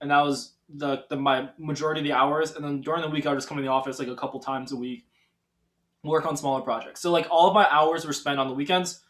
and 0.00 0.10
that 0.10 0.22
was 0.22 0.54
the, 0.68 1.04
the 1.10 1.16
my 1.16 1.48
majority 1.58 2.00
of 2.00 2.04
the 2.04 2.12
hours. 2.12 2.54
And 2.54 2.64
then 2.64 2.80
during 2.80 3.02
the 3.02 3.10
week, 3.10 3.26
I 3.26 3.30
would 3.30 3.36
just 3.36 3.48
come 3.48 3.58
to 3.58 3.62
the 3.62 3.68
office 3.68 3.98
like 3.98 4.08
a 4.08 4.16
couple 4.16 4.38
times 4.40 4.72
a 4.72 4.76
week 4.76 5.06
work 6.02 6.26
on 6.26 6.36
smaller 6.36 6.62
projects. 6.62 7.00
So 7.00 7.10
like 7.10 7.26
all 7.30 7.48
of 7.48 7.54
my 7.54 7.66
hours 7.70 8.06
were 8.06 8.12
spent 8.12 8.38
on 8.38 8.48
the 8.48 8.54
weekends, 8.54 9.00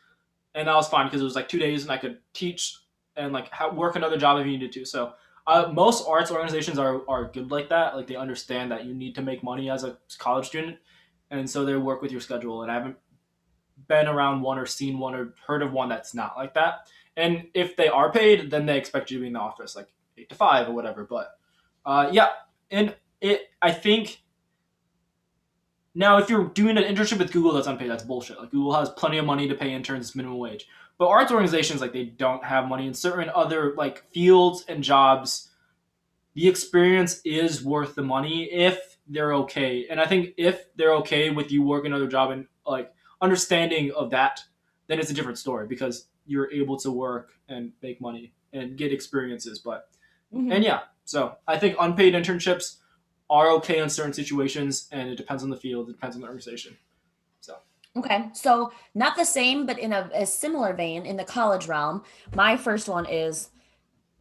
and 0.55 0.68
that 0.68 0.74
was 0.74 0.88
fine 0.88 1.07
because 1.07 1.20
it 1.20 1.24
was 1.24 1.37
like 1.37 1.48
two 1.48 1.59
days, 1.59 1.83
and 1.83 1.92
I 1.92 1.98
could 1.98 2.18
teach 2.33 2.76
and 3.16 3.33
like 3.33 3.50
work 3.72 3.96
another 3.96 4.16
job 4.16 4.38
if 4.38 4.46
you 4.46 4.53
needed 4.53 4.72
to. 4.72 4.85
So 4.85 5.12
uh, 5.46 5.70
most 5.72 6.07
arts 6.09 6.31
organizations 6.31 6.79
are 6.79 7.03
are 7.09 7.24
good 7.24 7.50
like 7.50 7.68
that. 7.68 7.96
Like 7.96 8.07
they 8.07 8.16
understand 8.16 8.72
that 8.72 8.85
you 8.85 8.94
need 8.94 9.14
to 9.16 9.22
make 9.22 9.42
money 9.42 9.70
as 9.70 9.85
a 9.85 9.98
college 10.18 10.46
student, 10.46 10.79
and 11.31 11.48
so 11.48 11.64
they 11.64 11.76
work 11.76 12.03
with 12.03 12.12
your 12.12 12.20
schedule. 12.20 12.62
And 12.62 12.70
I 12.70 12.74
haven't 12.74 12.96
been 13.88 14.07
around 14.07 14.42
one 14.42 14.59
or 14.59 14.66
seen 14.66 14.98
one 14.98 15.14
or 15.14 15.35
heard 15.46 15.62
of 15.62 15.72
one 15.72 15.88
that's 15.88 16.14
not 16.14 16.37
like 16.37 16.55
that. 16.55 16.88
And 17.16 17.48
if 17.55 17.76
they 17.76 17.88
are 17.88 18.12
paid, 18.12 18.50
then 18.50 18.66
they 18.66 18.79
expect 18.79 19.11
you 19.11 19.18
to 19.18 19.22
be 19.22 19.26
in 19.29 19.33
the 19.33 19.40
office 19.40 19.74
like 19.74 19.88
eight 20.16 20.29
to 20.29 20.35
five 20.35 20.68
or 20.68 20.72
whatever. 20.72 21.05
But 21.05 21.31
uh, 21.85 22.09
yeah, 22.12 22.29
and 22.70 22.94
it 23.20 23.48
I 23.61 23.72
think 23.72 24.22
now, 25.94 26.18
if 26.18 26.31
you're 26.31 26.44
doing 26.48 26.79
an 26.79 26.85
internship 26.85 27.18
with 27.18 27.33
Google 27.33 27.53
that's 27.53 27.66
unpaid, 27.66 27.90
that's 27.90 28.05
bullshit. 28.05 28.38
Like 28.38 28.50
Google 28.50 28.74
has 28.74 28.90
plenty 28.90 29.18
of 29.18 29.24
money 29.24 29.48
to 29.48 29.55
pay 29.55 29.72
interns 29.72 30.14
minimum 30.14 30.38
wage. 30.38 30.66
But 30.98 31.09
arts 31.09 31.33
organizations, 31.33 31.81
like 31.81 31.92
they 31.92 32.05
don't 32.05 32.44
have 32.44 32.68
money 32.68 32.87
in 32.87 32.94
certain 32.94 33.31
other 33.35 33.74
like 33.76 34.05
fields 34.12 34.64
and 34.68 34.85
jobs. 34.85 35.50
The 36.35 36.46
experience 36.46 37.20
is 37.24 37.64
worth 37.64 37.94
the 37.94 38.03
money 38.03 38.44
if 38.44 38.98
they're 39.09 39.35
okay. 39.35 39.87
And 39.90 40.00
I 40.00 40.07
think 40.07 40.35
if 40.37 40.66
they're 40.76 40.94
okay 40.96 41.31
with 41.31 41.50
you 41.50 41.62
working 41.62 41.90
another 41.90 42.07
job 42.07 42.31
and 42.31 42.46
like 42.64 42.92
understanding 43.20 43.90
of 43.92 44.11
that, 44.11 44.40
then 44.87 45.00
it's 45.00 45.11
a 45.11 45.14
different 45.14 45.38
story 45.38 45.66
because 45.66 46.07
you're 46.26 46.53
able 46.53 46.76
to 46.79 46.90
work 46.92 47.33
and 47.48 47.72
make 47.83 48.00
money 48.00 48.33
and 48.53 48.76
get 48.76 48.92
experiences. 48.92 49.59
But 49.59 49.88
mm-hmm. 50.33 50.53
and 50.53 50.62
yeah, 50.62 50.81
so 51.05 51.37
I 51.48 51.59
think 51.59 51.76
unpaid 51.81 52.14
internships 52.14 52.76
are 53.30 53.50
okay 53.52 53.78
in 53.78 53.88
certain 53.88 54.12
situations, 54.12 54.88
and 54.90 55.08
it 55.08 55.16
depends 55.16 55.42
on 55.42 55.50
the 55.50 55.56
field. 55.56 55.88
It 55.88 55.92
depends 55.92 56.16
on 56.16 56.22
the 56.22 56.26
organization. 56.26 56.76
So. 57.40 57.56
Okay, 57.96 58.28
so 58.34 58.72
not 58.94 59.16
the 59.16 59.24
same, 59.24 59.64
but 59.64 59.78
in 59.78 59.92
a, 59.92 60.10
a 60.12 60.26
similar 60.26 60.74
vein 60.74 61.06
in 61.06 61.16
the 61.16 61.24
college 61.24 61.68
realm. 61.68 62.02
My 62.34 62.56
first 62.56 62.88
one 62.88 63.06
is 63.06 63.50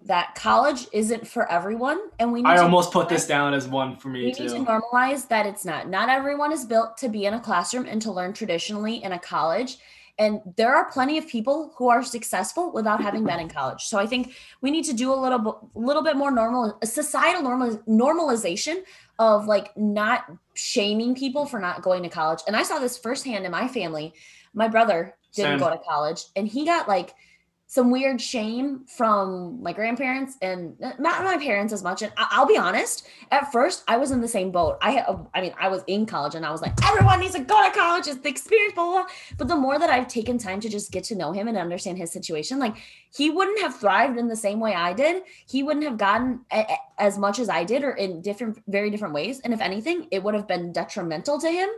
that 0.05 0.33
college 0.35 0.87
isn't 0.93 1.27
for 1.27 1.51
everyone, 1.51 1.99
and 2.19 2.31
we. 2.31 2.43
I 2.43 2.57
almost 2.57 2.93
put 2.93 3.09
this 3.09 3.27
down 3.27 3.53
as 3.53 3.67
one 3.67 3.97
for 3.97 4.09
me 4.09 4.25
we 4.25 4.33
too. 4.33 4.43
need 4.43 4.49
to 4.49 4.59
normalize 4.59 5.27
that 5.27 5.45
it's 5.45 5.65
not. 5.65 5.89
Not 5.89 6.07
everyone 6.09 6.53
is 6.53 6.65
built 6.65 6.97
to 6.99 7.09
be 7.09 7.25
in 7.25 7.33
a 7.33 7.39
classroom 7.39 7.85
and 7.85 8.01
to 8.03 8.11
learn 8.11 8.33
traditionally 8.33 9.03
in 9.03 9.11
a 9.11 9.19
college, 9.19 9.77
and 10.19 10.41
there 10.57 10.75
are 10.75 10.91
plenty 10.91 11.17
of 11.17 11.27
people 11.27 11.73
who 11.77 11.87
are 11.87 12.03
successful 12.03 12.71
without 12.73 13.01
having 13.01 13.23
been 13.23 13.39
in 13.39 13.49
college. 13.49 13.85
So 13.85 13.97
i 13.97 14.05
think 14.05 14.35
we 14.61 14.69
need 14.69 14.83
to 14.85 14.93
do 14.93 15.11
a 15.13 15.15
little 15.15 15.39
bit 15.39 15.55
little 15.73 16.03
bit 16.03 16.15
more 16.15 16.29
normal 16.29 16.77
a 16.81 16.85
societal 16.85 17.41
normal 17.41 17.77
normalization 17.87 18.83
of 19.17 19.47
like 19.47 19.75
not 19.77 20.25
shaming 20.53 21.15
people 21.15 21.45
for 21.45 21.59
not 21.59 21.81
going 21.81 22.03
to 22.03 22.09
college. 22.09 22.39
And 22.45 22.55
i 22.55 22.63
saw 22.63 22.79
this 22.79 22.97
firsthand 22.97 23.45
in 23.45 23.51
my 23.51 23.67
family. 23.67 24.13
My 24.53 24.67
brother 24.67 25.15
didn't 25.33 25.59
Same. 25.59 25.59
go 25.59 25.69
to 25.69 25.81
college 25.87 26.25
and 26.35 26.47
he 26.47 26.65
got 26.65 26.87
like 26.87 27.15
some 27.71 27.91
weird 27.91 28.19
shame 28.19 28.83
from 28.87 29.61
my 29.61 29.71
grandparents 29.71 30.37
and 30.41 30.75
uh, 30.83 30.91
not 30.97 31.23
my 31.23 31.37
parents 31.37 31.71
as 31.71 31.83
much. 31.83 32.01
And 32.01 32.11
I'll 32.17 32.47
be 32.47 32.57
honest, 32.57 33.07
at 33.29 33.51
first 33.51 33.83
I 33.87 33.95
was 33.97 34.09
in 34.09 34.21
the 34.21 34.27
same 34.27 34.49
boat. 34.49 34.79
I, 34.81 34.97
uh, 34.97 35.19
I 35.35 35.41
mean, 35.41 35.53
I 35.61 35.67
was 35.67 35.83
in 35.85 36.07
college 36.07 36.33
and 36.33 36.43
I 36.43 36.49
was 36.49 36.63
like, 36.63 36.73
everyone 36.83 37.19
needs 37.19 37.35
to 37.35 37.41
go 37.41 37.63
to 37.63 37.71
college. 37.77 38.07
It's 38.07 38.21
the 38.21 38.29
experience, 38.29 38.73
blah, 38.73 38.85
blah, 38.85 38.93
blah. 39.03 39.11
But 39.37 39.49
the 39.49 39.55
more 39.55 39.77
that 39.77 39.91
I've 39.91 40.07
taken 40.07 40.39
time 40.39 40.59
to 40.61 40.67
just 40.67 40.91
get 40.91 41.03
to 41.05 41.15
know 41.15 41.31
him 41.31 41.47
and 41.47 41.57
understand 41.57 41.99
his 41.99 42.11
situation, 42.11 42.57
like 42.57 42.75
he 43.11 43.29
wouldn't 43.29 43.61
have 43.61 43.79
thrived 43.79 44.17
in 44.17 44.27
the 44.27 44.35
same 44.35 44.59
way 44.59 44.73
I 44.73 44.93
did. 44.93 45.21
He 45.45 45.61
wouldn't 45.61 45.85
have 45.85 45.99
gotten 45.99 46.39
a, 46.51 46.61
a, 46.61 46.77
as 46.97 47.19
much 47.19 47.37
as 47.37 47.49
I 47.49 47.65
did 47.65 47.83
or 47.83 47.91
in 47.91 48.23
different, 48.23 48.63
very 48.67 48.89
different 48.89 49.13
ways. 49.13 49.41
And 49.41 49.53
if 49.53 49.61
anything, 49.61 50.07
it 50.09 50.23
would 50.23 50.33
have 50.33 50.47
been 50.47 50.71
detrimental 50.71 51.39
to 51.39 51.51
him 51.51 51.69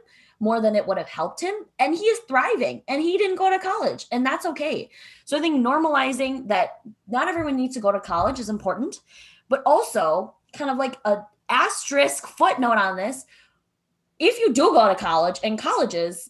more 0.41 0.59
than 0.59 0.75
it 0.75 0.85
would 0.85 0.97
have 0.97 1.07
helped 1.07 1.39
him. 1.39 1.53
And 1.79 1.95
he 1.95 2.03
is 2.03 2.19
thriving 2.27 2.81
and 2.87 3.01
he 3.01 3.17
didn't 3.17 3.37
go 3.37 3.49
to 3.49 3.59
college, 3.59 4.07
and 4.11 4.25
that's 4.25 4.45
okay. 4.47 4.89
So 5.23 5.37
I 5.37 5.39
think 5.39 5.65
normalizing 5.65 6.49
that 6.49 6.81
not 7.07 7.29
everyone 7.29 7.55
needs 7.55 7.75
to 7.75 7.79
go 7.79 7.91
to 7.91 7.99
college 7.99 8.39
is 8.39 8.49
important, 8.49 8.99
but 9.47 9.61
also 9.65 10.35
kind 10.51 10.69
of 10.69 10.77
like 10.77 10.97
a 11.05 11.19
asterisk 11.47 12.27
footnote 12.27 12.77
on 12.77 12.97
this. 12.97 13.25
If 14.19 14.39
you 14.39 14.51
do 14.51 14.71
go 14.73 14.89
to 14.89 14.95
college 14.95 15.39
and 15.43 15.57
colleges, 15.57 16.29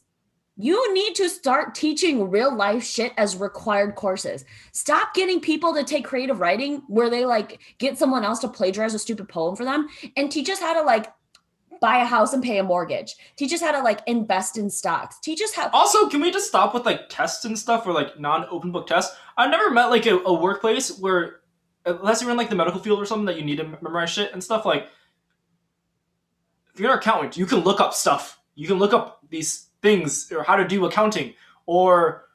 you 0.57 0.93
need 0.93 1.15
to 1.15 1.29
start 1.29 1.73
teaching 1.73 2.29
real 2.29 2.53
life 2.53 2.83
shit 2.83 3.13
as 3.17 3.35
required 3.35 3.95
courses. 3.95 4.45
Stop 4.73 5.13
getting 5.13 5.39
people 5.39 5.73
to 5.73 5.83
take 5.83 6.05
creative 6.05 6.39
writing 6.39 6.83
where 6.87 7.09
they 7.09 7.25
like 7.25 7.59
get 7.79 7.97
someone 7.97 8.23
else 8.23 8.39
to 8.39 8.47
plagiarize 8.47 8.93
a 8.93 8.99
stupid 8.99 9.29
poem 9.29 9.55
for 9.55 9.63
them 9.65 9.87
and 10.17 10.31
teach 10.31 10.49
us 10.49 10.59
how 10.59 10.73
to 10.73 10.81
like 10.81 11.11
buy 11.81 11.97
a 11.97 12.05
house 12.05 12.31
and 12.31 12.41
pay 12.43 12.59
a 12.59 12.63
mortgage. 12.63 13.15
Teach 13.35 13.51
us 13.51 13.59
how 13.59 13.71
to 13.71 13.81
like 13.81 13.99
invest 14.07 14.57
in 14.57 14.69
stocks. 14.69 15.19
Teach 15.19 15.41
us 15.41 15.53
how. 15.53 15.69
Also, 15.71 16.07
can 16.07 16.21
we 16.21 16.31
just 16.31 16.47
stop 16.47 16.73
with 16.73 16.85
like 16.85 17.09
tests 17.09 17.43
and 17.43 17.57
stuff 17.57 17.85
or 17.85 17.91
like 17.91 18.17
non-open 18.19 18.71
book 18.71 18.87
tests? 18.87 19.17
I've 19.35 19.49
never 19.49 19.71
met 19.71 19.87
like 19.87 20.05
a, 20.05 20.19
a 20.19 20.33
workplace 20.33 20.97
where, 20.99 21.41
unless 21.85 22.21
you're 22.21 22.31
in 22.31 22.37
like 22.37 22.49
the 22.49 22.55
medical 22.55 22.79
field 22.79 23.01
or 23.01 23.05
something 23.05 23.25
that 23.25 23.37
you 23.37 23.43
need 23.43 23.57
to 23.57 23.63
memorize 23.81 24.11
shit 24.11 24.31
and 24.31 24.41
stuff. 24.41 24.65
Like, 24.65 24.87
if 26.73 26.79
you're 26.79 26.91
an 26.91 26.99
accountant, 26.99 27.35
you 27.35 27.45
can 27.45 27.59
look 27.59 27.81
up 27.81 27.93
stuff. 27.93 28.39
You 28.55 28.67
can 28.67 28.77
look 28.77 28.93
up 28.93 29.19
these 29.29 29.67
things 29.81 30.31
or 30.31 30.43
how 30.43 30.55
to 30.55 30.67
do 30.67 30.85
accounting 30.85 31.33
or 31.65 32.29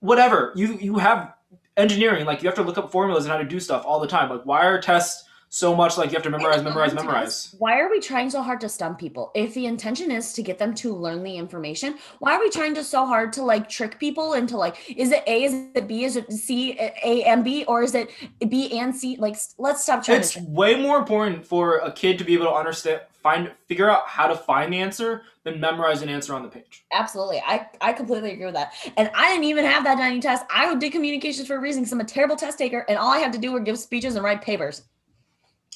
whatever. 0.00 0.52
You 0.54 0.74
you 0.78 0.98
have 0.98 1.34
engineering 1.78 2.26
like 2.26 2.42
you 2.42 2.48
have 2.48 2.56
to 2.56 2.62
look 2.62 2.76
up 2.76 2.92
formulas 2.92 3.24
and 3.24 3.32
how 3.32 3.38
to 3.38 3.44
do 3.44 3.58
stuff 3.58 3.84
all 3.86 4.00
the 4.00 4.06
time. 4.06 4.28
Like, 4.28 4.44
why 4.44 4.66
are 4.66 4.78
tests 4.78 5.24
so 5.52 5.74
much 5.74 5.98
like 5.98 6.10
you 6.10 6.14
have 6.14 6.22
to 6.22 6.30
memorize, 6.30 6.62
memorize, 6.62 6.94
memorize. 6.94 7.56
Why 7.58 7.80
are 7.80 7.90
we 7.90 7.98
trying 7.98 8.30
so 8.30 8.40
hard 8.40 8.60
to 8.60 8.68
stump 8.68 9.00
people? 9.00 9.32
If 9.34 9.52
the 9.52 9.66
intention 9.66 10.12
is 10.12 10.32
to 10.34 10.42
get 10.42 10.58
them 10.58 10.74
to 10.76 10.94
learn 10.94 11.24
the 11.24 11.36
information, 11.36 11.98
why 12.20 12.36
are 12.36 12.40
we 12.40 12.50
trying 12.50 12.72
to 12.76 12.84
so 12.84 13.04
hard 13.04 13.32
to 13.34 13.42
like 13.42 13.68
trick 13.68 13.98
people 13.98 14.34
into 14.34 14.56
like, 14.56 14.94
is 14.96 15.10
it 15.10 15.24
A, 15.26 15.42
is 15.42 15.54
it 15.74 15.88
B, 15.88 16.04
is 16.04 16.14
it 16.14 16.32
C, 16.32 16.78
A 16.78 17.24
and 17.24 17.42
B, 17.42 17.64
or 17.64 17.82
is 17.82 17.96
it 17.96 18.10
B 18.48 18.78
and 18.78 18.94
C? 18.94 19.16
Like, 19.18 19.36
let's 19.58 19.82
stop 19.82 20.04
trying 20.04 20.20
It's 20.20 20.36
way 20.36 20.80
more 20.80 20.98
important 20.98 21.44
for 21.44 21.78
a 21.78 21.90
kid 21.90 22.16
to 22.18 22.24
be 22.24 22.34
able 22.34 22.46
to 22.46 22.52
understand, 22.52 23.00
find, 23.20 23.50
figure 23.66 23.90
out 23.90 24.06
how 24.06 24.28
to 24.28 24.36
find 24.36 24.72
the 24.72 24.78
answer 24.78 25.22
than 25.42 25.58
memorize 25.58 26.00
an 26.02 26.08
answer 26.08 26.32
on 26.32 26.42
the 26.42 26.48
page. 26.48 26.84
Absolutely, 26.92 27.42
I 27.44 27.66
I 27.80 27.92
completely 27.92 28.30
agree 28.30 28.44
with 28.44 28.54
that. 28.54 28.72
And 28.96 29.10
I 29.16 29.30
didn't 29.30 29.44
even 29.44 29.64
have 29.64 29.82
that 29.82 29.98
dining 29.98 30.20
test. 30.20 30.44
I 30.48 30.72
did 30.76 30.92
communications 30.92 31.48
for 31.48 31.56
a 31.56 31.60
reason 31.60 31.82
because 31.82 31.92
I'm 31.92 32.00
a 32.00 32.04
terrible 32.04 32.36
test 32.36 32.56
taker, 32.56 32.84
and 32.88 32.96
all 32.96 33.10
I 33.10 33.18
had 33.18 33.32
to 33.32 33.38
do 33.38 33.50
were 33.50 33.58
give 33.58 33.80
speeches 33.80 34.14
and 34.14 34.24
write 34.24 34.42
papers. 34.42 34.82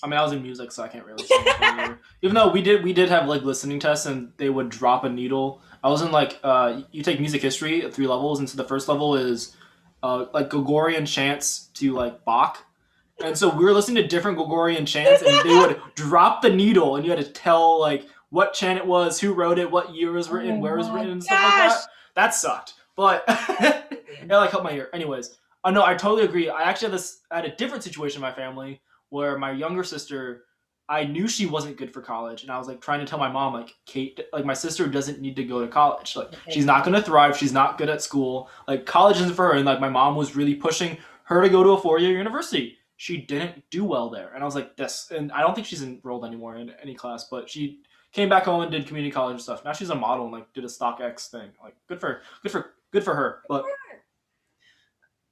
I 0.05 0.07
mean, 0.07 0.19
I 0.19 0.23
was 0.23 0.33
in 0.33 0.43
music, 0.43 0.71
so 0.71 0.83
I 0.83 0.89
can't 0.89 1.07
really. 1.07 1.25
Say 1.25 1.35
anything 1.35 1.63
either. 1.63 1.99
Even 2.23 2.35
though 2.35 2.53
we 2.53 2.61
did, 2.61 2.85
we 2.85 2.93
did 2.93 3.09
have 3.09 3.27
like 3.27 3.41
listening 3.41 3.81
tests, 3.81 4.05
and 4.05 4.33
they 4.37 4.51
would 4.51 4.69
drop 4.69 5.05
a 5.05 5.09
needle. 5.09 5.63
I 5.83 5.89
was 5.89 6.03
in 6.03 6.13
like, 6.13 6.39
uh, 6.45 6.83
you 6.93 7.03
take 7.03 7.21
music 7.21 7.41
history 7.41 7.83
at 7.83 7.95
three 7.95 8.07
levels, 8.07 8.39
and 8.39 8.49
so 8.49 8.59
the 8.59 8.69
first 8.69 8.87
level 8.87 9.17
is, 9.17 9.57
uh, 10.03 10.27
like 10.35 10.51
Gregorian 10.51 11.07
chants 11.07 11.71
to 11.75 11.95
like 11.95 12.23
Bach, 12.27 12.59
and 13.25 13.37
so 13.37 13.49
we 13.49 13.65
were 13.65 13.73
listening 13.73 14.03
to 14.03 14.07
different 14.07 14.37
Gregorian 14.37 14.85
chants, 14.85 15.23
and 15.23 15.49
they 15.49 15.57
would 15.57 15.81
drop 15.95 16.43
the 16.43 16.51
needle, 16.51 16.97
and 16.97 17.07
you 17.07 17.11
had 17.11 17.25
to 17.25 17.31
tell 17.31 17.81
like 17.81 18.07
what 18.29 18.53
chant 18.53 18.79
it 18.79 18.87
was, 18.87 19.19
who 19.19 19.33
wrote 19.33 19.59
it, 19.59 19.71
what 19.71 19.95
year 19.95 20.11
it 20.11 20.19
was 20.19 20.29
written, 20.29 20.57
Oh 20.57 20.59
where 20.59 20.75
it 20.75 20.79
was 20.79 20.91
written, 20.91 21.13
and 21.13 21.25
stuff 21.25 21.43
like 21.43 21.55
that. 21.55 21.87
That 22.15 22.35
sucked, 22.35 22.75
but 22.95 23.25
it 23.29 24.29
like 24.29 24.51
helped 24.51 24.65
my 24.65 24.73
ear. 24.73 24.91
Anyways, 24.93 25.39
uh, 25.65 25.71
know 25.71 25.83
I 25.83 25.95
totally 25.95 26.25
agree. 26.25 26.51
I 26.51 26.65
actually 26.65 26.89
had 26.89 26.95
this, 26.95 27.23
I 27.31 27.37
had 27.37 27.47
a 27.47 27.57
different 27.57 27.83
situation 27.83 28.19
in 28.19 28.23
my 28.23 28.33
family 28.33 28.83
where 29.15 29.39
my 29.39 29.53
younger 29.53 29.85
sister, 29.85 30.43
I 30.89 31.05
knew 31.05 31.29
she 31.29 31.47
wasn't 31.47 31.77
good 31.77 31.95
for 31.95 32.03
college, 32.03 32.43
and 32.43 32.51
I 32.51 32.59
was 32.59 32.67
like 32.67 32.81
trying 32.81 32.99
to 32.99 33.07
tell 33.07 33.21
my 33.21 33.31
mom, 33.31 33.55
like 33.55 33.73
Kate, 33.87 34.19
like 34.33 34.45
my 34.45 34.55
sister 34.55 34.89
doesn't 34.89 35.21
need 35.21 35.37
to 35.37 35.45
go 35.45 35.61
to 35.61 35.69
college. 35.69 36.17
Like 36.17 36.35
she's 36.51 36.65
not 36.65 36.85
gonna 36.85 37.01
thrive. 37.01 37.37
She's 37.37 37.53
not 37.53 37.79
good 37.79 37.89
at 37.89 38.03
school. 38.03 38.51
Like 38.67 38.87
college 38.87 39.19
isn't 39.19 39.35
for 39.35 39.47
her. 39.47 39.53
And 39.53 39.65
like 39.65 39.79
my 39.79 39.89
mom 39.89 40.17
was 40.17 40.35
really 40.35 40.57
pushing 40.57 40.99
her 41.27 41.41
to 41.41 41.49
go 41.49 41.63
to 41.63 41.71
a 41.71 41.81
four 41.81 42.01
year 42.01 42.11
university. 42.11 42.77
She 42.97 43.19
didn't 43.19 43.63
do 43.71 43.85
well 43.85 44.11
there, 44.11 44.33
and 44.35 44.43
I 44.43 44.47
was 44.47 44.57
like 44.57 44.77
this. 44.77 45.13
And 45.17 45.31
I 45.31 45.43
don't 45.43 45.55
think 45.55 45.69
she's 45.69 45.85
enrolled 45.85 46.25
anymore 46.25 46.57
in 46.57 46.73
any 46.83 46.97
class, 46.97 47.29
but 47.31 47.49
she 47.49 47.83
came 48.11 48.29
back 48.29 48.47
home 48.47 48.63
and 48.63 48.73
did 48.73 48.89
community 48.89 49.13
college 49.13 49.35
and 49.35 49.43
stuff. 49.43 49.65
Now 49.65 49.73
she's 49.75 49.91
a 49.91 49.95
model 49.95 50.25
and 50.25 50.35
like 50.35 50.53
did 50.55 50.65
a 50.65 50.69
StockX 50.69 51.31
thing. 51.31 51.51
Like 51.63 51.77
good 51.87 52.01
for 52.01 52.23
good 52.43 52.51
for 52.51 52.73
good 52.91 53.05
for 53.05 53.15
her. 53.15 53.43
But 53.49 53.65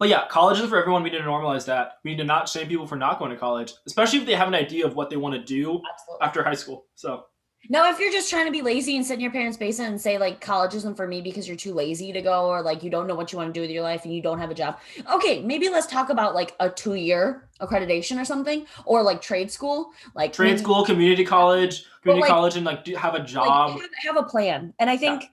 but 0.02 0.08
yeah, 0.08 0.26
college 0.26 0.58
is 0.58 0.68
for 0.68 0.76
everyone. 0.80 1.04
We 1.04 1.10
need 1.10 1.18
to 1.18 1.22
normalize 1.22 1.64
that. 1.66 1.98
We 2.02 2.10
need 2.10 2.16
to 2.16 2.24
not 2.24 2.48
shame 2.48 2.66
people 2.66 2.88
for 2.88 2.96
not 2.96 3.20
going 3.20 3.30
to 3.30 3.36
college, 3.36 3.72
especially 3.86 4.18
if 4.18 4.26
they 4.26 4.34
have 4.34 4.48
an 4.48 4.54
idea 4.54 4.84
of 4.84 4.96
what 4.96 5.10
they 5.10 5.16
want 5.16 5.36
to 5.36 5.40
do 5.40 5.80
Absolutely. 5.92 6.26
after 6.26 6.42
high 6.42 6.54
school. 6.56 6.86
So 6.96 7.26
No, 7.68 7.88
if 7.88 8.00
you're 8.00 8.10
just 8.10 8.28
trying 8.28 8.46
to 8.46 8.50
be 8.50 8.62
lazy 8.62 8.96
and 8.96 9.06
sit 9.06 9.14
in 9.14 9.20
your 9.20 9.30
parents' 9.30 9.56
basement 9.56 9.92
and 9.92 10.00
say 10.00 10.18
like 10.18 10.40
college 10.40 10.74
isn't 10.74 10.96
for 10.96 11.06
me 11.06 11.20
because 11.22 11.46
you're 11.46 11.56
too 11.56 11.72
lazy 11.72 12.12
to 12.14 12.20
go 12.20 12.46
or 12.46 12.62
like 12.62 12.82
you 12.82 12.90
don't 12.90 13.06
know 13.06 13.14
what 13.14 13.30
you 13.30 13.38
want 13.38 13.46
to 13.46 13.52
do 13.52 13.60
with 13.60 13.70
your 13.70 13.84
life 13.84 14.04
and 14.04 14.12
you 14.12 14.20
don't 14.20 14.40
have 14.40 14.50
a 14.50 14.54
job. 14.54 14.80
Okay, 15.08 15.40
maybe 15.40 15.68
let's 15.68 15.86
talk 15.86 16.10
about 16.10 16.34
like 16.34 16.56
a 16.58 16.68
two 16.68 16.94
year 16.94 17.48
accreditation 17.60 18.20
or 18.20 18.24
something 18.24 18.66
or 18.84 19.04
like 19.04 19.22
trade 19.22 19.52
school. 19.52 19.92
Like 20.16 20.32
trade 20.32 20.48
maybe, 20.48 20.58
school, 20.58 20.84
community 20.84 21.24
college, 21.24 21.84
community 22.02 22.22
like- 22.22 22.28
college, 22.28 22.56
and 22.56 22.66
like 22.66 22.82
do, 22.82 22.96
have 22.96 23.14
a 23.14 23.18
like, 23.18 23.26
job. 23.28 23.80
have, 23.80 23.90
have 24.04 24.16
a 24.16 24.24
plan. 24.24 24.74
And 24.80 24.90
I 24.90 24.96
think 24.96 25.26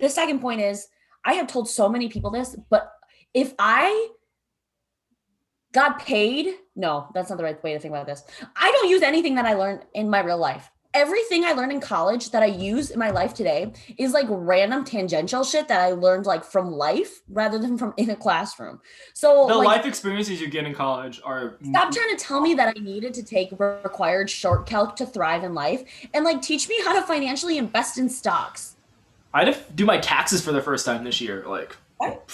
the 0.00 0.08
second 0.08 0.40
point 0.40 0.62
is 0.62 0.88
I 1.24 1.34
have 1.34 1.46
told 1.46 1.68
so 1.68 1.88
many 1.88 2.08
people 2.08 2.30
this, 2.30 2.54
but 2.68 2.93
if 3.34 3.52
I 3.58 4.08
got 5.72 5.98
paid, 5.98 6.54
no, 6.76 7.08
that's 7.12 7.28
not 7.28 7.36
the 7.36 7.44
right 7.44 7.62
way 7.62 7.74
to 7.74 7.80
think 7.80 7.92
about 7.92 8.06
this. 8.06 8.22
I 8.56 8.70
don't 8.70 8.88
use 8.88 9.02
anything 9.02 9.34
that 9.34 9.44
I 9.44 9.54
learned 9.54 9.84
in 9.92 10.08
my 10.08 10.20
real 10.20 10.38
life. 10.38 10.70
Everything 10.94 11.44
I 11.44 11.54
learned 11.54 11.72
in 11.72 11.80
college 11.80 12.30
that 12.30 12.44
I 12.44 12.46
use 12.46 12.90
in 12.90 13.00
my 13.00 13.10
life 13.10 13.34
today 13.34 13.72
is 13.98 14.12
like 14.12 14.26
random 14.30 14.84
tangential 14.84 15.42
shit 15.42 15.66
that 15.66 15.80
I 15.80 15.90
learned 15.90 16.24
like 16.24 16.44
from 16.44 16.70
life 16.70 17.20
rather 17.28 17.58
than 17.58 17.76
from 17.76 17.94
in 17.96 18.10
a 18.10 18.16
classroom. 18.16 18.80
So 19.12 19.48
the 19.48 19.56
like, 19.56 19.66
life 19.66 19.86
experiences 19.86 20.40
you 20.40 20.46
get 20.46 20.66
in 20.66 20.72
college 20.72 21.20
are 21.24 21.56
Stop 21.68 21.92
trying 21.92 22.16
to 22.16 22.24
tell 22.24 22.40
me 22.40 22.54
that 22.54 22.76
I 22.76 22.80
needed 22.80 23.12
to 23.14 23.24
take 23.24 23.50
required 23.58 24.30
short 24.30 24.66
calc 24.66 24.94
to 24.96 25.06
thrive 25.06 25.42
in 25.42 25.52
life 25.52 25.82
and 26.14 26.24
like 26.24 26.40
teach 26.40 26.68
me 26.68 26.80
how 26.84 26.92
to 26.92 27.04
financially 27.04 27.58
invest 27.58 27.98
in 27.98 28.08
stocks. 28.08 28.76
I 29.32 29.44
had 29.44 29.52
to 29.52 29.72
do 29.72 29.84
my 29.84 29.98
taxes 29.98 30.42
for 30.44 30.52
the 30.52 30.62
first 30.62 30.86
time 30.86 31.02
this 31.02 31.20
year. 31.20 31.42
Like 31.44 31.76
That 32.00 32.30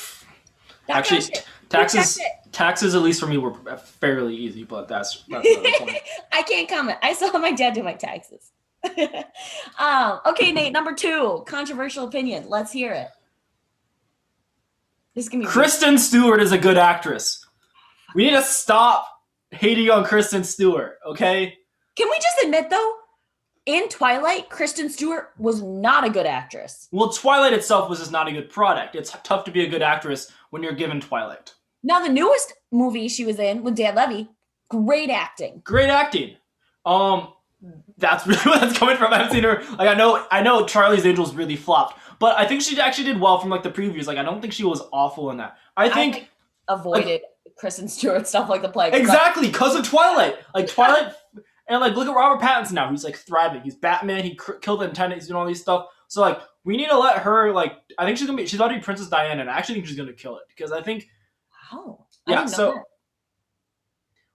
actually, 0.91 1.21
kind 1.21 1.31
of 1.31 1.37
shit. 1.37 1.45
taxes 1.71 2.21
taxes 2.53 2.95
at 2.95 3.03
least 3.03 3.21
for 3.21 3.27
me 3.27 3.39
were 3.39 3.55
fairly 3.77 4.35
easy, 4.35 4.65
but 4.65 4.89
that's 4.89 5.25
that's 5.29 5.47
point. 5.79 5.99
I 6.33 6.43
can't 6.43 6.69
comment. 6.69 6.99
I 7.03 7.13
saw 7.13 7.37
my 7.39 7.53
dad 7.53 7.75
do 7.75 7.83
my 7.83 7.95
taxes. 7.95 8.53
um, 9.79 10.21
okay, 10.27 10.53
Nate, 10.53 10.73
number 10.79 10.95
two, 10.95 11.45
controversial 11.47 12.07
opinion. 12.07 12.49
Let's 12.49 12.73
hear 12.73 12.93
it. 12.93 13.09
This 15.15 15.25
is 15.25 15.29
gonna 15.29 15.45
be 15.45 15.51
Kristen 15.51 15.99
Stewart 15.99 16.41
is 16.41 16.53
a 16.53 16.59
good 16.59 16.79
actress. 16.79 17.45
We 18.15 18.25
need 18.25 18.37
to 18.37 18.43
stop 18.43 19.07
hating 19.51 19.91
on 19.91 20.05
Kristen 20.05 20.45
Stewart, 20.45 20.99
okay? 21.07 21.57
Can 21.97 22.09
we 22.09 22.17
just 22.17 22.45
admit 22.45 22.71
though, 22.71 22.95
in 23.67 23.89
Twilight, 23.89 24.49
Kristen 24.49 24.89
Stewart 24.89 25.33
was 25.39 25.63
not 25.63 26.05
a 26.05 26.11
good 26.11 26.27
actress. 26.27 26.89
Well, 26.93 27.11
Twilight 27.11 27.53
itself 27.53 27.89
was 27.91 27.99
just 27.99 28.13
not 28.13 28.29
a 28.29 28.33
good 28.33 28.49
product. 28.51 28.95
It's 28.95 29.15
tough 29.23 29.45
to 29.45 29.51
be 29.51 29.65
a 29.65 29.69
good 29.69 29.83
actress 29.83 30.33
when 30.51 30.63
you're 30.63 30.73
given 30.73 31.01
Twilight. 31.01 31.55
Now 31.83 32.01
the 32.01 32.13
newest 32.13 32.55
movie 32.71 33.09
she 33.09 33.25
was 33.25 33.39
in 33.39 33.63
with 33.63 33.77
Dan 33.77 33.95
Levy, 33.95 34.29
great 34.69 35.11
acting. 35.11 35.63
Great 35.65 35.89
acting. 35.89 36.37
Um, 36.85 37.33
that's 37.99 38.27
really 38.27 38.41
where 38.43 38.59
that's 38.59 38.79
coming 38.79 38.97
from. 38.97 39.13
I've 39.13 39.31
seen 39.31 39.45
her. 39.45 39.63
Like 39.79 39.89
I 39.89 39.95
know, 39.95 40.27
I 40.31 40.43
know 40.43 40.67
Charlie's 40.67 41.07
Angels 41.07 41.35
really 41.35 41.57
flopped, 41.57 41.99
but 42.19 42.39
I 42.39 42.47
think 42.47 42.63
she 42.63 42.79
actually 42.81 43.05
did 43.05 43.21
well 43.21 43.39
from 43.39 43.51
like 43.51 43.63
the 43.63 43.71
previews. 43.71 44.07
Like 44.07 44.19
I 44.19 44.23
don't 44.23 44.41
think 44.41 44.53
she 44.53 44.65
was 44.65 44.83
awful 44.93 45.31
in 45.31 45.39
that. 45.39 45.57
I 45.77 45.89
think 45.89 46.15
like, 46.15 46.29
avoided 46.69 47.23
Kristen 47.57 47.89
Stewart 47.89 48.27
stuff 48.27 48.49
like 48.49 48.63
the 48.63 48.69
plague. 48.69 48.95
exactly 48.95 49.49
because 49.49 49.77
of 49.77 49.85
Twilight. 49.85 50.37
Like 50.55 50.67
Twilight, 50.67 51.13
and 51.71 51.81
like 51.81 51.95
look 51.97 52.07
at 52.09 52.15
Robert 52.15 52.43
Pattinson 52.45 52.73
now. 52.73 52.91
He's 52.91 53.05
like 53.05 53.17
thriving. 53.17 53.63
He's 53.63 53.75
Batman. 53.77 54.25
He 54.25 54.35
cr- 54.35 54.53
killed 54.55 54.81
the 54.81 54.85
intendant. 54.89 55.21
He's 55.23 55.29
doing 55.29 55.41
all 55.41 55.47
these 55.47 55.63
stuff. 55.63 55.87
So 56.09 56.21
like 56.21 56.39
we 56.65 56.77
need 56.77 56.89
to 56.89 56.99
let 56.99 57.19
her 57.19 57.53
like. 57.53 57.79
I 57.99 58.05
think 58.05 58.19
she's 58.19 58.27
gonna 58.27 58.37
be. 58.37 58.47
She's 58.47 58.59
about 58.61 58.69
to 58.69 58.75
be 58.75 58.81
Princess 58.81 59.09
Diana, 59.09 59.41
and 59.41 59.51
I 59.51 59.57
actually 59.57 59.77
think 59.77 59.87
she's 59.87 59.97
gonna 59.97 60.13
kill 60.13 60.37
it 60.37 60.43
because 60.49 60.73
I 60.73 60.83
think 60.83 61.09
Wow. 61.73 62.07
I 62.27 62.33
Yeah, 62.33 62.47
so- 62.47 62.73
that. 62.73 62.83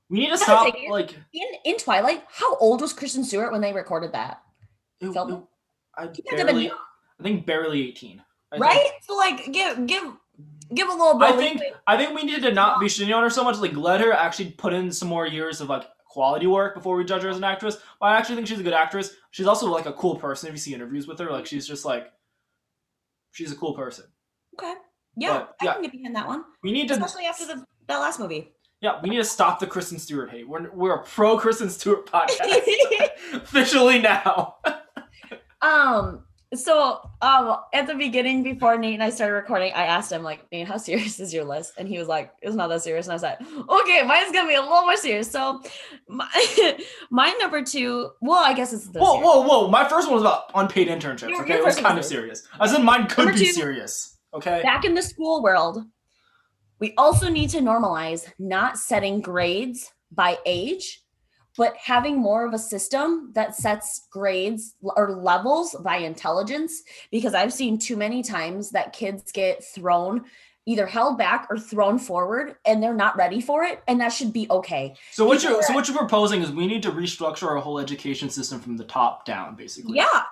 we 0.10 0.20
need 0.20 0.30
to 0.30 0.38
stop 0.38 0.68
it. 0.74 0.90
like. 0.90 1.14
in 1.34 1.48
in 1.66 1.78
Twilight, 1.78 2.24
how 2.30 2.56
old 2.58 2.82
was 2.82 2.94
Kristen 2.94 3.24
Stewart 3.24 3.52
when 3.52 3.62
they 3.62 3.74
recorded 3.74 4.14
that? 4.14 4.42
It, 5.02 5.12
Film? 5.12 5.32
it- 5.34 5.40
I 5.98 6.02
had 6.04 6.14
to 6.16 6.24
have 6.30 6.38
been 6.38 6.46
barely. 6.48 6.72
I 7.20 7.24
think 7.24 7.46
barely 7.46 7.88
eighteen. 7.88 8.22
I 8.52 8.56
think. 8.56 8.66
right? 8.66 8.90
So 9.04 9.16
like 9.16 9.52
give 9.52 9.86
give 9.88 10.04
give 10.74 10.88
a 10.90 10.92
little 10.92 11.18
bit. 11.18 11.30
I 11.30 11.38
think 11.38 11.62
I 11.88 11.98
think 11.98 12.16
we 12.16 12.24
need 12.24 12.42
to 12.44 12.52
not 12.54 12.80
be 12.80 12.88
shitting 12.88 13.16
on 13.16 13.24
her 13.24 13.30
so 13.30 13.44
much. 13.44 13.58
Like 13.58 13.76
let 13.76 14.02
her 14.02 14.12
actually 14.14 14.52
put 14.52 14.74
in 14.74 14.92
some 14.92 15.08
more 15.08 15.26
years 15.26 15.62
of 15.62 15.70
like 15.70 15.84
quality 16.16 16.48
work 16.48 16.74
before 16.76 16.96
we 16.96 17.04
judge 17.04 17.24
her 17.24 17.30
as 17.30 17.36
an 17.38 17.44
actress. 17.44 17.76
But 18.00 18.06
I 18.08 18.18
actually 18.18 18.38
think 18.38 18.48
she's 18.48 18.60
a 18.62 18.64
good 18.64 18.74
actress. 18.74 19.12
She's 19.32 19.48
also 19.48 19.70
like 19.70 19.86
a 19.86 19.92
cool 19.94 20.16
person. 20.16 20.48
If 20.48 20.54
you 20.54 20.60
see 20.60 20.74
interviews 20.74 21.08
with 21.08 21.20
her, 21.20 21.30
like 21.30 21.46
she's 21.46 21.68
just 21.68 21.84
like 21.84 22.08
she's 23.34 23.52
a 23.52 23.56
cool 23.56 23.74
person. 23.74 24.06
okay. 24.58 24.74
Yeah, 25.18 25.46
but, 25.60 25.70
I 25.70 25.74
can 25.74 25.82
get 25.84 25.92
behind 25.92 26.16
that 26.16 26.28
one, 26.28 26.44
We 26.64 26.72
need 26.72 26.88
to 26.88 26.94
especially 26.94 27.26
after 27.26 27.46
the 27.46 27.66
that 27.88 28.00
last 28.00 28.20
movie. 28.20 28.54
yeah 28.82 29.00
we 29.04 29.10
need 29.10 29.18
to 29.18 29.24
stop 29.26 29.60
the 29.60 29.68
Kristen 29.68 30.00
Stewart 30.00 30.30
hate. 30.32 30.48
We're 30.48 30.72
we're 30.74 30.96
a 30.96 31.04
pro 31.04 31.38
Kristen 31.38 31.70
Stewart 31.70 32.06
podcast 32.12 32.40
officially 33.34 34.00
now. 34.00 34.56
Um. 35.62 36.26
So, 36.56 37.00
um, 37.22 37.58
at 37.74 37.88
the 37.88 37.96
beginning, 37.96 38.44
before 38.44 38.78
Nate 38.78 38.94
and 38.96 39.04
I 39.04 39.10
started 39.10 39.34
recording, 39.34 39.74
I 39.74 39.86
asked 39.86 40.12
him 40.12 40.24
like, 40.24 40.46
"Nate, 40.52 40.68
how 40.68 40.78
serious 40.78 41.20
is 41.26 41.34
your 41.34 41.44
list?" 41.44 41.74
And 41.78 41.88
he 41.88 41.98
was 41.98 42.08
like, 42.08 42.32
"It's 42.42 42.56
not 42.56 42.68
that 42.70 42.82
serious." 42.84 43.06
And 43.08 43.14
I 43.14 43.16
was 43.16 43.24
like, 43.24 43.40
"Okay, 43.42 44.04
mine's 44.04 44.32
gonna 44.32 44.48
be 44.48 44.56
a 44.56 44.62
little 44.62 44.82
more 44.82 44.98
serious." 44.98 45.30
So, 45.32 45.62
my 46.08 46.78
my 47.12 47.32
number 47.40 47.64
two. 47.64 48.10
Well, 48.22 48.44
I 48.44 48.54
guess 48.54 48.74
it's 48.74 48.88
the 48.88 49.00
whoa 49.00 49.20
whoa 49.20 49.42
whoa! 49.42 49.68
My 49.70 49.88
first 49.88 50.08
one 50.08 50.16
was 50.16 50.24
about 50.24 50.52
unpaid 50.56 50.88
internships. 50.88 51.30
Your- 51.30 51.42
Okay, 51.44 51.54
your 51.54 51.64
it 51.64 51.66
was 51.66 51.78
kind 51.78 51.98
of 52.00 52.06
serious. 52.06 52.48
I 52.60 52.68
said 52.68 52.84
mine 52.84 53.08
could 53.08 53.26
Number 53.26 53.34
be 53.40 53.46
two. 53.48 53.52
serious. 53.54 54.18
Okay. 54.34 54.62
back 54.64 54.84
in 54.84 54.94
the 54.94 55.02
school 55.02 55.42
world, 55.42 55.82
we 56.80 56.94
also 56.98 57.30
need 57.30 57.50
to 57.52 57.60
normalize 57.60 58.28
not 58.38 58.78
setting 58.78 59.22
grades 59.22 59.94
by 60.12 60.38
age, 60.46 61.02
but 61.58 61.76
having 61.78 62.18
more 62.18 62.46
of 62.46 62.54
a 62.54 62.60
system 62.60 63.32
that 63.34 63.56
sets 63.56 64.08
grades 64.10 64.76
or 64.82 65.16
levels 65.16 65.76
by 65.82 65.98
intelligence. 65.98 66.84
Because 67.12 67.34
I've 67.34 67.54
seen 67.54 67.78
too 67.78 67.96
many 67.96 68.24
times 68.24 68.72
that 68.72 68.94
kids 68.94 69.32
get 69.32 69.64
thrown 69.64 70.26
either 70.68 70.88
held 70.88 71.18
back 71.18 71.48
or 71.50 71.60
thrown 71.60 72.00
forward 72.00 72.56
and 72.66 72.82
they're 72.82 72.94
not 72.94 73.16
ready 73.16 73.40
for 73.40 73.64
it 73.64 73.84
and 73.88 74.02
that 74.02 74.10
should 74.10 74.34
be 74.34 74.48
okay 74.50 74.96
So 75.12 75.24
what 75.24 75.44
you're 75.44 75.62
so 75.62 75.74
what 75.76 75.88
you're 75.88 75.96
proposing 75.98 76.42
is 76.42 76.52
we 76.52 76.66
need 76.66 76.82
to 76.84 76.92
restructure 76.92 77.48
our 77.48 77.58
whole 77.58 77.78
education 77.78 78.32
system 78.32 78.60
from 78.60 78.76
the 78.76 78.84
top 78.84 79.26
down, 79.26 79.56
basically. 79.56 79.96
yeah 79.98 80.24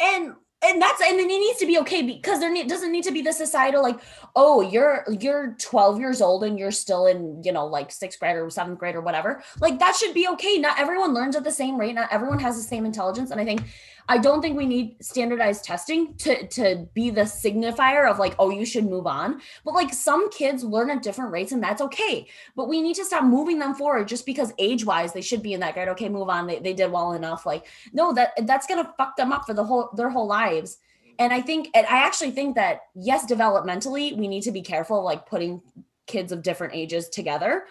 and 0.00 0.34
and 0.62 0.80
that's 0.80 1.02
and 1.02 1.18
then 1.18 1.28
it 1.28 1.38
needs 1.38 1.58
to 1.58 1.66
be 1.66 1.78
okay 1.78 2.02
because 2.02 2.40
there 2.40 2.50
ne- 2.50 2.64
doesn't 2.64 2.92
need 2.92 3.04
to 3.04 3.10
be 3.10 3.22
the 3.22 3.32
societal 3.32 3.82
like 3.82 3.98
oh 4.36 4.60
you're 4.60 5.04
you're 5.20 5.54
12 5.58 5.98
years 5.98 6.22
old 6.22 6.44
and 6.44 6.58
you're 6.58 6.70
still 6.70 7.06
in 7.06 7.42
you 7.42 7.52
know 7.52 7.66
like 7.66 7.90
sixth 7.90 8.20
grade 8.20 8.36
or 8.36 8.48
seventh 8.50 8.78
grade 8.78 8.94
or 8.94 9.00
whatever. 9.00 9.42
Like 9.60 9.78
that 9.80 9.96
should 9.96 10.14
be 10.14 10.28
okay. 10.28 10.58
Not 10.58 10.78
everyone 10.78 11.14
learns 11.14 11.36
at 11.36 11.44
the 11.44 11.50
same 11.50 11.78
rate. 11.78 11.94
Not 11.94 12.12
everyone 12.12 12.38
has 12.38 12.56
the 12.56 12.62
same 12.62 12.84
intelligence. 12.84 13.30
And 13.30 13.40
i 13.40 13.44
think 13.44 13.62
i 14.08 14.18
don't 14.18 14.42
think 14.42 14.56
we 14.56 14.66
need 14.66 14.96
standardized 15.00 15.64
testing 15.64 16.14
to 16.16 16.46
to 16.48 16.86
be 16.94 17.10
the 17.10 17.22
signifier 17.22 18.10
of 18.10 18.18
like 18.18 18.34
oh 18.38 18.50
you 18.50 18.66
should 18.66 18.84
move 18.84 19.06
on. 19.06 19.40
But 19.64 19.74
like 19.74 19.92
some 19.92 20.30
kids 20.30 20.64
learn 20.64 20.90
at 20.90 21.02
different 21.02 21.32
rates 21.32 21.52
and 21.52 21.62
that's 21.62 21.80
okay. 21.82 22.26
But 22.56 22.68
we 22.68 22.82
need 22.82 22.96
to 22.96 23.04
stop 23.04 23.24
moving 23.24 23.58
them 23.58 23.74
forward 23.74 24.08
just 24.08 24.26
because 24.26 24.52
age 24.58 24.84
wise 24.84 25.12
they 25.12 25.20
should 25.20 25.42
be 25.42 25.52
in 25.52 25.60
that 25.60 25.74
grade 25.74 25.88
okay 25.88 26.08
move 26.08 26.28
on. 26.28 26.46
They, 26.46 26.58
they 26.58 26.74
did 26.74 26.90
well 26.90 27.12
enough. 27.12 27.46
Like 27.46 27.66
no 27.92 28.12
that 28.14 28.32
that's 28.46 28.66
gonna 28.66 28.92
fuck 28.96 29.16
them 29.16 29.32
up 29.32 29.46
for 29.46 29.54
the 29.54 29.64
whole 29.64 29.90
their 29.96 30.10
whole 30.10 30.26
lives. 30.26 30.78
And 31.18 31.32
i 31.32 31.40
think 31.40 31.68
and 31.74 31.86
i 31.86 31.98
actually 32.04 32.30
think 32.32 32.56
that 32.56 32.80
yes 32.94 33.30
developmentally 33.30 34.16
we 34.16 34.28
need 34.28 34.42
to 34.42 34.52
be 34.52 34.62
careful 34.62 35.02
like 35.02 35.26
putting 35.26 35.62
kids 36.06 36.32
of 36.32 36.42
different 36.42 36.74
ages 36.74 37.08
together. 37.08 37.64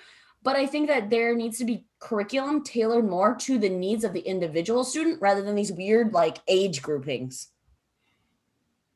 But 0.44 0.56
i 0.56 0.66
think 0.66 0.88
that 0.88 1.10
there 1.10 1.36
needs 1.36 1.58
to 1.60 1.66
be 1.66 1.86
curriculum 2.02 2.64
tailored 2.64 3.08
more 3.08 3.36
to 3.36 3.58
the 3.58 3.70
needs 3.70 4.04
of 4.04 4.12
the 4.12 4.20
individual 4.22 4.84
student 4.84 5.22
rather 5.22 5.42
than 5.42 5.56
these 5.56 5.72
weird 5.72 6.14
like 6.14 6.40
age 6.48 6.82
groupings. 6.82 7.50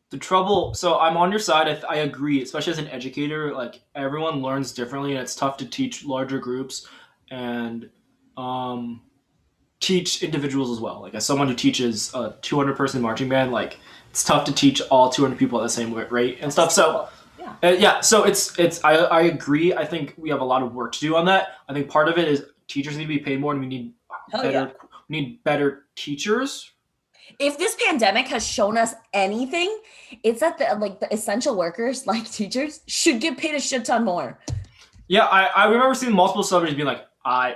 The 0.10 0.18
trouble 0.18 0.74
so 0.74 1.00
i'm 1.00 1.18
on 1.18 1.32
your 1.32 1.40
side 1.40 1.68
I, 1.68 1.88
I 1.88 1.96
agree 1.98 2.42
especially 2.42 2.74
as 2.74 2.80
an 2.80 2.88
educator 2.88 3.54
like 3.54 3.82
everyone 3.96 4.42
learns 4.42 4.72
differently 4.72 5.12
and 5.12 5.20
it's 5.20 5.36
tough 5.36 5.58
to 5.58 5.66
teach 5.66 6.06
larger 6.06 6.40
groups 6.40 6.88
and 7.32 7.90
um 8.38 9.02
teach 9.80 10.24
individuals 10.24 10.72
as 10.72 10.80
well. 10.80 11.02
Like 11.02 11.16
as 11.16 11.26
someone 11.26 11.48
who 11.48 11.54
teaches 11.54 12.14
a 12.14 12.36
200 12.42 12.76
person 12.76 13.02
marching 13.02 13.30
band 13.30 13.52
like 13.52 13.78
it's 14.10 14.24
tough 14.24 14.46
to 14.46 14.54
teach 14.54 14.82
all 14.90 15.10
200 15.10 15.38
people 15.38 15.60
at 15.60 15.64
the 15.64 15.70
same 15.70 15.94
rate 15.94 16.38
and 16.42 16.52
stuff 16.52 16.72
so 16.72 17.10
yeah. 17.38 17.56
uh, 17.62 17.68
yeah 17.78 18.00
so 18.00 18.24
it's 18.24 18.58
it's 18.58 18.84
I, 18.84 18.96
I 18.96 19.22
agree 19.24 19.74
i 19.74 19.86
think 19.86 20.14
we 20.18 20.30
have 20.30 20.40
a 20.40 20.46
lot 20.46 20.64
of 20.64 20.74
work 20.74 20.94
to 20.94 21.00
do 21.00 21.16
on 21.16 21.26
that. 21.26 21.58
I 21.68 21.74
think 21.74 21.90
part 21.90 22.08
of 22.08 22.18
it 22.18 22.28
is 22.28 22.46
teachers 22.68 22.98
need 22.98 23.04
to 23.04 23.10
be 23.10 23.20
paid 23.20 23.40
more 23.40 23.52
and 23.52 23.62
we 23.62 23.68
need 23.68 23.94
Hell 24.32 24.42
better 24.42 24.52
yeah. 24.52 24.88
we 25.10 25.22
need 25.22 25.44
better 25.44 25.86
teachers 25.96 26.72
if 27.40 27.58
this 27.58 27.76
pandemic 27.84 28.28
has 28.28 28.46
shown 28.46 28.78
us 28.78 28.94
anything 29.14 29.80
it's 30.24 30.40
that 30.42 30.58
the 30.58 30.76
like 30.80 31.00
the 31.00 31.12
essential 31.14 31.56
workers 31.56 32.06
like 32.12 32.30
teachers 32.30 32.82
should 32.88 33.20
get 33.20 33.38
paid 33.38 33.56
a 33.56 33.60
shit 33.60 33.86
ton 33.86 34.04
more 34.06 34.40
Yeah, 35.08 35.26
I, 35.26 35.46
I 35.46 35.66
remember 35.66 35.94
seeing 35.94 36.14
multiple 36.14 36.44
celebrities 36.44 36.76
being 36.76 36.88
like, 36.88 37.06
I 37.24 37.56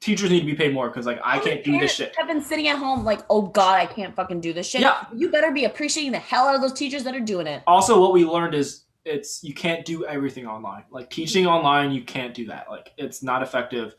teachers 0.00 0.30
need 0.30 0.40
to 0.40 0.46
be 0.46 0.54
paid 0.54 0.72
more 0.74 0.88
because 0.88 1.06
like 1.06 1.18
I 1.24 1.38
can't 1.38 1.64
do 1.64 1.78
this 1.78 1.94
shit. 1.94 2.14
I've 2.20 2.28
been 2.28 2.42
sitting 2.42 2.68
at 2.68 2.78
home 2.78 3.04
like, 3.04 3.20
oh 3.30 3.42
god, 3.42 3.80
I 3.80 3.86
can't 3.86 4.14
fucking 4.14 4.40
do 4.40 4.52
this 4.52 4.68
shit. 4.68 4.82
Yeah. 4.82 5.04
you 5.14 5.30
better 5.30 5.50
be 5.50 5.64
appreciating 5.64 6.12
the 6.12 6.18
hell 6.18 6.46
out 6.46 6.54
of 6.54 6.60
those 6.60 6.72
teachers 6.72 7.02
that 7.04 7.14
are 7.14 7.20
doing 7.20 7.46
it. 7.46 7.62
Also, 7.66 8.00
what 8.00 8.12
we 8.12 8.24
learned 8.24 8.54
is 8.54 8.84
it's 9.04 9.42
you 9.42 9.54
can't 9.54 9.84
do 9.84 10.04
everything 10.04 10.46
online. 10.46 10.84
Like 10.90 11.10
teaching 11.10 11.46
online, 11.46 11.92
you 11.92 12.02
can't 12.02 12.34
do 12.34 12.46
that. 12.46 12.68
Like 12.68 12.92
it's 12.98 13.22
not 13.22 13.42
effective. 13.42 13.94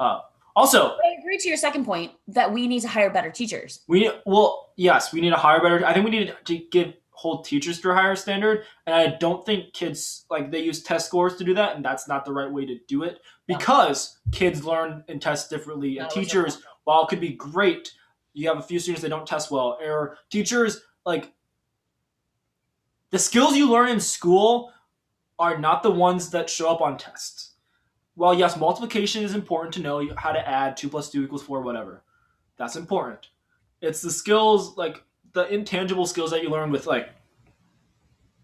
Uh, 0.00 0.20
also, 0.56 0.96
I 0.96 1.16
agree 1.20 1.38
to 1.38 1.46
your 1.48 1.56
second 1.56 1.84
point 1.84 2.10
that 2.26 2.52
we 2.52 2.66
need 2.66 2.80
to 2.80 2.88
hire 2.88 3.10
better 3.10 3.30
teachers. 3.30 3.80
we 3.86 4.10
well 4.26 4.72
yes, 4.76 5.12
we 5.12 5.20
need 5.20 5.30
to 5.30 5.36
hire 5.36 5.60
better. 5.60 5.86
I 5.86 5.92
think 5.92 6.04
we 6.04 6.10
need 6.10 6.34
to 6.46 6.58
give 6.72 6.94
hold 7.10 7.44
teachers 7.44 7.78
to 7.82 7.90
a 7.90 7.94
higher 7.94 8.16
standard, 8.16 8.64
and 8.86 8.94
I 8.96 9.08
don't 9.18 9.44
think 9.44 9.74
kids 9.74 10.24
like 10.30 10.50
they 10.50 10.60
use 10.60 10.82
test 10.82 11.06
scores 11.06 11.36
to 11.36 11.44
do 11.44 11.54
that, 11.54 11.76
and 11.76 11.84
that's 11.84 12.08
not 12.08 12.24
the 12.24 12.32
right 12.32 12.50
way 12.50 12.64
to 12.64 12.78
do 12.88 13.02
it 13.04 13.20
No. 13.48 13.58
because 13.58 14.18
kids 14.32 14.64
learn 14.64 15.04
and 15.08 15.20
test 15.20 15.50
differently, 15.50 15.98
and 15.98 16.08
teachers 16.10 16.56
it. 16.56 16.62
while 16.84 17.04
it 17.04 17.08
could 17.10 17.20
be 17.20 17.34
great, 17.34 17.92
you 18.32 18.48
have 18.48 18.56
a 18.58 18.62
few 18.62 18.78
students 18.78 19.02
that 19.02 19.10
don't 19.10 19.26
test 19.26 19.50
well, 19.50 19.78
or 19.82 20.16
teachers 20.30 20.80
like 21.04 21.32
the 23.10 23.18
skills 23.18 23.54
you 23.54 23.70
learn 23.70 23.90
in 23.90 24.00
school 24.00 24.72
are 25.38 25.58
not 25.58 25.82
the 25.82 25.90
ones 25.90 26.30
that 26.30 26.48
show 26.48 26.70
up 26.70 26.80
on 26.80 26.96
tests. 26.96 27.49
While 28.20 28.34
yes, 28.34 28.58
multiplication 28.58 29.24
is 29.24 29.34
important 29.34 29.72
to 29.72 29.80
know 29.80 30.06
how 30.14 30.30
to 30.30 30.46
add 30.46 30.76
two 30.76 30.90
plus 30.90 31.08
two 31.08 31.24
equals 31.24 31.42
four, 31.42 31.62
whatever. 31.62 32.04
That's 32.58 32.76
important. 32.76 33.28
It's 33.80 34.02
the 34.02 34.10
skills 34.10 34.76
like 34.76 35.02
the 35.32 35.48
intangible 35.48 36.04
skills 36.04 36.30
that 36.32 36.42
you 36.42 36.50
learn 36.50 36.70
with 36.70 36.86
like 36.86 37.14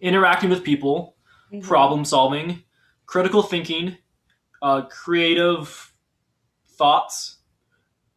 interacting 0.00 0.48
with 0.48 0.64
people, 0.64 1.14
Mm-hmm. 1.52 1.68
problem 1.68 2.06
solving, 2.06 2.62
critical 3.04 3.42
thinking, 3.42 3.98
uh, 4.62 4.86
creative 4.86 5.92
thoughts. 6.70 7.40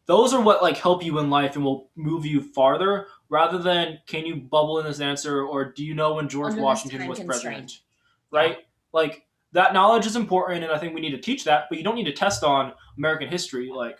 Those 0.05 0.34
are 0.34 0.41
what 0.41 0.64
like 0.64 0.78
help 0.78 1.03
you 1.03 1.20
in 1.20 1.30
life 1.30 1.57
and 1.57 1.66
will 1.66 1.91
move 1.97 2.26
you 2.26 2.41
farther 2.41 3.07
rather 3.28 3.57
than 3.57 3.99
can 4.07 4.26
you 4.26 4.38
bubble 4.38 4.80
in 4.80 4.86
this 4.86 5.01
answer 5.01 5.43
or 5.43 5.74
do 5.74 5.84
you 5.84 5.93
know 5.93 6.14
when 6.14 6.30
George 6.30 6.51
Under 6.51 6.64
Washington 6.64 7.05
was 7.05 7.20
president? 7.20 7.82
Right? 8.32 8.60
Like 8.93 9.26
that 9.54 9.74
knowledge 9.74 10.06
is 10.06 10.16
important 10.16 10.64
and 10.64 10.72
I 10.72 10.78
think 10.78 10.93
we 10.93 11.02
need 11.02 11.12
to 11.12 11.18
teach 11.18 11.43
that, 11.45 11.66
but 11.70 11.78
you 11.78 11.84
don't 11.84 11.95
need 11.95 12.06
to 12.06 12.14
test 12.14 12.43
on 12.43 12.74
American 12.97 13.28
history 13.28 13.70
like 13.74 14.00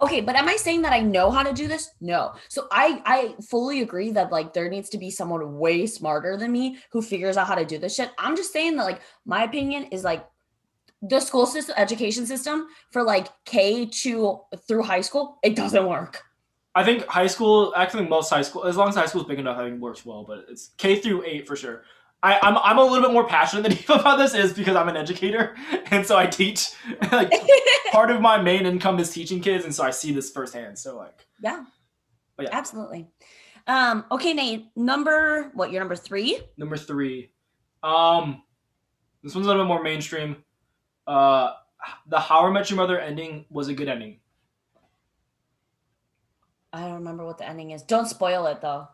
Okay, 0.00 0.20
but 0.20 0.34
am 0.34 0.48
I 0.48 0.56
saying 0.56 0.82
that 0.82 0.92
I 0.92 1.00
know 1.00 1.30
how 1.30 1.42
to 1.42 1.52
do 1.52 1.68
this? 1.68 1.90
No. 2.00 2.34
So 2.48 2.66
I 2.72 3.00
I 3.06 3.34
fully 3.48 3.80
agree 3.80 4.10
that 4.10 4.32
like 4.32 4.52
there 4.52 4.68
needs 4.68 4.88
to 4.90 4.98
be 4.98 5.08
someone 5.10 5.56
way 5.56 5.86
smarter 5.86 6.36
than 6.36 6.50
me 6.50 6.78
who 6.90 7.00
figures 7.00 7.36
out 7.36 7.46
how 7.46 7.54
to 7.54 7.64
do 7.64 7.78
this 7.78 7.94
shit. 7.94 8.10
I'm 8.18 8.36
just 8.36 8.52
saying 8.52 8.76
that 8.76 8.84
like 8.84 9.00
my 9.24 9.44
opinion 9.44 9.84
is 9.84 10.02
like 10.02 10.26
the 11.00 11.20
school 11.20 11.46
system 11.46 11.74
education 11.78 12.26
system 12.26 12.66
for 12.90 13.02
like 13.02 13.28
K 13.44 13.86
to 13.86 14.40
through 14.66 14.82
high 14.82 15.02
school, 15.02 15.38
it 15.42 15.54
doesn't 15.54 15.86
work. 15.86 16.22
I 16.74 16.82
think 16.82 17.06
high 17.06 17.28
school, 17.28 17.72
actually 17.76 18.08
most 18.08 18.30
high 18.30 18.42
school, 18.42 18.64
as 18.64 18.76
long 18.76 18.88
as 18.88 18.96
high 18.96 19.06
school 19.06 19.20
is 19.20 19.28
big 19.28 19.38
enough, 19.38 19.58
I 19.58 19.68
think 19.68 19.80
works 19.80 20.04
well. 20.04 20.24
But 20.26 20.46
it's 20.48 20.70
K 20.76 20.98
through 20.98 21.24
eight 21.24 21.46
for 21.46 21.54
sure. 21.54 21.84
I, 22.24 22.38
I'm 22.40 22.56
I'm 22.56 22.78
a 22.78 22.82
little 22.82 23.06
bit 23.06 23.12
more 23.12 23.26
passionate 23.26 23.62
than 23.62 23.72
Eve 23.78 23.90
about 23.90 24.16
this 24.16 24.34
is 24.34 24.54
because 24.54 24.74
I'm 24.76 24.88
an 24.88 24.96
educator 24.96 25.54
and 25.90 26.06
so 26.06 26.16
I 26.16 26.26
teach. 26.26 26.70
like 27.12 27.30
part 27.92 28.10
of 28.10 28.22
my 28.22 28.40
main 28.40 28.64
income 28.64 28.98
is 28.98 29.10
teaching 29.10 29.40
kids, 29.40 29.64
and 29.64 29.74
so 29.74 29.84
I 29.84 29.90
see 29.90 30.10
this 30.10 30.30
firsthand. 30.30 30.78
So 30.78 30.96
like, 30.96 31.26
yeah. 31.42 31.64
Yeah. 32.40 32.48
Absolutely. 32.50 33.06
Um, 33.66 34.06
okay, 34.10 34.32
Nate, 34.32 34.66
number 34.74 35.50
what, 35.54 35.70
you're 35.70 35.80
number 35.80 35.96
three? 35.96 36.40
number 36.56 36.76
three, 36.76 37.30
um, 37.82 38.42
this 39.22 39.34
one's 39.34 39.46
a 39.46 39.50
little 39.50 39.62
bit 39.62 39.68
more 39.68 39.82
mainstream. 39.82 40.36
Uh, 41.06 41.52
the 42.08 42.18
How 42.18 42.46
I 42.46 42.50
Met 42.50 42.70
Your 42.70 42.78
Mother 42.78 42.98
ending 42.98 43.44
was 43.50 43.68
a 43.68 43.74
good 43.74 43.88
ending. 43.88 44.18
I 46.72 46.80
don't 46.80 46.94
remember 46.94 47.24
what 47.24 47.38
the 47.38 47.48
ending 47.48 47.70
is. 47.70 47.82
Don't 47.82 48.06
spoil 48.06 48.46
it 48.46 48.60
though. 48.60 48.88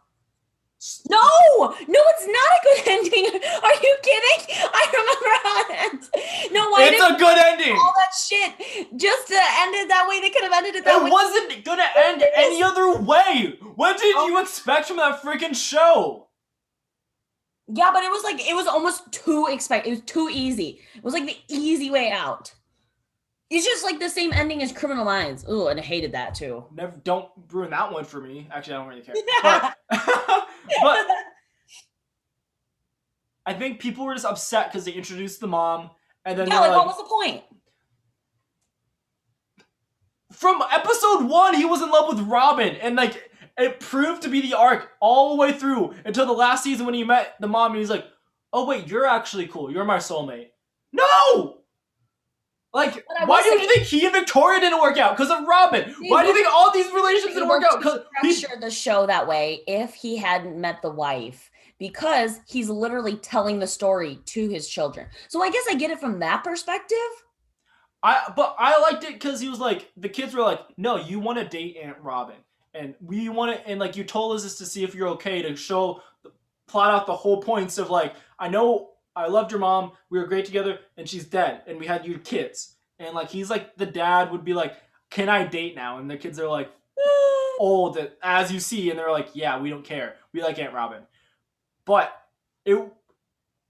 No, 1.11 1.19
no, 1.19 2.01
it's 2.13 2.27
not 2.27 2.51
a 2.57 2.61
good 2.65 2.89
ending. 2.97 3.27
Are 3.63 3.75
you 3.83 3.97
kidding? 4.03 4.57
I 4.73 4.83
remember 4.93 5.31
how 5.43 5.61
it 5.61 5.93
ends. 5.93 6.11
No, 6.53 6.71
why 6.71 6.85
it's 6.91 7.03
a 7.03 7.19
good 7.19 7.39
ending. 7.39 7.73
all 7.77 7.93
that 7.97 8.15
shit 8.17 8.99
just 8.99 9.29
to 9.29 9.35
end 9.35 9.75
it 9.75 9.89
that 9.89 10.07
way? 10.09 10.21
They 10.21 10.31
could 10.31 10.43
have 10.45 10.53
ended 10.55 10.77
it 10.77 10.85
that 10.87 10.97
It 10.97 11.03
way. 11.05 11.09
It 11.09 11.13
wasn't 11.13 11.65
gonna 11.65 11.87
end 11.97 12.25
any 12.35 12.63
other 12.63 12.99
way. 12.99 13.59
What 13.75 13.99
did 13.99 14.15
Oh. 14.17 14.27
you 14.29 14.41
expect 14.41 14.87
from 14.87 14.97
that 14.97 15.21
freaking 15.23 15.55
show? 15.55 16.29
Yeah, 17.69 17.91
but 17.93 18.03
it 18.03 18.11
was 18.11 18.25
like 18.25 18.41
it 18.41 18.55
was 18.55 18.67
almost 18.67 19.13
too 19.13 19.49
expect. 19.51 19.87
It 19.87 19.91
was 19.91 20.01
too 20.03 20.29
easy. 20.33 20.81
It 20.95 21.05
was 21.05 21.13
like 21.15 21.27
the 21.27 21.37
easy 21.49 21.91
way 21.91 22.11
out. 22.11 22.55
It's 23.51 23.67
just 23.67 23.83
like 23.85 23.99
the 23.99 24.09
same 24.09 24.33
ending 24.33 24.63
as 24.63 24.73
Criminal 24.73 25.05
Minds. 25.05 25.45
Ooh, 25.51 25.67
and 25.67 25.81
I 25.81 25.83
hated 25.83 26.13
that 26.13 26.35
too. 26.35 26.65
Never, 26.73 26.97
don't 27.03 27.29
ruin 27.51 27.71
that 27.71 27.93
one 27.93 28.05
for 28.05 28.21
me. 28.21 28.49
Actually, 28.53 28.75
I 28.75 28.79
don't 28.79 28.89
really 28.89 29.03
care. 29.03 29.15
But, 29.43 29.75
but 30.83 31.07
I 33.45 33.55
think 33.55 33.81
people 33.81 34.05
were 34.05 34.15
just 34.15 34.27
upset 34.27 34.71
because 34.71 34.85
they 34.85 34.93
introduced 34.93 35.41
the 35.41 35.49
mom, 35.49 35.91
and 36.25 36.39
then 36.39 36.47
yeah, 36.47 36.61
like, 36.61 36.71
like, 36.71 36.79
what 36.79 36.87
was 36.87 36.97
the 36.99 37.05
point? 37.05 37.43
from 40.41 40.63
episode 40.73 41.25
one, 41.25 41.55
he 41.55 41.67
was 41.67 41.83
in 41.83 41.91
love 41.91 42.09
with 42.09 42.27
Robin, 42.27 42.75
and 42.77 42.97
like 42.97 43.31
it 43.59 43.79
proved 43.79 44.23
to 44.23 44.29
be 44.29 44.41
the 44.41 44.57
arc 44.57 44.89
all 44.99 45.31
the 45.31 45.37
way 45.37 45.53
through 45.53 45.95
until 46.07 46.25
the 46.25 46.33
last 46.33 46.65
season 46.65 46.87
when 46.87 46.95
he 46.95 47.05
met 47.05 47.35
the 47.41 47.47
mom, 47.47 47.73
and 47.73 47.79
he's 47.79 47.91
like, 47.91 48.07
"Oh 48.53 48.65
wait, 48.65 48.89
you're 48.89 49.07
actually 49.07 49.47
cool. 49.49 49.71
You're 49.71 49.85
my 49.85 49.99
soulmate." 49.99 50.49
No. 50.93 51.60
Like, 52.73 53.05
why 53.27 53.43
do 53.43 53.49
you 53.49 53.69
think 53.69 53.83
he 53.83 54.05
and 54.05 54.15
Victoria 54.15 54.61
didn't 54.61 54.81
work 54.81 54.97
out? 54.97 55.17
Because 55.17 55.31
of 55.31 55.47
Robin. 55.47 55.93
Why 56.03 56.23
do 56.23 56.29
you 56.29 56.35
think 56.35 56.47
all 56.53 56.73
these 56.73 56.91
relationships 56.93 57.35
didn't 57.35 57.49
work 57.49 57.65
out? 57.65 57.79
Because 57.79 58.01
he 58.23 58.33
structure 58.33 58.61
the 58.61 58.71
show 58.71 59.07
that 59.07 59.27
way 59.27 59.63
if 59.67 59.95
he 59.95 60.17
hadn't 60.17 60.61
met 60.61 60.81
the 60.81 60.91
wife 60.91 61.51
because 61.79 62.41
he's 62.47 62.69
literally 62.69 63.17
telling 63.17 63.59
the 63.59 63.67
story 63.67 64.21
to 64.27 64.49
his 64.49 64.69
children. 64.69 65.09
So 65.29 65.43
I 65.43 65.51
guess 65.51 65.65
I 65.69 65.75
get 65.75 65.91
it 65.91 65.99
from 65.99 66.21
that 66.21 66.45
perspective. 66.45 66.99
I 68.03 68.33
but 68.37 68.55
I 68.59 68.81
liked 68.81 69.03
it 69.03 69.15
because 69.15 69.41
he 69.41 69.49
was 69.49 69.59
like 69.59 69.91
the 69.97 70.09
kids 70.09 70.35
were 70.35 70.43
like, 70.43 70.61
no, 70.77 70.97
you 70.97 71.19
want 71.19 71.39
to 71.39 71.45
date 71.45 71.77
Aunt 71.83 71.99
Robin, 72.01 72.37
and 72.73 72.95
we 73.01 73.29
want 73.29 73.57
to, 73.57 73.69
and 73.69 73.81
like 73.81 73.97
you 73.97 74.05
told 74.05 74.37
us 74.37 74.43
this 74.45 74.59
to 74.59 74.67
see 74.67 74.85
if 74.85 74.95
you're 74.95 75.09
okay 75.09 75.43
to 75.43 75.57
show, 75.57 76.01
plot 76.67 76.95
out 76.95 77.07
the 77.07 77.17
whole 77.17 77.43
points 77.43 77.79
of 77.79 77.91
like, 77.91 78.15
I 78.39 78.49
know 78.49 78.91
I 79.17 79.27
loved 79.27 79.51
your 79.51 79.61
mom, 79.61 79.93
we 80.09 80.19
were 80.19 80.27
great 80.27 80.45
together, 80.45 80.79
and 80.97 81.09
she's 81.09 81.25
dead, 81.25 81.63
and 81.67 81.79
we 81.79 81.87
had 81.87 82.07
you 82.07 82.19
kids, 82.19 82.77
and 82.99 83.15
like 83.15 83.31
he's 83.31 83.51
like 83.51 83.77
the 83.77 83.87
dad 83.87 84.31
would 84.31 84.45
be 84.45 84.55
like, 84.55 84.77
can 85.11 85.29
I 85.29 85.45
date 85.45 85.75
now? 85.75 85.99
And 85.99 86.11
the 86.11 86.17
kids 86.17 86.39
are 86.39 86.49
like, 86.49 86.71
old 87.59 87.99
as 88.23 88.53
you 88.53 88.61
see, 88.61 88.91
and 88.91 88.99
they're 88.99 89.11
like, 89.11 89.31
yeah, 89.35 89.61
we 89.61 89.71
don't 89.71 89.85
care. 89.85 90.17
We 90.33 90.43
like 90.43 90.59
Aunt 90.59 90.75
Robin. 90.75 91.03
But 91.85 92.13
it 92.65 92.79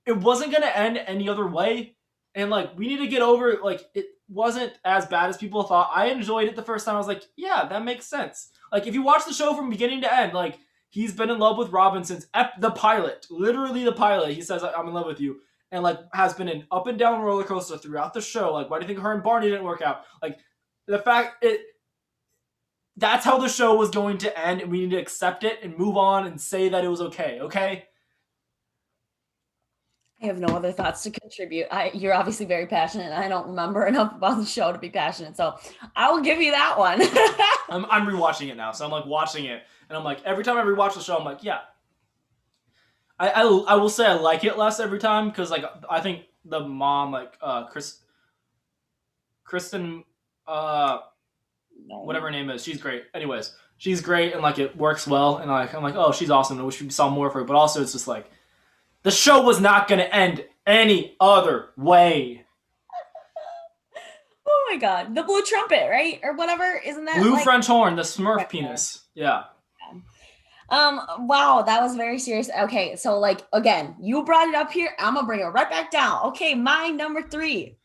it 0.07 0.17
wasn't 0.17 0.53
gonna 0.53 0.67
end 0.67 0.99
any 0.99 1.29
other 1.29 1.47
way. 1.47 1.97
And 2.35 2.51
like 2.51 2.79
we 2.79 2.87
need 2.87 2.99
to 2.99 3.09
get 3.09 3.23
over 3.23 3.59
like 3.63 3.89
it 3.95 4.07
wasn't 4.29 4.73
as 4.85 5.07
bad 5.07 5.29
as 5.29 5.37
people 5.37 5.63
thought. 5.63 5.91
I 5.95 6.07
enjoyed 6.07 6.49
it 6.49 6.57
the 6.57 6.63
first 6.63 6.85
time. 6.85 6.95
I 6.95 6.99
was 6.99 7.09
like, 7.09 7.25
yeah, 7.37 7.67
that 7.69 7.85
makes 7.85 8.07
sense. 8.07 8.51
Like 8.71 8.87
if 8.87 8.95
you 8.95 9.03
watch 9.03 9.25
the 9.27 9.35
show 9.35 9.55
from 9.55 9.71
beginning 9.71 10.03
to 10.03 10.15
end, 10.15 10.33
like 10.33 10.59
he's 10.91 11.13
been 11.13 11.31
in 11.31 11.39
love 11.39 11.57
with 11.57 11.71
Robin 11.71 12.05
since 12.05 12.27
ep- 12.35 12.61
the 12.61 12.71
pilot, 12.71 13.27
literally 13.31 13.85
the 13.85 13.93
pilot. 13.93 14.35
He 14.35 14.43
says, 14.43 14.63
"I'm 14.63 14.89
in 14.89 14.95
love 14.95 15.07
with 15.07 15.21
you," 15.21 15.41
and 15.73 15.83
like 15.83 15.99
has 16.13 16.35
been 16.35 16.49
an 16.49 16.67
up 16.71 16.87
and 16.87 16.99
down 16.99 17.23
roller 17.23 17.45
coaster 17.45 17.79
throughout 17.79 18.13
the 18.13 18.21
show. 18.21 18.53
Like, 18.53 18.69
why 18.69 18.79
do 18.79 18.85
you 18.85 18.89
think 18.89 19.01
her 19.01 19.13
and 19.13 19.23
Barney 19.23 19.49
didn't 19.49 19.65
work 19.65 19.83
out? 19.83 20.03
Like 20.23 20.39
the 20.87 20.99
fact 20.99 21.43
it. 21.43 21.63
That's 22.97 23.25
how 23.25 23.39
the 23.39 23.49
show 23.49 23.77
was 23.77 23.89
going 23.89 24.19
to 24.19 24.39
end, 24.39 24.61
and 24.61 24.71
we 24.71 24.81
need 24.81 24.91
to 24.91 24.99
accept 24.99 25.43
it 25.43 25.61
and 25.63 25.79
move 25.79 25.97
on 25.97 26.27
and 26.27 26.39
say 26.39 26.69
that 26.69 26.85
it 26.85 26.89
was 26.89 27.01
okay. 27.01 27.39
Okay. 27.41 27.85
I 30.23 30.27
have 30.27 30.39
no 30.39 30.49
other 30.49 30.71
thoughts 30.71 31.03
to 31.05 31.11
contribute. 31.11 31.67
I, 31.71 31.91
you're 31.95 32.13
obviously 32.13 32.45
very 32.45 32.67
passionate. 32.67 33.13
I 33.13 33.27
don't 33.29 33.47
remember 33.49 33.87
enough 33.87 34.15
about 34.15 34.39
the 34.39 34.45
show 34.45 34.73
to 34.73 34.79
be 34.79 34.91
passionate, 34.91 35.37
so 35.37 35.57
I 35.97 36.11
will 36.11 36.21
give 36.21 36.41
you 36.41 36.51
that 36.53 36.79
one. 36.79 37.01
I'm, 37.71 37.87
I'm 37.91 38.07
rewatching 38.07 38.51
it 38.51 38.57
now, 38.57 38.73
so 38.73 38.85
I'm 38.85 38.91
like 38.91 39.07
watching 39.07 39.47
it, 39.47 39.63
and 39.91 39.99
I'm 39.99 40.05
like 40.05 40.25
every 40.25 40.45
time 40.45 40.57
I 40.57 40.63
rewatch 40.63 40.95
the 40.95 41.01
show, 41.01 41.19
I'm 41.19 41.25
like, 41.25 41.43
yeah. 41.43 41.59
I 43.19 43.29
I, 43.31 43.43
I 43.43 43.75
will 43.75 43.91
say 43.91 44.07
I 44.07 44.15
like 44.15 44.45
it 44.45 44.57
less 44.57 44.79
every 44.79 45.01
time 45.01 45.29
because 45.29 45.51
like 45.51 45.65
I 45.91 46.01
think 46.01 46.23
the 46.45 46.61
mom 46.61 47.11
like 47.11 47.37
uh 47.43 47.67
Chris, 47.67 47.99
Kristen, 49.43 50.05
uh, 50.47 50.99
whatever 51.89 52.27
her 52.27 52.31
name 52.31 52.51
is, 52.51 52.63
she's 52.63 52.81
great. 52.81 53.03
Anyways, 53.13 53.53
she's 53.79 54.01
great 54.01 54.33
and 54.33 54.43
like 54.43 54.61
it 54.61 54.77
works 54.77 55.09
well, 55.09 55.39
and 55.39 55.51
like 55.51 55.75
I'm 55.75 55.83
like 55.83 55.97
oh 55.97 56.13
she's 56.13 56.31
awesome. 56.31 56.61
I 56.61 56.63
wish 56.63 56.81
we 56.81 56.89
saw 56.89 57.11
more 57.11 57.27
of 57.27 57.35
her, 57.35 57.43
but 57.43 57.57
also 57.57 57.83
it's 57.83 57.93
just 57.93 58.07
like 58.07 58.31
the 59.03 59.11
show 59.11 59.43
was 59.43 59.61
not 59.61 59.89
going 59.89 59.99
to 59.99 60.15
end 60.15 60.45
any 60.67 61.17
other 61.19 61.71
way. 61.77 62.45
oh 64.47 64.69
my 64.71 64.77
god, 64.77 65.17
the 65.17 65.25
blue 65.25 65.43
trumpet, 65.43 65.89
right, 65.91 66.21
or 66.23 66.37
whatever, 66.37 66.81
isn't 66.87 67.07
that 67.07 67.19
blue 67.19 67.33
like- 67.33 67.43
French 67.43 67.67
horn, 67.67 67.97
the 67.97 68.03
Smurf 68.03 68.49
penis? 68.49 69.03
Yeah. 69.15 69.45
Um, 70.71 71.01
wow, 71.21 71.63
that 71.67 71.83
was 71.83 71.97
very 71.97 72.19
serious. 72.19 72.49
Okay, 72.61 72.97
so 72.97 73.19
like 73.19 73.47
again, 73.53 73.97
you 74.01 74.25
brought 74.25 74.49
it 74.49 74.55
up 74.55 74.71
here. 74.71 74.91
I'm 74.99 75.15
gonna 75.15 75.27
bring 75.27 75.41
it 75.41 75.45
right 75.45 75.69
back 75.69 75.91
down. 75.91 76.27
Okay, 76.29 76.55
my 76.55 76.89
number 76.89 77.23
three. 77.23 77.77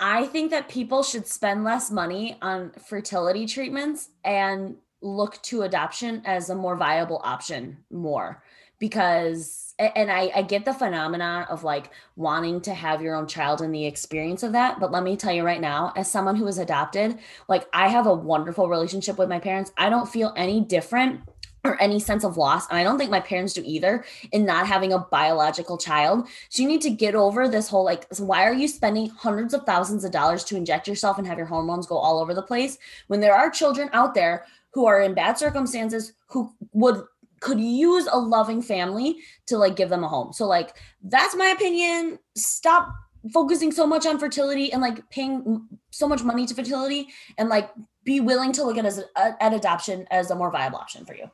I 0.00 0.26
think 0.26 0.50
that 0.50 0.68
people 0.68 1.02
should 1.02 1.26
spend 1.26 1.64
less 1.64 1.90
money 1.90 2.36
on 2.42 2.72
fertility 2.72 3.46
treatments 3.46 4.10
and 4.24 4.76
look 5.00 5.40
to 5.42 5.62
adoption 5.62 6.22
as 6.24 6.50
a 6.50 6.54
more 6.54 6.76
viable 6.76 7.20
option 7.24 7.78
more 7.90 8.42
because 8.84 9.74
and 9.78 10.12
I, 10.12 10.30
I 10.36 10.42
get 10.42 10.66
the 10.66 10.74
phenomenon 10.74 11.46
of 11.48 11.64
like 11.64 11.90
wanting 12.16 12.60
to 12.60 12.74
have 12.74 13.00
your 13.00 13.14
own 13.14 13.26
child 13.26 13.62
and 13.62 13.74
the 13.74 13.86
experience 13.86 14.42
of 14.42 14.52
that 14.52 14.78
but 14.78 14.92
let 14.92 15.02
me 15.02 15.16
tell 15.16 15.32
you 15.32 15.42
right 15.42 15.60
now 15.60 15.94
as 15.96 16.10
someone 16.10 16.36
who 16.36 16.44
was 16.44 16.58
adopted 16.58 17.18
like 17.48 17.66
i 17.72 17.88
have 17.88 18.06
a 18.06 18.12
wonderful 18.12 18.68
relationship 18.68 19.16
with 19.16 19.30
my 19.30 19.38
parents. 19.38 19.72
I 19.78 19.88
don't 19.88 20.06
feel 20.06 20.34
any 20.36 20.60
different 20.60 21.22
or 21.64 21.80
any 21.80 21.98
sense 21.98 22.24
of 22.24 22.36
loss 22.36 22.68
and 22.68 22.76
i 22.76 22.82
don't 22.82 22.98
think 22.98 23.10
my 23.10 23.20
parents 23.20 23.54
do 23.54 23.62
either 23.64 24.04
in 24.32 24.44
not 24.44 24.66
having 24.66 24.92
a 24.92 24.98
biological 24.98 25.78
child. 25.78 26.28
So 26.50 26.60
you 26.60 26.68
need 26.68 26.82
to 26.82 26.90
get 26.90 27.14
over 27.14 27.48
this 27.48 27.70
whole 27.70 27.86
like 27.86 28.04
why 28.18 28.44
are 28.44 28.52
you 28.52 28.68
spending 28.68 29.08
hundreds 29.08 29.54
of 29.54 29.64
thousands 29.64 30.04
of 30.04 30.12
dollars 30.12 30.44
to 30.44 30.58
inject 30.58 30.86
yourself 30.86 31.16
and 31.16 31.26
have 31.26 31.38
your 31.38 31.46
hormones 31.46 31.86
go 31.86 31.96
all 31.96 32.20
over 32.20 32.34
the 32.34 32.42
place 32.42 32.76
when 33.06 33.20
there 33.20 33.34
are 33.34 33.48
children 33.48 33.88
out 33.94 34.14
there 34.14 34.44
who 34.74 34.84
are 34.86 35.00
in 35.00 35.14
bad 35.14 35.38
circumstances 35.38 36.12
who 36.26 36.52
would 36.72 37.04
could 37.44 37.60
use 37.60 38.08
a 38.10 38.18
loving 38.18 38.62
family 38.62 39.18
to 39.46 39.58
like 39.58 39.76
give 39.76 39.90
them 39.90 40.02
a 40.02 40.08
home. 40.08 40.32
So 40.32 40.46
like 40.46 40.76
that's 41.02 41.36
my 41.36 41.48
opinion. 41.48 42.18
Stop 42.34 42.88
focusing 43.32 43.70
so 43.70 43.86
much 43.86 44.06
on 44.06 44.18
fertility 44.18 44.72
and 44.72 44.80
like 44.80 45.08
paying 45.10 45.68
so 45.90 46.08
much 46.08 46.22
money 46.24 46.46
to 46.46 46.54
fertility 46.54 47.08
and 47.36 47.50
like 47.50 47.70
be 48.02 48.20
willing 48.20 48.50
to 48.52 48.64
look 48.64 48.78
at 48.78 48.86
as 48.86 48.98
a, 48.98 49.42
at 49.42 49.52
adoption 49.52 50.06
as 50.10 50.30
a 50.30 50.34
more 50.34 50.50
viable 50.50 50.78
option 50.78 51.04
for 51.04 51.14
you. 51.14 51.30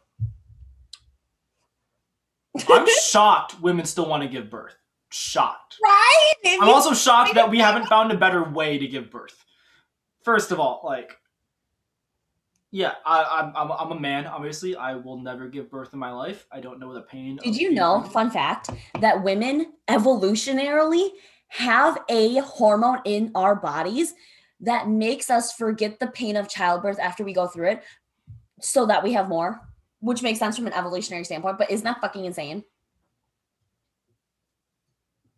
I'm 2.69 2.87
shocked 3.03 3.61
women 3.61 3.87
still 3.87 4.09
want 4.09 4.25
to 4.25 4.29
give 4.29 4.51
birth. 4.51 4.75
Shocked. 5.13 5.77
Right? 5.83 6.33
I'm 6.45 6.69
also 6.69 6.93
shocked 6.93 7.35
that 7.35 7.51
we 7.51 7.59
haven't 7.59 7.87
found 7.87 8.11
a 8.11 8.17
better 8.17 8.43
way 8.43 8.79
to 8.79 8.87
give 8.87 9.11
birth. 9.13 9.45
First 10.25 10.51
of 10.51 10.59
all, 10.59 10.83
like 10.85 11.13
yeah, 12.73 12.95
I, 13.05 13.53
I'm, 13.55 13.73
I'm 13.73 13.91
a 13.91 13.99
man. 13.99 14.27
Obviously, 14.27 14.77
I 14.77 14.95
will 14.95 15.19
never 15.19 15.49
give 15.49 15.69
birth 15.69 15.93
in 15.93 15.99
my 15.99 16.13
life. 16.13 16.47
I 16.53 16.61
don't 16.61 16.79
know 16.79 16.95
the 16.95 17.01
pain. 17.01 17.39
Did 17.43 17.57
you 17.57 17.73
know? 17.73 18.03
Fun 18.03 18.31
fact: 18.31 18.71
that 19.01 19.23
women 19.25 19.73
evolutionarily 19.89 21.11
have 21.49 21.99
a 22.09 22.39
hormone 22.39 23.01
in 23.05 23.33
our 23.35 23.57
bodies 23.57 24.15
that 24.61 24.89
makes 24.89 25.31
us 25.31 25.53
forget 25.53 25.99
the 25.99 26.07
pain 26.09 26.37
of 26.37 26.49
childbirth 26.49 27.01
after 27.01 27.25
we 27.25 27.33
go 27.33 27.49
through 27.49 27.71
it, 27.71 27.83
so 28.61 28.87
that 28.87 29.03
we 29.03 29.13
have 29.15 29.29
more. 29.29 29.61
Which 29.99 30.23
makes 30.23 30.39
sense 30.39 30.57
from 30.57 30.67
an 30.67 30.73
evolutionary 30.73 31.25
standpoint, 31.25 31.59
but 31.59 31.71
isn't 31.71 31.85
that 31.85 32.01
fucking 32.01 32.25
insane? 32.25 32.65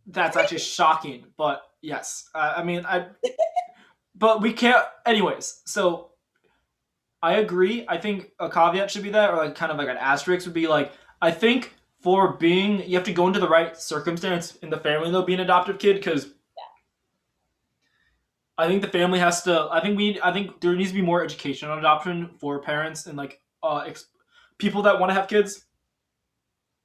That's 0.06 0.36
actually 0.36 0.58
shocking, 0.58 1.24
but 1.38 1.62
yes, 1.80 2.28
uh, 2.34 2.54
I 2.56 2.62
mean, 2.62 2.84
I. 2.86 3.06
but 4.14 4.42
we 4.42 4.52
can't. 4.52 4.84
Anyways, 5.06 5.62
so 5.64 6.11
I 7.22 7.34
agree. 7.34 7.84
I 7.88 7.98
think 7.98 8.32
a 8.40 8.50
caveat 8.50 8.90
should 8.90 9.04
be 9.04 9.10
that, 9.10 9.30
or 9.30 9.36
like 9.36 9.54
kind 9.54 9.70
of 9.70 9.78
like 9.78 9.88
an 9.88 9.96
asterisk 9.96 10.44
would 10.46 10.54
be 10.54 10.66
like, 10.66 10.92
I 11.20 11.30
think 11.30 11.74
for 12.00 12.32
being, 12.32 12.82
you 12.88 12.96
have 12.96 13.04
to 13.04 13.12
go 13.12 13.28
into 13.28 13.38
the 13.38 13.48
right 13.48 13.76
circumstance 13.76 14.56
in 14.56 14.70
the 14.70 14.78
family 14.78 15.10
though, 15.10 15.22
be 15.22 15.34
an 15.34 15.40
adoptive 15.40 15.78
kid, 15.78 15.94
because 15.94 16.24
yeah. 16.26 16.32
I 18.58 18.66
think 18.66 18.82
the 18.82 18.88
family 18.88 19.20
has 19.20 19.42
to. 19.44 19.68
I 19.70 19.80
think 19.80 19.96
we. 19.96 20.20
I 20.20 20.32
think 20.32 20.60
there 20.60 20.74
needs 20.74 20.90
to 20.90 20.96
be 20.96 21.02
more 21.02 21.22
education 21.22 21.70
on 21.70 21.78
adoption 21.78 22.30
for 22.38 22.58
parents 22.58 23.06
and 23.06 23.16
like 23.16 23.40
uh 23.62 23.84
ex- 23.86 24.06
people 24.58 24.82
that 24.82 24.98
want 24.98 25.10
to 25.10 25.14
have 25.14 25.28
kids. 25.28 25.66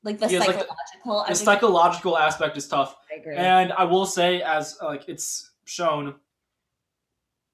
Like 0.03 0.19
the 0.19 0.29
psychological. 0.29 0.67
Like 1.05 1.27
the, 1.27 1.33
the 1.33 1.35
psychological 1.35 2.17
aspect 2.17 2.57
is 2.57 2.67
tough. 2.67 2.95
I 3.11 3.19
agree. 3.19 3.35
And 3.35 3.73
I 3.73 3.85
will 3.85 4.05
say, 4.05 4.43
as 4.43 4.77
like 4.83 5.09
it's 5.09 5.51
shown, 5.65 6.13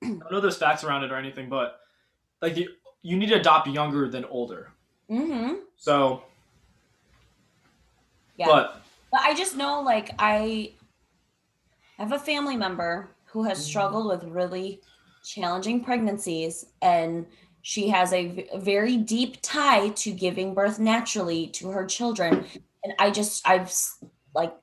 I 0.03 0.07
don't 0.07 0.31
know 0.31 0.41
there's 0.41 0.57
facts 0.57 0.83
around 0.83 1.05
it 1.05 1.11
or 1.13 1.15
anything, 1.15 1.47
but 1.47 1.79
like 2.43 2.57
you, 2.57 2.69
you 3.01 3.15
need 3.17 3.29
to 3.29 3.35
adopt 3.35 3.67
younger 3.67 4.09
than 4.09 4.25
older. 4.25 4.69
Mm-hmm. 5.09 5.55
So, 5.77 6.23
yeah. 8.37 8.47
But, 8.47 8.81
but 9.11 9.21
I 9.21 9.33
just 9.33 9.55
know, 9.55 9.81
like, 9.81 10.11
I 10.19 10.73
have 11.97 12.11
a 12.11 12.19
family 12.19 12.57
member 12.57 13.09
who 13.23 13.43
has 13.43 13.59
mm-hmm. 13.59 13.67
struggled 13.67 14.07
with 14.07 14.23
really 14.29 14.81
challenging 15.23 15.83
pregnancies, 15.83 16.65
and 16.81 17.25
she 17.61 17.87
has 17.87 18.11
a 18.11 18.27
v- 18.27 18.49
very 18.57 18.97
deep 18.97 19.37
tie 19.41 19.89
to 19.89 20.11
giving 20.11 20.53
birth 20.53 20.79
naturally 20.79 21.47
to 21.47 21.69
her 21.69 21.85
children. 21.85 22.45
And 22.83 22.93
I 22.99 23.09
just, 23.09 23.47
I've 23.47 23.73
like, 24.35 24.53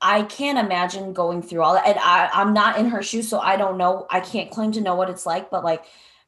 I 0.00 0.22
can't 0.22 0.58
imagine 0.58 1.12
going 1.12 1.42
through 1.42 1.62
all 1.62 1.74
that. 1.74 1.86
And 1.86 1.98
I, 1.98 2.30
I'm 2.32 2.54
not 2.54 2.78
in 2.78 2.86
her 2.86 3.02
shoes, 3.02 3.28
so 3.28 3.38
I 3.38 3.56
don't 3.58 3.76
know. 3.76 4.06
I 4.08 4.20
can't 4.20 4.50
claim 4.50 4.72
to 4.72 4.80
know 4.80 4.94
what 4.94 5.10
it's 5.10 5.26
like, 5.26 5.50
but 5.50 5.62
like, 5.62 5.84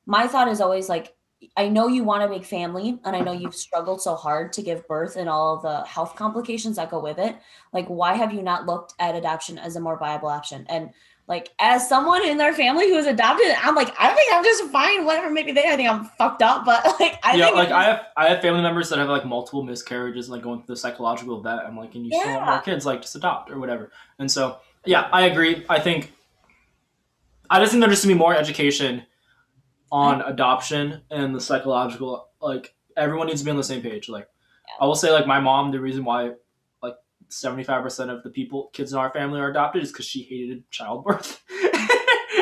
my 0.06 0.26
thought 0.26 0.48
is 0.48 0.60
always 0.60 0.88
like 0.88 1.14
I 1.56 1.68
know 1.68 1.88
you 1.88 2.04
want 2.04 2.22
a 2.22 2.28
big 2.28 2.44
family 2.44 2.98
and 3.04 3.14
I 3.14 3.20
know 3.20 3.32
you've 3.32 3.54
struggled 3.54 4.00
so 4.00 4.14
hard 4.14 4.52
to 4.54 4.62
give 4.62 4.86
birth 4.88 5.16
and 5.16 5.28
all 5.28 5.58
the 5.58 5.82
health 5.86 6.16
complications 6.16 6.76
that 6.76 6.90
go 6.90 7.00
with 7.00 7.18
it. 7.18 7.36
Like, 7.72 7.86
why 7.86 8.14
have 8.14 8.32
you 8.32 8.42
not 8.42 8.66
looked 8.66 8.94
at 8.98 9.14
adoption 9.14 9.58
as 9.58 9.76
a 9.76 9.80
more 9.80 9.98
viable 9.98 10.28
option? 10.28 10.66
And 10.68 10.90
like, 11.26 11.50
as 11.58 11.88
someone 11.88 12.24
in 12.26 12.38
their 12.38 12.52
family 12.52 12.88
who 12.88 12.96
is 12.96 13.06
adopted, 13.06 13.46
I'm 13.62 13.74
like, 13.74 13.94
I 13.98 14.14
think 14.14 14.32
I'm 14.32 14.44
just 14.44 14.64
fine. 14.70 15.04
Whatever, 15.04 15.30
maybe 15.30 15.52
they, 15.52 15.64
I 15.64 15.76
think 15.76 15.88
I'm 15.88 16.04
fucked 16.04 16.42
up, 16.42 16.64
but 16.64 16.84
like, 17.00 17.18
I 17.22 17.36
yeah, 17.36 17.50
like 17.50 17.70
I 17.70 17.84
have, 17.84 18.06
I 18.16 18.28
have 18.28 18.42
family 18.42 18.62
members 18.62 18.88
that 18.90 18.98
have 18.98 19.08
like 19.08 19.24
multiple 19.24 19.62
miscarriages, 19.62 20.28
like 20.28 20.42
going 20.42 20.60
through 20.60 20.74
the 20.74 20.80
psychological 20.80 21.40
vet. 21.40 21.60
I'm 21.60 21.76
like, 21.76 21.94
and 21.94 22.04
you 22.04 22.10
yeah. 22.12 22.20
still 22.20 22.34
want 22.34 22.46
more 22.46 22.60
kids, 22.60 22.84
like 22.86 23.02
just 23.02 23.16
adopt 23.16 23.50
or 23.50 23.58
whatever. 23.58 23.90
And 24.18 24.30
so, 24.30 24.58
yeah, 24.84 25.08
I 25.12 25.26
agree. 25.26 25.64
I 25.68 25.80
think, 25.80 26.12
I 27.48 27.60
just 27.60 27.72
think 27.72 27.80
there 27.80 27.88
needs 27.88 28.02
to 28.02 28.08
be 28.08 28.14
more 28.14 28.34
education 28.34 29.04
on 29.92 30.22
adoption 30.22 31.02
and 31.10 31.34
the 31.34 31.40
psychological 31.40 32.28
like 32.40 32.74
everyone 32.96 33.26
needs 33.26 33.40
to 33.40 33.44
be 33.44 33.50
on 33.50 33.56
the 33.56 33.64
same 33.64 33.82
page. 33.82 34.08
Like 34.08 34.28
yeah. 34.68 34.84
i 34.84 34.86
will 34.86 34.94
say 34.94 35.10
like 35.10 35.26
my 35.26 35.40
mom 35.40 35.70
the 35.70 35.80
reason 35.80 36.04
why 36.04 36.32
like 36.82 36.94
75% 37.30 38.10
of 38.10 38.22
the 38.22 38.30
people 38.30 38.70
kids 38.72 38.92
in 38.92 38.98
our 38.98 39.10
family 39.10 39.40
are 39.40 39.50
adopted 39.50 39.82
is 39.82 39.92
because 39.92 40.06
she 40.06 40.22
hated 40.22 40.68
childbirth. 40.70 41.42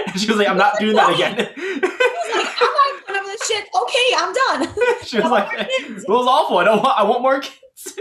And 0.07 0.21
she 0.21 0.27
was 0.27 0.37
like 0.37 0.49
i'm 0.49 0.59
not 0.59 0.79
doing 0.79 0.97
that 0.97 1.15
again. 1.15 1.37
Shit 3.47 3.69
okay 3.75 4.15
i'm 4.17 4.33
done. 4.33 4.75
She 5.05 5.19
was 5.19 5.31
like 5.31 5.49
it 5.53 6.09
was 6.09 6.27
awful. 6.27 6.59
I 6.59 6.65
don't 6.65 6.83
want 6.83 6.99
i 6.99 7.03
want 7.03 7.23
more 7.23 7.41
kids. 7.41 7.99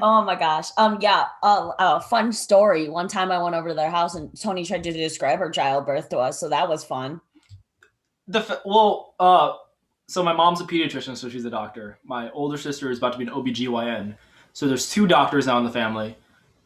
Oh 0.00 0.24
my 0.24 0.34
gosh. 0.34 0.70
Um 0.76 0.98
yeah 1.00 1.26
uh, 1.42 1.70
a 1.78 2.00
fun 2.00 2.32
story. 2.32 2.88
One 2.88 3.08
time 3.08 3.30
i 3.30 3.42
went 3.42 3.54
over 3.54 3.68
to 3.68 3.74
their 3.74 3.90
house 3.90 4.14
and 4.14 4.36
tony 4.40 4.64
tried 4.64 4.84
to 4.84 4.92
describe 4.92 5.38
her 5.38 5.50
childbirth 5.50 6.08
to 6.10 6.18
us 6.18 6.40
so 6.40 6.48
that 6.48 6.68
was 6.68 6.84
fun 6.84 7.20
the 8.28 8.40
f- 8.40 8.60
well, 8.64 9.14
uh, 9.20 9.54
so 10.08 10.22
my 10.22 10.32
mom's 10.32 10.60
a 10.60 10.64
pediatrician, 10.64 11.16
so 11.16 11.28
she's 11.28 11.44
a 11.44 11.50
doctor. 11.50 11.98
My 12.04 12.30
older 12.30 12.56
sister 12.58 12.90
is 12.90 12.98
about 12.98 13.12
to 13.12 13.18
be 13.18 13.24
an 13.24 13.30
OBGYN. 13.30 14.16
So 14.52 14.66
there's 14.68 14.90
two 14.90 15.06
doctors 15.06 15.46
now 15.46 15.58
in 15.58 15.64
the 15.64 15.70
family. 15.70 16.16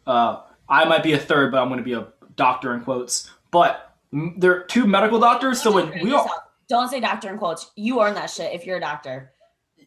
Uh, 0.07 0.43
I 0.69 0.85
might 0.85 1.03
be 1.03 1.13
a 1.15 1.19
third, 1.19 1.53
but 1.53 1.61
I'm 1.61 1.69
going 1.69 1.79
to 1.79 1.85
be 1.85 1.95
a 1.95 2.09
doctor 2.37 2.75
in 2.75 2.81
quotes. 2.83 3.31
But 3.51 3.97
m- 4.13 4.35
they're 4.39 4.63
two 4.65 4.87
medical 4.87 5.19
doctors, 5.19 5.61
so 5.63 5.73
when 5.73 5.91
we 6.03 6.13
all, 6.13 6.31
Don't 6.69 6.89
say 6.89 7.01
doctor 7.01 7.31
in 7.31 7.39
quotes. 7.39 7.71
You 7.77 8.03
earn 8.03 8.15
that 8.15 8.29
shit 8.31 8.53
if 8.53 8.67
you're 8.67 8.77
a 8.77 8.81
doctor. 8.81 9.33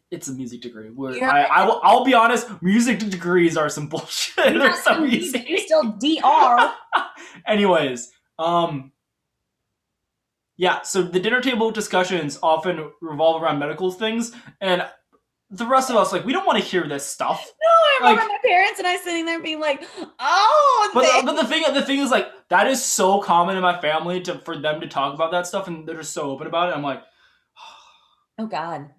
it's 0.10 0.28
a 0.28 0.34
music 0.34 0.62
degree. 0.62 0.90
Where 0.90 1.24
I, 1.24 1.44
I 1.44 1.66
will, 1.66 1.80
I'll 1.84 2.04
be 2.04 2.14
honest, 2.14 2.48
music 2.62 3.00
degrees 3.00 3.56
are 3.58 3.70
some 3.70 3.88
bullshit. 3.90 4.54
You're 4.54 4.60
They're 4.60 4.76
so 4.82 5.06
easy. 5.06 5.46
You're 5.48 5.58
still 5.60 5.84
DR. 6.00 6.74
Anyways, 7.48 8.12
um, 8.40 8.91
yeah. 10.62 10.84
So 10.84 11.02
the 11.02 11.20
dinner 11.20 11.42
table 11.42 11.72
discussions 11.72 12.38
often 12.44 12.92
revolve 13.02 13.42
around 13.42 13.58
medical 13.58 13.92
things, 13.92 14.32
and 14.62 14.88
the 15.50 15.66
rest 15.66 15.90
of 15.90 15.96
us 15.96 16.12
like 16.12 16.24
we 16.24 16.34
don't 16.34 16.46
want 16.46 16.60
to 16.60 16.64
hear 16.64 16.88
this 16.88 17.04
stuff. 17.04 17.52
No, 17.64 17.68
I 17.68 17.98
remember 18.12 18.22
Like- 18.22 18.30
my 18.44 18.48
parents 18.48 18.78
and 18.78 18.88
I 18.88 18.96
sitting 18.98 19.26
there 19.26 19.42
being 19.42 19.60
like, 19.60 19.84
"Oh, 20.20 20.92
But, 20.94 21.06
uh, 21.06 21.08
they- 21.08 21.26
but 21.26 21.36
the 21.36 21.48
thing 21.48 21.64
the 21.74 21.82
thing 21.82 21.98
is 21.98 22.12
like 22.12 22.30
that 22.50 22.68
is 22.68 22.84
so 22.86 23.20
common 23.22 23.56
in 23.56 23.64
my 23.64 23.82
family 23.82 24.22
to 24.22 24.38
for 24.38 24.56
them 24.56 24.80
to 24.82 24.88
talk 24.88 25.16
about 25.16 25.32
that 25.32 25.48
stuff, 25.48 25.68
and 25.68 25.88
they're 25.88 25.98
just 25.98 26.14
so 26.14 26.30
open 26.30 26.46
about 26.46 26.70
it. 26.70 26.76
I'm 26.76 26.84
like, 26.84 27.02
oh 28.38 28.46
God, 28.46 28.92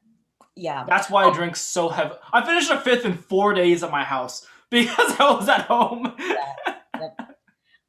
yeah." 0.57 0.83
that's 0.89 1.09
why 1.09 1.23
I 1.23 1.27
oh. 1.27 1.35
drink 1.35 1.55
so 1.55 1.91
heavy. 1.91 2.15
I 2.33 2.45
finished 2.45 2.73
a 2.73 2.81
fifth 2.81 3.05
in 3.05 3.17
four 3.17 3.55
days 3.55 3.85
at 3.85 3.93
my 3.93 4.03
house 4.03 4.45
because 4.71 5.15
I 5.21 5.31
was 5.31 5.49
at 5.49 5.63
home. 5.67 6.13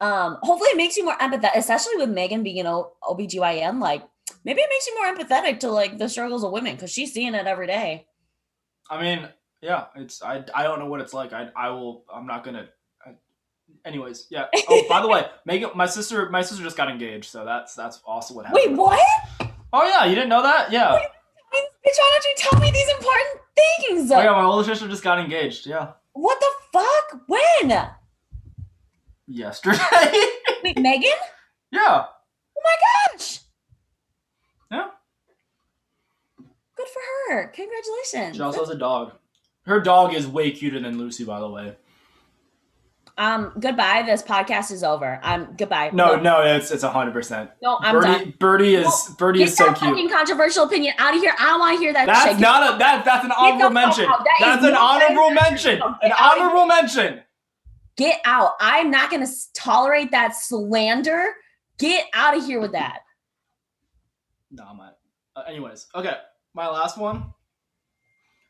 Um, 0.03 0.37
hopefully 0.41 0.69
it 0.71 0.77
makes 0.77 0.97
you 0.97 1.05
more 1.05 1.17
empathetic, 1.17 1.55
especially 1.55 1.95
with 1.95 2.09
Megan 2.09 2.43
being 2.43 2.59
an 2.59 2.67
O- 2.67 2.91
OBGYN. 3.03 3.79
Like, 3.79 4.03
maybe 4.43 4.59
it 4.59 4.69
makes 4.69 4.85
you 4.85 4.95
more 5.01 5.15
empathetic 5.15 5.61
to 5.61 5.71
like 5.71 5.97
the 5.97 6.09
struggles 6.09 6.43
of 6.43 6.51
women 6.51 6.75
because 6.75 6.91
she's 6.91 7.13
seeing 7.13 7.33
it 7.33 7.47
every 7.47 7.67
day. 7.67 8.05
I 8.89 9.01
mean, 9.01 9.29
yeah, 9.61 9.85
it's 9.95 10.21
I 10.21 10.43
I 10.53 10.63
don't 10.63 10.79
know 10.79 10.87
what 10.87 10.99
it's 10.99 11.13
like. 11.13 11.31
I 11.31 11.47
I 11.55 11.69
will. 11.69 12.03
I'm 12.13 12.27
not 12.27 12.43
gonna. 12.43 12.67
I, 13.05 13.11
anyways, 13.85 14.27
yeah. 14.29 14.47
Oh, 14.69 14.83
by 14.89 15.01
the 15.01 15.07
way, 15.07 15.25
Megan, 15.45 15.69
my 15.73 15.85
sister, 15.85 16.29
my 16.29 16.41
sister 16.41 16.63
just 16.63 16.75
got 16.75 16.89
engaged, 16.89 17.29
so 17.31 17.45
that's 17.45 17.73
that's 17.73 18.01
also 18.05 18.33
what 18.33 18.45
happened. 18.45 18.77
Wait, 18.77 18.77
what? 18.77 18.99
Oh 19.71 19.87
yeah, 19.87 20.03
you 20.03 20.15
didn't 20.15 20.29
know 20.29 20.43
that? 20.43 20.69
Yeah. 20.69 20.99
Bitch, 21.53 21.97
why 21.97 22.19
don't 22.19 22.25
you 22.25 22.35
tell 22.37 22.59
me 22.59 22.71
these 22.71 22.89
important 22.89 23.41
things? 23.55 24.11
Oh 24.11 24.21
yeah, 24.21 24.31
my 24.31 24.43
older 24.43 24.65
sister 24.67 24.87
just 24.89 25.03
got 25.03 25.17
engaged. 25.19 25.65
Yeah. 25.65 25.91
What 26.11 26.39
the 26.41 26.51
fuck? 26.73 27.21
When? 27.27 27.87
Yesterday. 29.27 29.77
Wait, 30.63 30.79
Megan? 30.79 31.09
yeah. 31.71 32.05
Oh 32.57 32.61
my 32.63 32.75
gosh. 33.17 33.39
Yeah. 34.71 34.87
Good 36.75 36.87
for 36.87 37.01
her. 37.33 37.47
Congratulations. 37.47 38.35
She 38.35 38.41
also 38.41 38.59
has 38.61 38.69
a 38.69 38.75
dog. 38.77 39.13
Her 39.65 39.79
dog 39.79 40.13
is 40.13 40.27
way 40.27 40.51
cuter 40.51 40.79
than 40.79 40.97
Lucy, 40.97 41.23
by 41.23 41.39
the 41.39 41.49
way. 41.49 41.75
Um, 43.17 43.53
goodbye. 43.59 44.03
This 44.05 44.23
podcast 44.23 44.71
is 44.71 44.83
over. 44.83 45.19
Um, 45.23 45.53
goodbye. 45.57 45.91
No, 45.93 46.15
no, 46.15 46.41
it's 46.41 46.71
it's 46.71 46.83
hundred 46.83 47.11
percent. 47.13 47.51
no, 47.61 47.77
I'm 47.79 47.93
Birdie, 47.95 48.07
done. 48.07 48.33
Birdie 48.39 48.75
is 48.75 48.85
No, 48.85 49.15
Birdie 49.19 49.43
is 49.43 49.55
so 49.55 49.65
cute. 49.67 49.77
fucking 49.77 50.09
controversial 50.09 50.63
opinion 50.65 50.95
out 50.97 51.13
of 51.15 51.21
here. 51.21 51.33
I 51.39 51.43
don't 51.45 51.59
want 51.59 51.77
to 51.77 51.79
hear 51.79 51.93
that 51.93 52.07
That's 52.07 52.23
shit. 52.31 52.39
not 52.39 52.73
a 52.73 52.77
that 52.79 53.05
that's 53.05 53.23
an 53.23 53.31
honorable 53.31 53.69
mention. 53.69 54.05
That 54.39 54.59
is 54.59 54.65
an 54.67 54.73
honorable 54.75 55.29
mention. 55.29 55.75
An 55.75 55.81
out 55.83 55.93
of 56.01 56.01
here. 56.01 56.15
honorable 56.43 56.65
mention. 56.65 57.21
Get 57.95 58.19
out. 58.25 58.51
I'm 58.59 58.89
not 58.89 59.09
going 59.09 59.25
to 59.25 59.31
tolerate 59.53 60.11
that 60.11 60.35
slander. 60.35 61.33
Get 61.77 62.05
out 62.13 62.37
of 62.37 62.45
here 62.45 62.59
with 62.59 62.71
that. 62.71 62.99
No, 64.51 64.65
I'm 64.69 64.77
not. 64.77 64.97
Uh, 65.35 65.43
anyways, 65.47 65.87
okay, 65.95 66.17
my 66.53 66.67
last 66.67 66.97
one. 66.97 67.33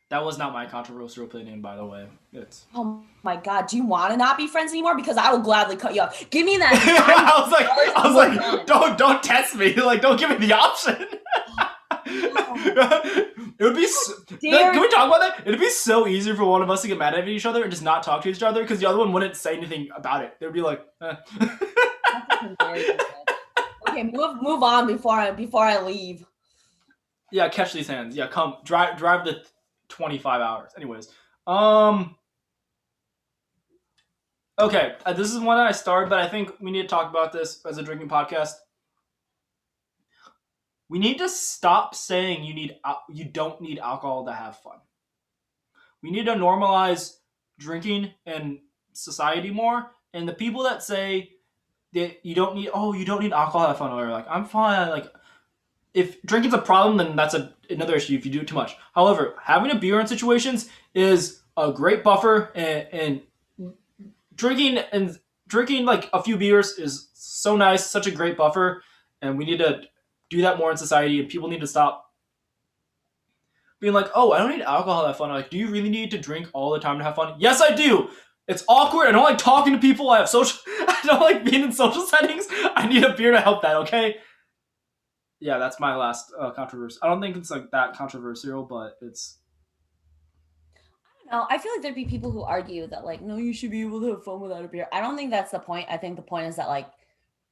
That 0.09 0.23
was 0.23 0.37
not 0.37 0.53
my 0.53 0.67
controversial 0.67 1.23
opinion, 1.23 1.61
by 1.61 1.75
the 1.75 1.85
way. 1.85 2.07
It's. 2.33 2.65
Oh 2.75 3.03
my 3.23 3.35
god, 3.35 3.65
do 3.67 3.77
you 3.77 3.85
want 3.85 4.11
to 4.11 4.17
not 4.17 4.37
be 4.37 4.47
friends 4.47 4.71
anymore? 4.71 4.95
Because 4.95 5.17
I 5.17 5.31
will 5.31 5.39
gladly 5.39 5.75
cut 5.75 5.95
you 5.95 6.01
off. 6.01 6.29
Give 6.29 6.45
me 6.45 6.57
that. 6.57 6.73
I 7.25 7.41
was 7.41 7.51
like, 7.51 7.67
I 7.97 8.07
was 8.07 8.15
like, 8.15 8.39
done. 8.39 8.65
don't 8.67 8.97
don't 8.97 9.23
test 9.23 9.55
me. 9.55 9.73
Like, 9.83 10.01
don't 10.01 10.19
give 10.19 10.29
me 10.29 10.35
the 10.45 10.53
option. 10.53 11.07
it 13.63 13.67
would 13.67 13.75
be. 13.77 13.87
So, 13.87 14.13
can 14.41 14.81
we 14.81 14.89
talk 14.89 15.07
about 15.07 15.21
that? 15.21 15.43
It'd 15.45 15.57
be 15.57 15.69
so 15.69 16.05
easy 16.05 16.35
for 16.35 16.43
one 16.43 16.61
of 16.61 16.69
us 16.69 16.81
to 16.81 16.89
get 16.89 16.97
mad 16.97 17.13
at 17.13 17.29
each 17.29 17.45
other 17.45 17.61
and 17.61 17.71
just 17.71 17.81
not 17.81 18.03
talk 18.03 18.21
to 18.23 18.29
each 18.29 18.43
other 18.43 18.61
because 18.61 18.81
the 18.81 18.85
other 18.85 18.97
one 18.97 19.13
wouldn't 19.13 19.37
say 19.37 19.55
anything 19.55 19.87
about 19.95 20.21
it. 20.21 20.33
They'd 20.37 20.51
be 20.51 20.59
like, 20.59 20.85
eh. 21.01 21.15
okay, 23.89 24.03
move 24.03 24.41
move 24.41 24.63
on 24.63 24.85
before 24.85 25.13
I 25.13 25.31
before 25.31 25.63
I 25.63 25.81
leave. 25.81 26.25
yeah, 27.31 27.47
catch 27.47 27.71
these 27.71 27.87
hands. 27.87 28.17
Yeah, 28.17 28.27
come 28.27 28.57
drive 28.65 28.97
drive 28.97 29.23
the 29.23 29.45
twenty 29.87 30.17
five 30.17 30.41
hours. 30.41 30.71
Anyways, 30.75 31.07
um. 31.47 32.15
Okay, 34.59 34.95
uh, 35.05 35.13
this 35.13 35.31
is 35.31 35.39
one 35.39 35.57
that 35.57 35.67
I 35.67 35.71
started, 35.71 36.09
but 36.09 36.19
I 36.19 36.27
think 36.27 36.51
we 36.59 36.69
need 36.69 36.81
to 36.81 36.87
talk 36.89 37.09
about 37.09 37.31
this 37.31 37.61
as 37.65 37.77
a 37.77 37.83
drinking 37.83 38.09
podcast. 38.09 38.51
We 40.93 40.99
need 40.99 41.17
to 41.17 41.27
stop 41.27 41.95
saying 41.95 42.43
you 42.43 42.53
need 42.53 42.75
you 43.09 43.25
don't 43.25 43.59
need 43.59 43.79
alcohol 43.79 44.25
to 44.25 44.31
have 44.31 44.59
fun. 44.59 44.77
We 46.03 46.11
need 46.11 46.27
to 46.27 46.33
normalize 46.33 47.15
drinking 47.57 48.11
in 48.27 48.59
society 48.91 49.49
more, 49.49 49.89
and 50.13 50.29
the 50.29 50.33
people 50.33 50.61
that 50.65 50.83
say 50.83 51.31
that 51.93 52.23
you 52.23 52.35
don't 52.35 52.53
need 52.53 52.69
oh 52.75 52.93
you 52.93 53.05
don't 53.05 53.23
need 53.23 53.33
alcohol 53.33 53.63
to 53.63 53.67
have 53.69 53.79
fun, 53.79 53.91
or 53.91 54.11
like 54.11 54.27
I'm 54.29 54.45
fine, 54.45 54.89
like 54.89 55.11
if 55.95 56.21
drinking's 56.21 56.53
a 56.53 56.59
problem, 56.59 56.97
then 56.97 57.15
that's 57.15 57.33
a, 57.33 57.55
another 57.71 57.95
issue 57.95 58.13
if 58.13 58.23
you 58.23 58.31
do 58.31 58.43
too 58.43 58.53
much. 58.53 58.75
However, 58.93 59.33
having 59.41 59.71
a 59.71 59.75
beer 59.79 59.99
in 59.99 60.05
situations 60.05 60.69
is 60.93 61.41
a 61.57 61.71
great 61.71 62.03
buffer, 62.03 62.51
and, 62.53 62.87
and 62.91 63.21
drinking 64.35 64.77
and 64.91 65.19
drinking 65.47 65.85
like 65.85 66.07
a 66.13 66.21
few 66.21 66.37
beers 66.37 66.77
is 66.77 67.09
so 67.15 67.57
nice, 67.57 67.83
such 67.83 68.05
a 68.05 68.11
great 68.11 68.37
buffer, 68.37 68.83
and 69.23 69.39
we 69.39 69.45
need 69.45 69.57
to 69.57 69.81
do 70.37 70.41
that 70.43 70.57
more 70.57 70.71
in 70.71 70.77
society. 70.77 71.19
And 71.19 71.29
people 71.29 71.49
need 71.49 71.61
to 71.61 71.67
stop 71.67 72.11
being 73.79 73.93
like, 73.93 74.09
"Oh, 74.15 74.31
I 74.31 74.39
don't 74.39 74.51
need 74.51 74.61
alcohol 74.61 75.01
to 75.01 75.07
have 75.07 75.17
fun." 75.17 75.29
like, 75.29 75.49
do 75.49 75.57
you 75.57 75.69
really 75.69 75.89
need 75.89 76.11
to 76.11 76.17
drink 76.17 76.47
all 76.53 76.71
the 76.71 76.79
time 76.79 76.97
to 76.97 77.03
have 77.03 77.15
fun? 77.15 77.35
Yes, 77.39 77.61
I 77.61 77.75
do. 77.75 78.09
It's 78.47 78.63
awkward. 78.67 79.07
I 79.07 79.11
don't 79.11 79.23
like 79.23 79.37
talking 79.37 79.73
to 79.73 79.79
people. 79.79 80.09
I 80.09 80.19
have 80.19 80.29
social. 80.29 80.59
I 80.67 80.99
don't 81.03 81.21
like 81.21 81.45
being 81.45 81.63
in 81.63 81.71
social 81.71 82.01
settings. 82.13 82.47
I 82.75 82.87
need 82.87 83.03
a 83.03 83.13
beer 83.13 83.31
to 83.31 83.39
help 83.39 83.61
that. 83.61 83.75
Okay 83.77 84.17
yeah, 85.43 85.57
that's 85.57 85.77
my 85.77 85.93
last 85.93 86.31
uh, 86.39 86.51
controversy. 86.51 86.97
I 87.03 87.07
don't 87.07 87.19
think 87.19 87.35
it's 87.35 87.51
like 87.51 87.69
that 87.71 87.97
controversial, 87.97 88.63
but 88.63 88.97
it's 89.01 89.39
No, 91.29 91.45
I 91.49 91.57
feel 91.57 91.73
like 91.73 91.81
there'd 91.81 91.95
be 91.95 92.05
people 92.05 92.31
who 92.31 92.43
argue 92.43 92.87
that 92.87 93.03
like, 93.03 93.21
no, 93.21 93.35
you 93.35 93.51
should 93.51 93.69
be 93.69 93.81
able 93.81 93.99
to 93.99 94.11
have 94.11 94.23
fun 94.23 94.39
without 94.39 94.63
a 94.63 94.69
beer. 94.69 94.87
I 94.93 95.01
don't 95.01 95.17
think 95.17 95.31
that's 95.31 95.51
the 95.51 95.59
point. 95.59 95.87
I 95.89 95.97
think 95.97 96.15
the 96.15 96.21
point 96.21 96.47
is 96.47 96.55
that 96.55 96.69
like, 96.69 96.87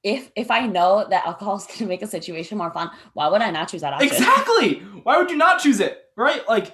if 0.04 0.32
if 0.36 0.49
I 0.49 0.66
know 0.68 1.06
that 1.10 1.26
alcohol 1.26 1.58
is 1.58 1.66
gonna 1.80 1.88
make 1.88 2.02
a 2.02 2.08
situation 2.08 2.58
more 2.58 2.72
fun, 2.72 2.91
why 3.14 3.28
would 3.28 3.41
I 3.41 3.52
not 3.52 3.70
choose 3.70 3.82
that 3.82 3.93
option? 3.93 4.08
exactly. 4.10 4.76
Why 5.04 5.18
would 5.18 5.30
you 5.30 5.38
not 5.38 5.60
choose 5.60 5.80
it? 5.80 6.06
Right? 6.16 6.47
Like 6.47 6.74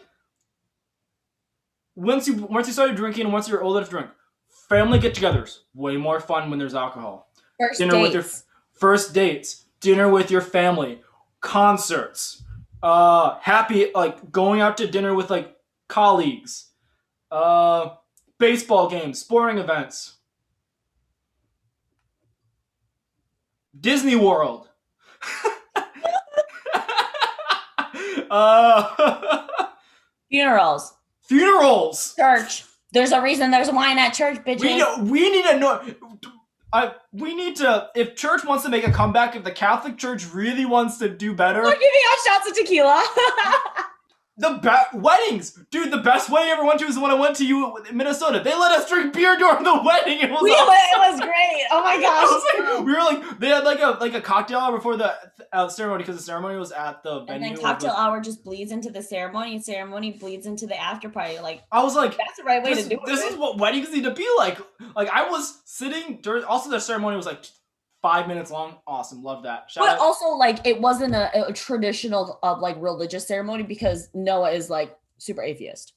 once 1.96 2.28
you 2.28 2.36
once 2.36 2.68
you 2.68 2.74
started 2.74 2.96
drinking 2.96 3.26
and 3.26 3.34
once 3.34 3.48
you're 3.48 3.64
old 3.64 3.78
enough 3.78 3.90
to 3.90 3.96
drink, 3.96 4.10
family 4.70 5.00
get-togethers 5.00 5.60
way 5.74 5.98
more 5.98 6.20
fun 6.20 6.50
when 6.50 6.60
there's 6.60 6.76
alcohol. 6.76 7.30
First 7.60 7.80
Dinner 7.80 8.00
with 8.00 8.14
your 8.14 8.26
first 8.74 9.14
dates, 9.14 9.66
dinner 9.80 10.10
with 10.10 10.30
your 10.30 10.42
family, 10.42 11.02
concerts, 11.42 12.44
uh, 12.84 13.40
happy 13.40 13.92
like 13.96 14.32
going 14.32 14.62
out 14.62 14.78
to 14.78 14.88
dinner 14.88 15.16
with 15.16 15.30
like 15.32 15.56
colleagues, 15.88 16.70
uh, 17.32 17.96
baseball 18.38 18.90
games, 18.90 19.20
sporting 19.20 19.58
events, 19.58 20.17
Disney 23.80 24.16
World. 24.16 24.68
uh, 28.30 29.48
funerals, 30.30 30.94
funerals. 31.24 32.16
church. 32.16 32.66
There's 32.92 33.12
a 33.12 33.22
reason 33.22 33.52
there's 33.52 33.72
wine 33.72 33.98
at 33.98 34.14
church, 34.14 34.38
bitches. 34.40 34.62
We 34.62 34.78
know, 34.78 35.04
we 35.04 35.30
need 35.30 35.46
to 35.46 35.60
know. 35.60 35.82
I 36.74 36.94
we 37.12 37.36
need 37.36 37.56
to. 37.58 37.90
If 37.96 38.16
church 38.16 38.44
wants 38.44 38.64
to 38.66 38.70
make 38.70 38.86
a 38.86 38.92
comeback, 38.92 39.36
if 39.36 39.44
the 39.44 39.52
Catholic 39.52 39.98
Church 39.98 40.32
really 40.34 40.66
wants 40.66 40.98
to 40.98 41.10
do 41.10 41.34
better, 41.34 41.64
We're 41.64 41.72
giving 41.72 42.02
out 42.12 42.18
shots 42.26 42.50
of 42.50 42.56
tequila. 42.56 43.04
the 44.40 44.60
be- 44.62 45.00
weddings, 45.00 45.58
dude. 45.72 45.92
The 45.92 45.98
best 45.98 46.30
wedding 46.30 46.50
I 46.50 46.54
ever 46.54 46.64
went 46.66 46.80
to 46.80 46.86
was 46.86 46.96
the 46.96 47.02
one 47.02 47.10
I 47.12 47.16
went 47.16 47.36
to 47.38 47.46
you 47.46 47.76
in 47.90 47.98
Minnesota. 47.98 48.40
They 48.44 48.54
let 48.56 48.72
us 48.72 48.88
drink 48.90 49.14
beer 49.14 49.36
during 49.38 49.64
the 49.64 49.82
wedding. 49.86 50.20
It 50.20 50.30
was 50.30 50.42
we, 50.44 50.52
awesome. 50.52 50.74
it 50.74 51.12
was 51.12 51.20
great. 51.22 51.64
Oh 51.72 51.84
my 51.84 52.00
gosh. 52.02 52.68
like, 52.78 52.86
we 52.86 52.92
were 52.92 53.00
like 53.00 53.40
they 53.40 53.50
had 53.50 53.64
like 53.64 53.80
a 53.80 53.98
like 54.00 54.14
a 54.14 54.22
cocktail 54.22 54.60
hour 54.60 54.78
before 54.78 54.96
the 54.96 55.14
uh, 55.52 55.68
ceremony 55.70 56.04
because 56.04 56.18
the 56.18 56.24
ceremony 56.24 56.58
was 56.58 56.72
at 56.72 57.02
the 57.04 57.18
and 57.20 57.28
venue. 57.28 57.56
then 57.56 57.58
cocktail 57.64 57.92
the- 57.92 58.00
hour 58.00 58.22
just 58.22 58.44
bleeds 58.44 58.72
into 58.72 58.92
the 58.92 59.02
ceremony, 59.02 59.56
and 59.56 59.66
ceremony 59.66 60.12
bleeds 60.12 60.46
into 60.46 60.68
the 60.68 60.80
after 60.80 61.10
party. 61.10 61.40
Like 61.40 61.64
I 61.72 61.84
was 61.84 61.96
like, 61.96 62.12
that's 62.18 62.38
the 62.38 62.44
right 62.44 62.64
way 62.64 62.74
this, 62.76 62.84
to 62.84 62.90
do 62.90 62.96
it. 62.96 63.06
this 63.08 63.24
is 63.24 63.36
what 63.38 63.58
weddings 63.58 63.92
need 63.92 64.04
to 64.04 64.14
be 64.14 64.28
like. 64.38 64.60
Like 64.96 65.10
I 65.10 65.30
was 65.30 65.62
sitting 65.66 66.20
during. 66.22 66.44
Also, 66.44 66.70
the 66.70 66.80
ceremony 66.80 67.18
was 67.18 67.26
like 67.26 67.44
five 68.08 68.26
minutes 68.26 68.50
long. 68.52 68.78
Awesome, 68.88 69.22
love 69.22 69.44
that. 69.44 69.70
Shout 69.70 69.84
but 69.84 69.96
out. 69.96 70.00
also 70.00 70.30
like 70.30 70.66
it 70.66 70.80
wasn't 70.80 71.14
a, 71.14 71.48
a 71.48 71.52
traditional 71.52 72.40
uh, 72.42 72.58
like 72.58 72.78
religious 72.80 73.28
ceremony 73.28 73.64
because 73.64 74.08
Noah 74.14 74.52
is 74.52 74.70
like 74.70 74.98
super 75.18 75.42
atheist. 75.42 75.92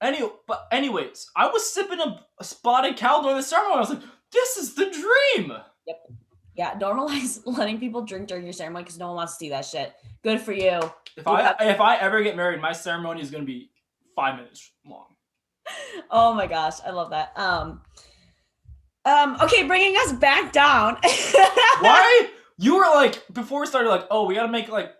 Any, 0.00 0.22
but 0.46 0.68
anyways, 0.70 1.28
I 1.34 1.48
was 1.48 1.68
sipping 1.68 1.98
a, 1.98 2.24
a 2.38 2.44
spotted 2.44 2.96
cow 2.96 3.22
during 3.22 3.36
the 3.36 3.42
ceremony. 3.42 3.74
I 3.74 3.80
was 3.80 3.90
like, 3.90 4.02
this 4.32 4.56
is 4.56 4.74
the 4.74 4.84
dream. 4.84 5.52
Yep. 5.86 6.12
Yeah, 6.54 6.74
normalize 6.78 7.40
letting 7.44 7.80
people 7.80 8.02
drink 8.02 8.28
during 8.28 8.44
your 8.44 8.52
ceremony 8.52 8.84
because 8.84 8.98
no 8.98 9.08
one 9.08 9.16
wants 9.16 9.32
to 9.32 9.38
see 9.38 9.48
that 9.48 9.64
shit. 9.64 9.92
Good 10.22 10.40
for 10.40 10.52
you. 10.52 10.80
If 11.16 11.26
I 11.26 11.54
if 11.60 11.80
I 11.80 11.96
ever 11.96 12.22
get 12.22 12.36
married, 12.36 12.60
my 12.60 12.72
ceremony 12.72 13.20
is 13.20 13.32
gonna 13.32 13.44
be 13.44 13.70
five 14.14 14.36
minutes 14.36 14.70
long. 14.86 15.06
Oh 16.12 16.34
my 16.34 16.48
gosh, 16.48 16.74
I 16.84 16.90
love 16.90 17.10
that. 17.10 17.32
Um, 17.36 17.82
um, 19.10 19.36
okay, 19.42 19.64
bringing 19.64 19.96
us 19.96 20.12
back 20.12 20.52
down. 20.52 20.96
Why? 21.80 22.28
You 22.58 22.76
were 22.76 22.86
like 22.94 23.24
before 23.32 23.60
we 23.60 23.66
started, 23.66 23.88
like, 23.88 24.06
oh, 24.10 24.26
we 24.26 24.34
gotta 24.34 24.52
make 24.52 24.68
like 24.68 24.92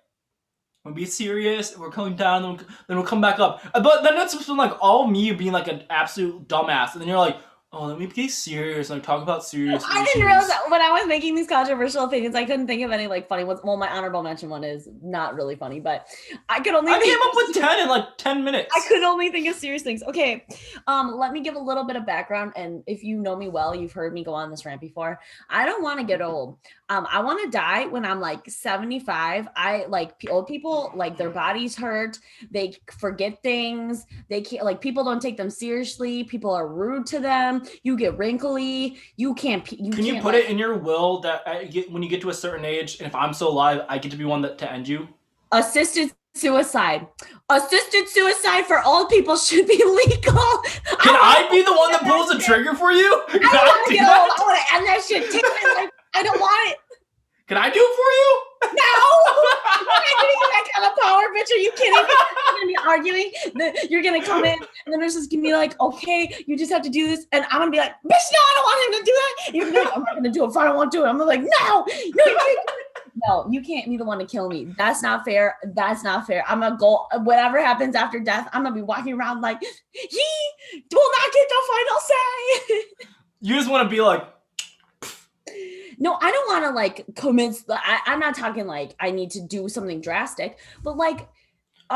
we'll 0.84 0.94
be 0.94 1.06
serious. 1.06 1.76
We're 1.76 1.90
coming 1.90 2.16
down, 2.16 2.42
then 2.42 2.50
we'll, 2.52 2.66
then 2.88 2.96
we'll 2.96 3.06
come 3.06 3.20
back 3.20 3.38
up. 3.38 3.62
But 3.72 4.02
then 4.02 4.16
it's 4.16 4.34
been 4.46 4.56
like 4.56 4.76
all 4.80 5.06
me 5.06 5.32
being 5.32 5.52
like 5.52 5.68
an 5.68 5.82
absolute 5.90 6.48
dumbass, 6.48 6.92
and 6.92 7.00
then 7.00 7.08
you're 7.08 7.18
like, 7.18 7.38
oh, 7.72 7.86
let 7.86 7.98
me 7.98 8.06
be 8.06 8.28
serious, 8.28 8.90
like 8.90 9.02
talk 9.02 9.22
about 9.22 9.44
serious. 9.44 9.84
I 9.88 10.04
didn't 10.04 10.26
realize 10.26 10.48
that 10.48 10.62
when 10.68 10.80
I 10.80 10.90
was 10.90 11.06
making 11.06 11.36
these 11.36 11.46
controversial 11.46 12.04
opinions, 12.04 12.34
I 12.34 12.44
couldn't 12.44 12.66
think 12.66 12.82
of 12.82 12.90
any 12.90 13.06
like 13.06 13.28
funny 13.28 13.44
ones. 13.44 13.60
Well, 13.62 13.76
my 13.76 13.88
honorable 13.88 14.22
mention 14.22 14.50
one 14.50 14.64
is 14.64 14.88
not 15.02 15.34
really 15.34 15.54
funny, 15.54 15.78
but 15.78 16.08
I 16.48 16.60
could 16.60 16.74
only. 16.74 16.92
I 16.92 17.00
came 17.00 17.18
up 17.24 17.32
with 17.34 17.54
ten 17.54 17.80
in 17.80 17.88
like 17.88 18.16
ten 18.16 18.42
minutes. 18.42 18.72
I 18.76 18.86
could 18.88 19.02
only 19.02 19.30
think 19.30 19.46
of 19.48 19.54
serious 19.54 19.82
things. 19.82 20.02
Okay, 20.02 20.44
um, 20.86 21.16
let 21.16 21.32
me 21.32 21.40
give 21.40 21.54
a 21.54 21.60
little 21.60 21.84
bit 21.84 21.96
of 21.96 22.04
background, 22.04 22.52
and 22.56 22.82
if 22.86 23.04
you 23.04 23.18
know 23.18 23.36
me 23.36 23.48
well, 23.48 23.74
you've 23.74 23.92
heard 23.92 24.12
me 24.12 24.24
go 24.24 24.34
on 24.34 24.50
this 24.50 24.64
rant 24.66 24.80
before. 24.80 25.20
I 25.48 25.64
don't 25.64 25.82
want 25.82 26.00
to 26.00 26.06
get 26.06 26.20
old. 26.20 26.58
Um, 26.90 27.06
I 27.08 27.20
want 27.22 27.40
to 27.44 27.50
die 27.56 27.86
when 27.86 28.04
I'm 28.04 28.18
like 28.20 28.50
75. 28.50 29.46
I 29.54 29.84
like 29.88 30.10
old 30.28 30.48
people, 30.48 30.90
like 30.96 31.16
their 31.16 31.30
bodies 31.30 31.76
hurt, 31.76 32.18
they 32.50 32.74
forget 32.98 33.40
things, 33.44 34.06
they 34.28 34.40
can't 34.40 34.64
like 34.64 34.80
people 34.80 35.04
don't 35.04 35.22
take 35.22 35.36
them 35.36 35.50
seriously. 35.50 36.24
People 36.24 36.50
are 36.50 36.66
rude 36.66 37.06
to 37.06 37.20
them. 37.20 37.62
You 37.84 37.96
get 37.96 38.18
wrinkly. 38.18 38.98
You 39.16 39.34
can't. 39.34 39.70
You 39.70 39.92
Can 39.92 40.04
you 40.04 40.14
can't, 40.14 40.24
put 40.24 40.34
like- 40.34 40.44
it 40.44 40.50
in 40.50 40.58
your 40.58 40.76
will 40.78 41.20
that 41.20 41.46
I 41.46 41.64
get, 41.66 41.90
when 41.92 42.02
you 42.02 42.08
get 42.08 42.20
to 42.22 42.30
a 42.30 42.34
certain 42.34 42.64
age, 42.64 42.98
and 42.98 43.06
if 43.06 43.14
I'm 43.14 43.32
still 43.34 43.50
alive, 43.50 43.82
I 43.88 43.98
get 43.98 44.10
to 44.10 44.18
be 44.18 44.24
one 44.24 44.42
that 44.42 44.58
to 44.58 44.70
end 44.70 44.88
you? 44.88 45.08
assisted 45.52 46.12
suicide? 46.34 47.06
Assisted 47.48 48.08
suicide 48.08 48.66
for 48.66 48.82
old 48.84 49.08
people 49.08 49.36
should 49.36 49.66
be 49.66 49.76
legal. 50.06 50.34
Can 50.98 51.14
I 51.14 51.46
be 51.50 51.62
the 51.62 51.72
one 51.72 51.92
that 51.92 52.02
pulls 52.02 52.28
the 52.30 52.38
trigger 52.38 52.74
for 52.74 52.90
you? 52.92 53.22
Can 53.28 53.44
I 53.44 53.52
don't 53.52 53.54
I 53.54 53.66
want 53.66 53.90
to 53.90 53.98
old. 54.00 54.08
I 54.08 54.42
want 54.42 54.58
to 54.58 54.74
end 54.76 54.86
that 54.86 55.04
shit. 55.06 55.30
Take 55.30 55.42
my 55.42 55.74
life. 55.82 55.90
I 56.14 56.22
don't 56.22 56.38
want 56.40 56.70
it. 56.72 56.78
Can 57.46 57.56
I 57.58 57.68
do 57.68 57.80
it 57.80 57.96
for 57.96 58.10
you? 58.20 58.40
No. 58.62 58.70
I'm 59.72 59.84
not 59.84 60.02
giving 60.20 60.50
that 60.52 60.66
kind 60.74 60.86
of 60.92 60.98
power, 61.02 61.22
bitch. 61.36 61.50
Are 61.50 61.58
you 61.58 61.72
kidding 61.72 61.92
me? 61.94 61.98
You're 61.98 62.54
gonna 62.54 62.66
be 62.66 62.76
arguing. 62.86 63.32
The- 63.54 63.88
You're 63.90 64.02
gonna 64.02 64.24
come 64.24 64.44
in, 64.44 64.56
and 64.86 64.92
the 64.94 64.98
nurse 64.98 65.16
is 65.16 65.26
gonna 65.26 65.42
be 65.42 65.52
like, 65.52 65.80
"Okay, 65.80 66.44
you 66.46 66.56
just 66.56 66.70
have 66.70 66.82
to 66.82 66.90
do 66.90 67.08
this," 67.08 67.26
and 67.32 67.44
I'm 67.50 67.58
gonna 67.60 67.70
be 67.72 67.78
like, 67.78 67.92
"Bitch, 68.04 68.28
no, 68.32 68.38
I 68.38 68.52
don't 68.54 68.64
want 68.64 68.94
him 68.94 69.00
to 69.00 69.04
do 69.04 69.12
that." 69.12 69.54
You're 69.54 69.64
gonna 69.64 69.78
be 69.78 69.84
like, 69.84 69.96
"I'm 69.96 70.02
not 70.04 70.14
gonna 70.14 70.30
do 70.30 70.44
it 70.44 70.50
if 70.50 70.56
I 70.56 70.64
don't 70.64 70.76
want 70.76 70.92
to 70.92 70.98
do 70.98 71.04
it." 71.04 71.08
I'm 71.08 71.18
gonna 71.18 71.30
be 71.30 71.38
like, 71.38 71.50
"No, 71.60 71.84
no, 71.86 71.94
you 72.04 72.12
can't." 72.12 72.70
No, 73.28 73.46
you 73.50 73.60
can't 73.62 73.86
be 73.86 73.96
the 73.96 74.04
one 74.04 74.18
to 74.20 74.24
kill 74.24 74.48
me. 74.48 74.72
That's 74.78 75.02
not 75.02 75.24
fair. 75.24 75.56
That's 75.74 76.04
not 76.04 76.26
fair. 76.26 76.44
I'm 76.46 76.60
gonna 76.60 76.76
go. 76.76 77.06
Whatever 77.24 77.60
happens 77.60 77.96
after 77.96 78.20
death, 78.20 78.48
I'm 78.52 78.62
gonna 78.62 78.74
be 78.74 78.82
walking 78.82 79.14
around 79.14 79.40
like 79.40 79.60
he 79.60 80.22
will 80.92 81.10
not 81.18 81.32
get 81.32 81.48
the 81.48 81.62
final 81.68 82.00
say. 82.00 82.84
You 83.40 83.56
just 83.56 83.68
want 83.70 83.84
to 83.84 83.90
be 83.90 84.00
like, 84.00 84.22
No, 85.98 86.16
I 86.20 86.30
don't 86.30 86.48
want 86.48 86.64
to 86.64 86.70
like 86.70 87.04
commit. 87.14 87.56
I, 87.68 88.00
I'm 88.06 88.20
not 88.20 88.34
talking 88.34 88.66
like 88.66 88.94
I 88.98 89.10
need 89.10 89.30
to 89.32 89.40
do 89.40 89.68
something 89.68 90.00
drastic, 90.00 90.58
but 90.82 90.96
like 90.96 91.28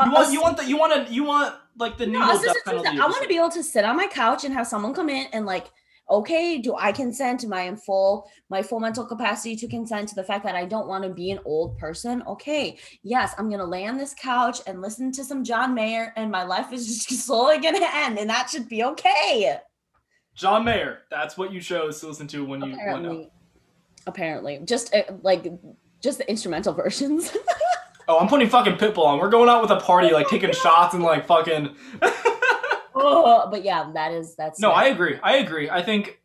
you 0.03 0.11
want, 0.11 0.33
you 0.33 0.41
want 0.41 0.57
the, 0.57 0.65
you 0.65 0.77
want 0.77 1.07
to, 1.07 1.13
you 1.13 1.23
want 1.23 1.55
like 1.77 1.97
the 1.97 2.05
no, 2.05 2.19
penalty. 2.19 2.89
I 2.89 3.05
want 3.05 3.21
to 3.21 3.27
be 3.27 3.37
able 3.37 3.49
to 3.51 3.63
sit 3.63 3.85
on 3.85 3.95
my 3.95 4.07
couch 4.07 4.43
and 4.43 4.53
have 4.53 4.67
someone 4.67 4.93
come 4.93 5.09
in 5.09 5.27
and 5.31 5.45
like, 5.45 5.67
okay, 6.09 6.57
do 6.57 6.75
I 6.75 6.91
consent? 6.91 7.43
Am 7.43 7.53
I 7.53 7.61
in 7.61 7.77
full 7.77 8.29
my 8.49 8.61
full 8.61 8.79
mental 8.79 9.05
capacity 9.05 9.55
to 9.55 9.67
consent 9.67 10.09
to 10.09 10.15
the 10.15 10.23
fact 10.23 10.43
that 10.43 10.55
I 10.55 10.65
don't 10.65 10.87
want 10.87 11.03
to 11.05 11.09
be 11.09 11.31
an 11.31 11.39
old 11.45 11.77
person? 11.77 12.23
Okay, 12.27 12.77
yes, 13.03 13.33
I'm 13.37 13.49
gonna 13.49 13.65
lay 13.65 13.87
on 13.87 13.97
this 13.97 14.13
couch 14.13 14.59
and 14.67 14.81
listen 14.81 15.11
to 15.13 15.23
some 15.23 15.43
John 15.43 15.73
Mayer, 15.73 16.11
and 16.15 16.29
my 16.29 16.43
life 16.43 16.73
is 16.73 16.87
just 16.87 17.09
slowly 17.25 17.59
gonna 17.59 17.89
end, 17.93 18.19
and 18.19 18.29
that 18.29 18.49
should 18.49 18.67
be 18.67 18.83
okay. 18.83 19.59
John 20.35 20.65
Mayer. 20.65 20.99
That's 21.09 21.37
what 21.37 21.53
you 21.53 21.61
chose 21.61 22.01
to 22.01 22.07
listen 22.07 22.27
to 22.27 22.43
when 22.43 22.61
you 22.61 22.73
Apparently. 22.73 23.31
Apparently, 24.07 24.59
just 24.63 24.93
uh, 24.93 25.03
like 25.21 25.47
just 26.01 26.17
the 26.17 26.29
instrumental 26.29 26.73
versions. 26.83 27.35
Oh, 28.07 28.19
I'm 28.19 28.27
putting 28.27 28.49
fucking 28.49 28.75
Pitbull 28.75 29.05
on. 29.05 29.19
We're 29.19 29.29
going 29.29 29.49
out 29.49 29.61
with 29.61 29.71
a 29.71 29.79
party, 29.79 30.11
like 30.11 30.27
taking 30.27 30.51
shots 30.53 30.93
and 30.93 31.03
like 31.03 31.25
fucking. 31.25 31.75
oh, 32.95 33.47
but 33.49 33.63
yeah, 33.63 33.89
that 33.93 34.11
is 34.11 34.35
that's 34.35 34.59
no, 34.59 34.71
I 34.71 34.85
agree. 34.85 35.19
I 35.23 35.37
agree. 35.37 35.69
I 35.69 35.81
think 35.81 36.19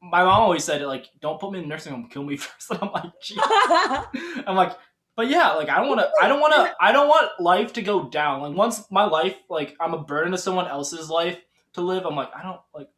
my 0.00 0.24
mom 0.24 0.40
always 0.40 0.64
said 0.64 0.82
it 0.82 0.86
like, 0.86 1.08
"Don't 1.20 1.40
put 1.40 1.52
me 1.52 1.58
in 1.58 1.64
the 1.64 1.68
nursing 1.68 1.92
home. 1.92 2.08
Kill 2.08 2.24
me 2.24 2.36
first. 2.36 2.70
And 2.70 2.80
I'm 2.82 2.92
like. 2.92 4.46
I'm 4.46 4.56
like, 4.56 4.76
but 5.14 5.28
yeah, 5.28 5.52
like 5.52 5.68
I 5.68 5.76
don't 5.76 5.88
want 5.88 6.00
to. 6.00 6.10
I 6.20 6.28
don't 6.28 6.40
want 6.40 6.54
to. 6.54 6.74
I 6.80 6.90
don't 6.90 7.08
want 7.08 7.30
life 7.38 7.72
to 7.74 7.82
go 7.82 8.08
down. 8.08 8.42
Like 8.42 8.56
once 8.56 8.90
my 8.90 9.04
life, 9.04 9.36
like 9.48 9.76
I'm 9.80 9.94
a 9.94 10.02
burden 10.02 10.32
to 10.32 10.38
someone 10.38 10.66
else's 10.66 11.10
life 11.10 11.38
to 11.74 11.82
live. 11.82 12.06
I'm 12.06 12.16
like, 12.16 12.30
I 12.34 12.42
don't 12.42 12.60
like. 12.74 12.88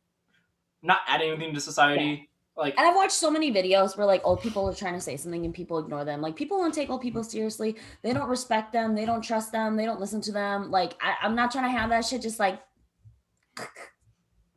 Not 0.83 1.01
adding 1.09 1.31
anything 1.31 1.55
to 1.55 1.61
society. 1.61 2.29
Like 2.57 2.75
And 2.79 2.87
I've 2.87 2.95
watched 2.95 3.13
so 3.13 3.31
many 3.31 3.53
videos 3.53 3.97
where 3.97 4.07
like 4.07 4.21
old 4.25 4.41
people 4.41 4.69
are 4.69 4.75
trying 4.75 4.95
to 4.95 5.01
say 5.01 5.17
something 5.17 5.45
and 5.45 5.53
people 5.53 5.79
ignore 5.79 6.05
them. 6.05 6.21
Like 6.21 6.37
people 6.37 6.59
don't 6.59 6.73
take 6.73 6.89
old 6.89 7.01
people 7.03 7.25
seriously. 7.25 7.77
They 8.03 8.13
don't 8.13 8.29
respect 8.29 8.73
them. 8.73 8.95
They 8.95 9.05
don't 9.07 9.23
trust 9.23 9.51
them. 9.51 9.75
They 9.77 9.85
don't 9.85 9.99
listen 10.01 10.21
to 10.23 10.33
them. 10.33 10.71
Like 10.71 10.95
I, 11.03 11.15
I'm 11.27 11.35
not 11.35 11.51
trying 11.51 11.65
to 11.65 11.77
have 11.79 11.91
that 11.91 12.05
shit. 12.05 12.23
Just 12.23 12.39
like 12.39 12.61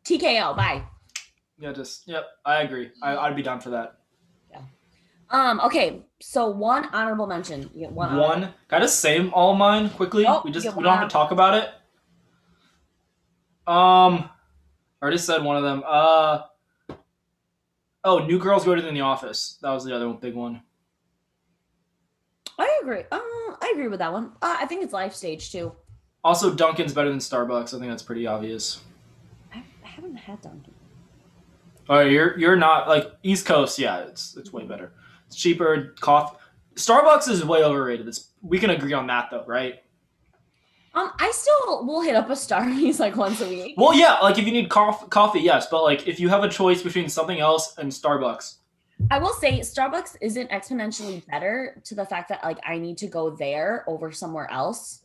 TKO. 0.06 0.56
Bye. 0.56 0.84
yeah, 1.60 1.74
just 1.74 2.08
yep. 2.08 2.26
I 2.46 2.62
agree. 2.62 2.92
I, 3.02 3.18
I'd 3.18 3.36
be 3.36 3.42
down 3.42 3.60
for 3.62 3.72
that. 3.72 3.98
Yeah. 4.52 4.62
Um. 5.32 5.60
Okay. 5.62 6.04
So 6.22 6.50
one 6.50 6.86
honorable 6.94 7.26
mention. 7.28 7.64
One. 7.74 7.94
One. 7.96 8.10
honorable- 8.14 8.54
Can 8.70 8.78
I 8.78 8.80
just 8.80 9.00
say 9.00 9.28
all 9.30 9.56
mine 9.56 9.90
quickly? 9.90 10.26
Oh, 10.28 10.42
we 10.46 10.52
just 10.52 10.66
we 10.76 10.84
don't 10.84 10.98
have 10.98 11.08
to 11.08 11.12
talk 11.14 11.32
about 11.32 11.56
it. 11.56 11.70
Um, 13.68 14.30
I 14.30 15.02
already 15.02 15.18
said 15.18 15.44
one 15.44 15.58
of 15.58 15.64
them. 15.64 15.84
Uh, 15.86 16.42
oh, 18.04 18.20
New 18.20 18.40
Girls 18.40 18.66
Go 18.66 18.76
to 18.76 18.82
the 18.82 19.02
Office. 19.02 19.58
That 19.62 19.72
was 19.72 19.84
the 19.84 19.96
other 19.96 20.08
one, 20.08 20.18
big 20.18 20.36
one. 20.36 20.62
I 22.60 22.80
agree. 22.82 23.04
Uh, 23.12 23.20
I 23.20 23.72
agree 23.74 23.88
with 23.88 24.00
that 24.00 24.12
one. 24.12 24.32
Uh, 24.42 24.58
I 24.60 24.66
think 24.66 24.84
it's 24.84 24.94
life 24.94 25.14
stage 25.14 25.52
too. 25.52 25.74
Also, 26.24 26.54
Dunkin's 26.54 26.94
better 26.94 27.10
than 27.10 27.20
Starbucks. 27.20 27.74
I 27.74 27.80
think 27.80 27.92
that's 27.92 28.04
pretty 28.04 28.26
obvious. 28.26 28.82
I, 29.54 29.64
I 29.84 29.88
haven't 29.88 30.16
had 30.16 30.42
Dunkin'. 30.42 30.74
All 31.90 31.98
right, 31.98 32.12
you're 32.12 32.38
you're 32.38 32.56
not 32.56 32.88
like 32.88 33.12
East 33.24 33.46
Coast. 33.46 33.80
Yeah, 33.80 34.00
it's 34.00 34.36
it's 34.36 34.52
way 34.52 34.66
better. 34.66 34.92
It's 35.28 35.36
cheaper. 35.36 35.96
Coffee. 36.00 36.38
Starbucks 36.76 37.30
is 37.30 37.44
way 37.46 37.64
overrated. 37.64 38.08
It's, 38.08 38.32
we 38.42 38.60
can 38.60 38.72
agree 38.72 38.94
on 38.94 39.08
that 39.08 39.30
though, 39.32 39.46
right? 39.48 39.82
Um, 40.98 41.12
I 41.20 41.32
still 41.32 41.86
will 41.86 42.02
hit 42.02 42.16
up 42.16 42.30
a 42.30 42.34
Starbucks 42.34 43.00
like 43.06 43.16
once 43.16 43.42
a 43.42 43.48
week. 43.48 43.76
Well, 43.78 43.94
yeah. 43.94 44.18
Like 44.20 44.38
if 44.38 44.46
you 44.46 44.52
need 44.52 44.70
cof- 44.70 45.10
coffee, 45.10 45.42
yes. 45.42 45.68
But 45.70 45.84
like 45.84 46.08
if 46.08 46.20
you 46.20 46.30
have 46.30 46.44
a 46.44 46.50
choice 46.50 46.82
between 46.82 47.08
something 47.10 47.40
else 47.40 47.78
and 47.78 47.92
Starbucks, 47.92 48.56
I 49.12 49.20
will 49.20 49.34
say 49.34 49.60
Starbucks 49.60 50.18
isn't 50.22 50.50
exponentially 50.50 51.26
better 51.28 51.82
to 51.86 51.96
the 51.96 52.06
fact 52.06 52.30
that 52.30 52.44
like 52.44 52.58
I 52.66 52.80
need 52.80 52.98
to 53.00 53.08
go 53.08 53.30
there 53.30 53.84
over 53.88 54.12
somewhere 54.12 54.50
else 54.52 55.02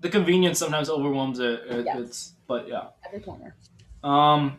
the 0.00 0.08
convenience 0.08 0.58
sometimes 0.58 0.88
overwhelms 0.90 1.38
it. 1.38 1.60
it 1.68 1.86
Yes. 1.86 1.98
It's 1.98 2.32
but 2.46 2.68
yeah. 2.68 2.88
every 3.04 3.20
corner. 3.20 3.56
Um. 4.04 4.58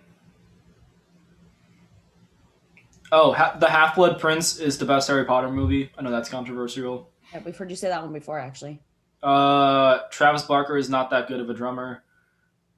Oh, 3.12 3.32
ha- 3.32 3.56
the 3.58 3.70
Half 3.70 3.96
Blood 3.96 4.20
Prince 4.20 4.60
is 4.60 4.78
the 4.78 4.84
best 4.86 5.08
Harry 5.08 5.24
Potter 5.24 5.50
movie. 5.50 5.92
I 5.98 6.02
know 6.02 6.12
that's 6.12 6.28
controversial. 6.28 7.10
Yeah, 7.32 7.42
we've 7.46 7.56
heard 7.56 7.70
you 7.70 7.78
say 7.78 7.88
that 7.88 8.02
one 8.02 8.12
before, 8.12 8.38
actually. 8.38 8.82
Uh, 9.24 10.00
Travis 10.12 10.44
Barker 10.44 10.78
is 10.78 10.90
not 10.90 11.10
that 11.10 11.28
good 11.28 11.40
of 11.40 11.50
a 11.50 11.54
drummer. 11.54 12.04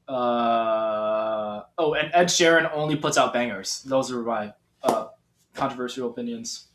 Uh, 0.08 1.62
oh, 1.78 1.94
and 1.94 2.10
Ed 2.14 2.26
Sheeran 2.28 2.70
only 2.74 2.96
puts 2.96 3.18
out 3.18 3.34
bangers. 3.34 3.84
Those 3.84 4.12
are 4.12 4.22
my 4.22 4.54
uh, 4.84 5.08
controversial 5.54 6.10
opinions. 6.10 6.66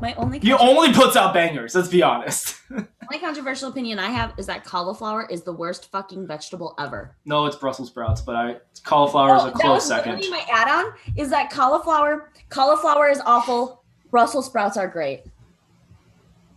My 0.00 0.14
only 0.14 0.40
He 0.40 0.52
only 0.52 0.92
puts 0.92 1.14
out 1.16 1.32
bangers. 1.32 1.74
Let's 1.76 1.86
be 1.88 2.02
honest. 2.02 2.56
my 2.70 3.18
controversial 3.20 3.68
opinion 3.68 4.00
I 4.00 4.08
have 4.10 4.32
is 4.36 4.46
that 4.46 4.64
cauliflower 4.64 5.28
is 5.30 5.42
the 5.42 5.52
worst 5.52 5.90
fucking 5.92 6.26
vegetable 6.26 6.74
ever. 6.80 7.16
no, 7.24 7.46
it's 7.46 7.54
Brussels 7.54 7.88
sprouts, 7.88 8.20
but 8.20 8.34
I 8.34 8.56
cauliflower 8.82 9.36
is 9.36 9.42
Oh, 9.42 9.46
a 9.48 9.50
that 9.52 9.60
close 9.60 9.86
second. 9.86 10.24
my 10.30 10.44
add-on 10.50 10.92
is 11.16 11.30
that 11.30 11.50
cauliflower 11.50 12.32
cauliflower 12.48 13.08
is 13.08 13.20
awful. 13.24 13.84
Brussels 14.10 14.46
sprouts 14.46 14.76
are 14.76 14.88
great. 14.88 15.22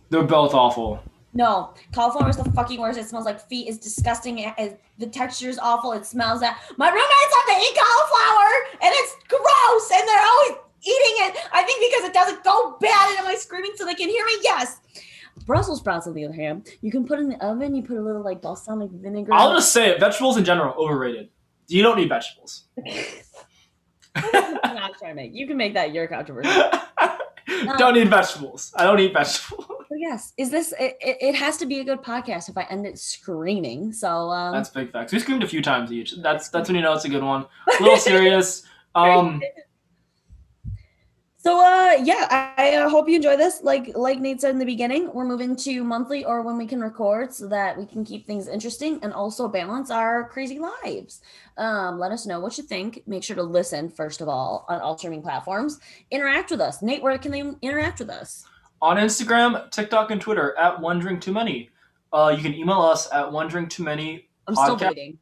They're 0.08 0.24
both 0.24 0.52
awful. 0.54 1.00
No, 1.32 1.74
cauliflower 1.94 2.28
is 2.28 2.36
the 2.36 2.50
fucking 2.52 2.80
worst. 2.80 2.98
It 2.98 3.06
smells 3.08 3.24
like 3.24 3.40
feet. 3.48 3.68
It's 3.68 3.78
disgusting. 3.78 4.38
It, 4.38 4.54
it- 4.58 4.80
the 4.98 5.06
texture 5.06 5.48
is 5.48 5.58
awful. 5.58 5.92
It 5.92 6.04
smells 6.04 6.40
that. 6.40 6.60
My 6.76 6.88
roommates 6.88 7.34
have 7.34 7.56
to 7.56 7.62
eat 7.62 7.78
cauliflower, 7.78 8.52
and 8.82 8.92
it's 8.94 9.16
gross. 9.28 9.90
And 9.98 10.06
they're 10.06 10.26
always 10.26 10.50
eating 10.82 11.16
it. 11.28 11.36
I 11.54 11.62
think 11.62 11.90
because 11.90 12.08
it 12.08 12.12
doesn't 12.12 12.44
go 12.44 12.76
bad. 12.80 13.10
And 13.10 13.18
am 13.20 13.26
I 13.26 13.34
screaming 13.36 13.70
so 13.76 13.86
they 13.86 13.94
can 13.94 14.08
hear 14.10 14.24
me? 14.26 14.32
Yes. 14.42 14.80
Brussels 15.46 15.78
sprouts, 15.78 16.06
on 16.06 16.12
the 16.14 16.24
other 16.26 16.34
hand, 16.34 16.68
you 16.82 16.90
can 16.90 17.06
put 17.06 17.18
in 17.18 17.30
the 17.30 17.42
oven. 17.44 17.74
You 17.74 17.82
put 17.82 17.96
a 17.96 18.02
little 18.02 18.22
like 18.22 18.42
balsamic 18.42 18.90
vinegar. 18.90 19.32
I'll 19.32 19.54
just 19.54 19.72
say 19.72 19.88
it. 19.88 20.00
Vegetables 20.00 20.36
in 20.36 20.44
general 20.44 20.74
overrated. 20.76 21.30
You 21.68 21.82
don't 21.82 21.96
need 21.96 22.08
vegetables. 22.10 22.64
I'm 24.14 24.74
not 24.74 24.98
trying 24.98 25.12
to 25.12 25.14
make. 25.14 25.34
You 25.34 25.46
can 25.46 25.56
make 25.56 25.74
that 25.74 25.94
your 25.94 26.06
controversy. 26.08 26.50
don't 27.78 27.96
eat 27.96 28.08
vegetables. 28.08 28.72
I 28.76 28.84
don't 28.84 29.00
eat 29.00 29.12
vegetables. 29.12 29.66
Yes, 29.92 30.32
is 30.38 30.50
this? 30.50 30.72
It, 30.80 30.96
it, 31.00 31.16
it 31.20 31.34
has 31.34 31.58
to 31.58 31.66
be 31.66 31.80
a 31.80 31.84
good 31.84 32.00
podcast 32.00 32.48
if 32.48 32.56
I 32.56 32.62
end 32.70 32.86
it 32.86 32.98
screaming. 32.98 33.92
So 33.92 34.30
um, 34.30 34.54
That's 34.54 34.70
big 34.70 34.92
facts. 34.92 35.12
We 35.12 35.18
screamed 35.18 35.42
a 35.42 35.48
few 35.48 35.60
times 35.60 35.92
each. 35.92 36.14
That's 36.22 36.48
that's 36.48 36.68
when 36.68 36.76
you 36.76 36.82
know 36.82 36.94
it's 36.94 37.04
a 37.04 37.08
good 37.10 37.22
one. 37.24 37.44
A 37.78 37.82
little 37.82 37.98
serious. 37.98 38.62
Um, 38.94 39.42
So 41.42 41.58
uh 41.58 41.96
yeah, 42.04 42.26
I, 42.30 42.52
I 42.72 42.74
uh, 42.76 42.88
hope 42.90 43.08
you 43.08 43.16
enjoy 43.16 43.34
this. 43.36 43.62
Like 43.62 43.92
like 43.96 44.20
Nate 44.20 44.42
said 44.42 44.50
in 44.50 44.58
the 44.58 44.66
beginning, 44.66 45.10
we're 45.14 45.24
moving 45.24 45.56
to 45.56 45.82
monthly 45.82 46.22
or 46.22 46.42
when 46.42 46.58
we 46.58 46.66
can 46.66 46.80
record 46.82 47.32
so 47.32 47.48
that 47.48 47.78
we 47.78 47.86
can 47.86 48.04
keep 48.04 48.26
things 48.26 48.46
interesting 48.46 48.98
and 49.02 49.14
also 49.14 49.48
balance 49.48 49.90
our 49.90 50.28
crazy 50.28 50.58
lives. 50.58 51.22
Um, 51.56 51.98
let 51.98 52.12
us 52.12 52.26
know 52.26 52.40
what 52.40 52.58
you 52.58 52.64
think. 52.64 53.02
Make 53.06 53.24
sure 53.24 53.36
to 53.36 53.42
listen 53.42 53.88
first 53.88 54.20
of 54.20 54.28
all 54.28 54.66
on 54.68 54.80
all 54.80 54.98
streaming 54.98 55.22
platforms. 55.22 55.80
Interact 56.10 56.50
with 56.50 56.60
us. 56.60 56.82
Nate, 56.82 57.02
where 57.02 57.16
can 57.16 57.32
they 57.32 57.42
interact 57.62 58.00
with 58.00 58.10
us? 58.10 58.44
on 58.82 58.96
Instagram, 58.96 59.70
TikTok, 59.70 60.10
and 60.10 60.20
Twitter 60.22 60.56
at 60.58 60.80
one 60.80 60.98
drink 61.00 61.20
too 61.20 61.32
many. 61.32 61.68
Uh, 62.14 62.34
you 62.34 62.42
can 62.42 62.54
email 62.54 62.80
us 62.80 63.10
at 63.12 63.30
one 63.30 63.46
drink 63.46 63.68
too 63.68 63.82
many 63.82 64.26
I'm 64.48 64.54
still 64.54 64.74
Podcast 64.76 64.88
waiting. 64.88 65.18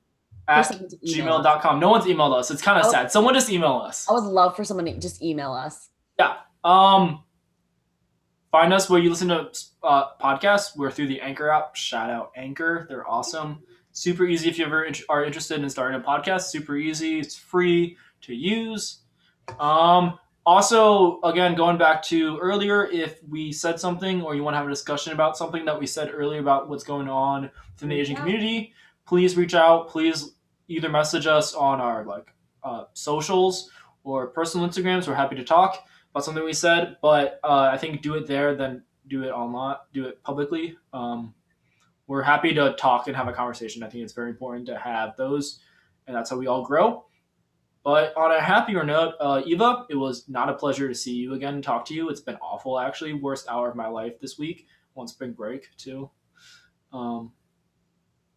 at 0.46 0.62
someone 0.62 0.88
to 0.90 0.96
email 1.18 1.34
us. 1.34 1.44
gmail.com. 1.46 1.80
No 1.80 1.88
one's 1.90 2.04
emailed 2.04 2.38
us. 2.38 2.52
It's 2.52 2.62
kind 2.62 2.78
of 2.80 2.86
Oh. 2.86 2.90
sad. 2.92 3.10
Someone 3.10 3.34
just 3.34 3.50
email 3.50 3.82
us. 3.84 4.06
I 4.08 4.12
would 4.12 4.22
love 4.22 4.54
for 4.54 4.62
someone 4.64 4.86
to 4.86 4.96
just 4.98 5.20
email 5.22 5.52
us. 5.52 5.90
Um, 6.64 7.22
find 8.50 8.72
us 8.72 8.90
where 8.90 9.00
you 9.00 9.10
listen 9.10 9.28
to 9.28 9.50
uh, 9.82 10.16
podcasts. 10.20 10.76
We're 10.76 10.90
through 10.90 11.08
the 11.08 11.20
Anchor 11.20 11.48
app. 11.50 11.76
Shout 11.76 12.10
out 12.10 12.32
Anchor. 12.36 12.86
They're 12.88 13.08
awesome. 13.08 13.62
Super 13.92 14.24
easy 14.26 14.48
if 14.48 14.58
you 14.58 14.64
ever 14.66 14.84
int- 14.84 15.02
are 15.08 15.24
interested 15.24 15.62
in 15.62 15.70
starting 15.70 16.00
a 16.00 16.04
podcast. 16.04 16.42
Super 16.42 16.76
easy. 16.76 17.18
It's 17.20 17.36
free 17.36 17.96
to 18.22 18.34
use. 18.34 18.98
Um, 19.58 20.18
also, 20.44 21.20
again, 21.22 21.54
going 21.54 21.78
back 21.78 22.02
to 22.04 22.38
earlier, 22.38 22.86
if 22.86 23.22
we 23.28 23.52
said 23.52 23.78
something 23.78 24.22
or 24.22 24.34
you 24.34 24.42
want 24.42 24.54
to 24.54 24.58
have 24.58 24.66
a 24.66 24.70
discussion 24.70 25.12
about 25.12 25.36
something 25.36 25.64
that 25.64 25.78
we 25.78 25.86
said 25.86 26.10
earlier 26.12 26.40
about 26.40 26.68
what's 26.68 26.84
going 26.84 27.08
on 27.08 27.50
within 27.74 27.88
the 27.90 27.98
Asian 27.98 28.14
Yeah. 28.16 28.20
community, 28.20 28.72
please 29.06 29.36
reach 29.36 29.54
out. 29.54 29.88
Please 29.88 30.32
either 30.68 30.88
message 30.88 31.26
us 31.26 31.54
on 31.54 31.80
our 31.80 32.04
like 32.04 32.32
uh, 32.62 32.84
socials 32.94 33.70
or 34.04 34.28
personal 34.28 34.66
Instagrams. 34.68 35.06
We're 35.06 35.14
happy 35.14 35.36
to 35.36 35.44
talk 35.44 35.84
about 36.18 36.24
something 36.24 36.44
we 36.44 36.52
said, 36.52 36.96
but 37.00 37.38
uh, 37.44 37.70
I 37.72 37.78
think 37.78 38.02
do 38.02 38.14
it 38.14 38.26
there, 38.26 38.56
then 38.56 38.82
do 39.06 39.22
it 39.22 39.28
online, 39.28 39.76
do 39.92 40.06
it 40.06 40.20
publicly. 40.24 40.76
Um, 40.92 41.32
we're 42.08 42.22
happy 42.22 42.52
to 42.54 42.72
talk 42.72 43.06
and 43.06 43.16
have 43.16 43.28
a 43.28 43.32
conversation. 43.32 43.84
I 43.84 43.88
think 43.88 44.02
it's 44.02 44.14
very 44.14 44.30
important 44.30 44.66
to 44.66 44.76
have 44.76 45.16
those, 45.16 45.60
and 46.08 46.16
that's 46.16 46.28
how 46.28 46.36
we 46.36 46.48
all 46.48 46.64
grow. 46.64 47.04
But 47.84 48.16
on 48.16 48.32
a 48.32 48.40
happier 48.40 48.82
note, 48.82 49.14
uh, 49.20 49.42
Eva, 49.46 49.86
it 49.88 49.94
was 49.94 50.28
not 50.28 50.48
a 50.48 50.54
pleasure 50.54 50.88
to 50.88 50.94
see 50.94 51.14
you 51.14 51.34
again 51.34 51.54
and 51.54 51.62
talk 51.62 51.84
to 51.84 51.94
you. 51.94 52.08
It's 52.10 52.20
been 52.20 52.36
awful, 52.42 52.80
actually. 52.80 53.12
Worst 53.12 53.46
hour 53.48 53.70
of 53.70 53.76
my 53.76 53.86
life 53.86 54.18
this 54.20 54.36
week. 54.36 54.66
One 54.94 55.06
spring 55.06 55.34
break, 55.34 55.68
too. 55.76 56.10
Um, 56.92 57.30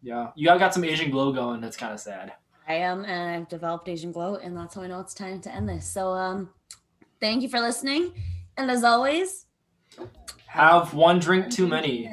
yeah, 0.02 0.28
you 0.36 0.46
got, 0.46 0.60
got 0.60 0.72
some 0.72 0.84
Asian 0.84 1.10
glow 1.10 1.32
going. 1.32 1.60
That's 1.60 1.76
kind 1.76 1.92
of 1.92 1.98
sad. 1.98 2.32
I 2.68 2.74
am, 2.74 3.04
and 3.04 3.30
I've 3.42 3.48
developed 3.48 3.88
Asian 3.88 4.12
glow, 4.12 4.36
and 4.36 4.56
that's 4.56 4.76
how 4.76 4.82
I 4.82 4.86
know 4.86 5.00
it's 5.00 5.14
time 5.14 5.40
to 5.40 5.52
end 5.52 5.68
this. 5.68 5.90
So, 5.90 6.10
um, 6.10 6.50
thank 7.22 7.42
you 7.42 7.48
for 7.48 7.60
listening, 7.60 8.12
and 8.58 8.70
as 8.70 8.84
always, 8.84 9.46
Have 10.46 10.92
one 10.92 11.18
drink 11.18 11.50
too 11.50 11.66
many. 11.66 12.10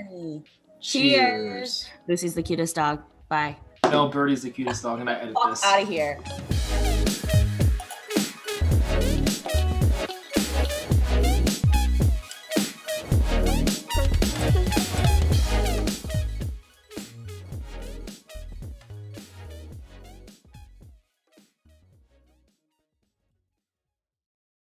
Cheers. 0.80 1.89
Lucy's 2.07 2.36
the 2.36 2.43
cutest 2.43 2.76
dog. 2.78 3.01
Bye. 3.28 3.57
No, 3.91 4.07
Birdie's 4.07 4.43
the 4.43 4.49
cutest 4.49 4.84
dog, 4.84 5.01
and 5.01 5.10
I 5.10 5.16
edit 5.16 5.34
Fuck 5.34 5.49
this. 5.49 5.64
out 5.66 5.82
of 5.82 5.89
here. 5.89 6.20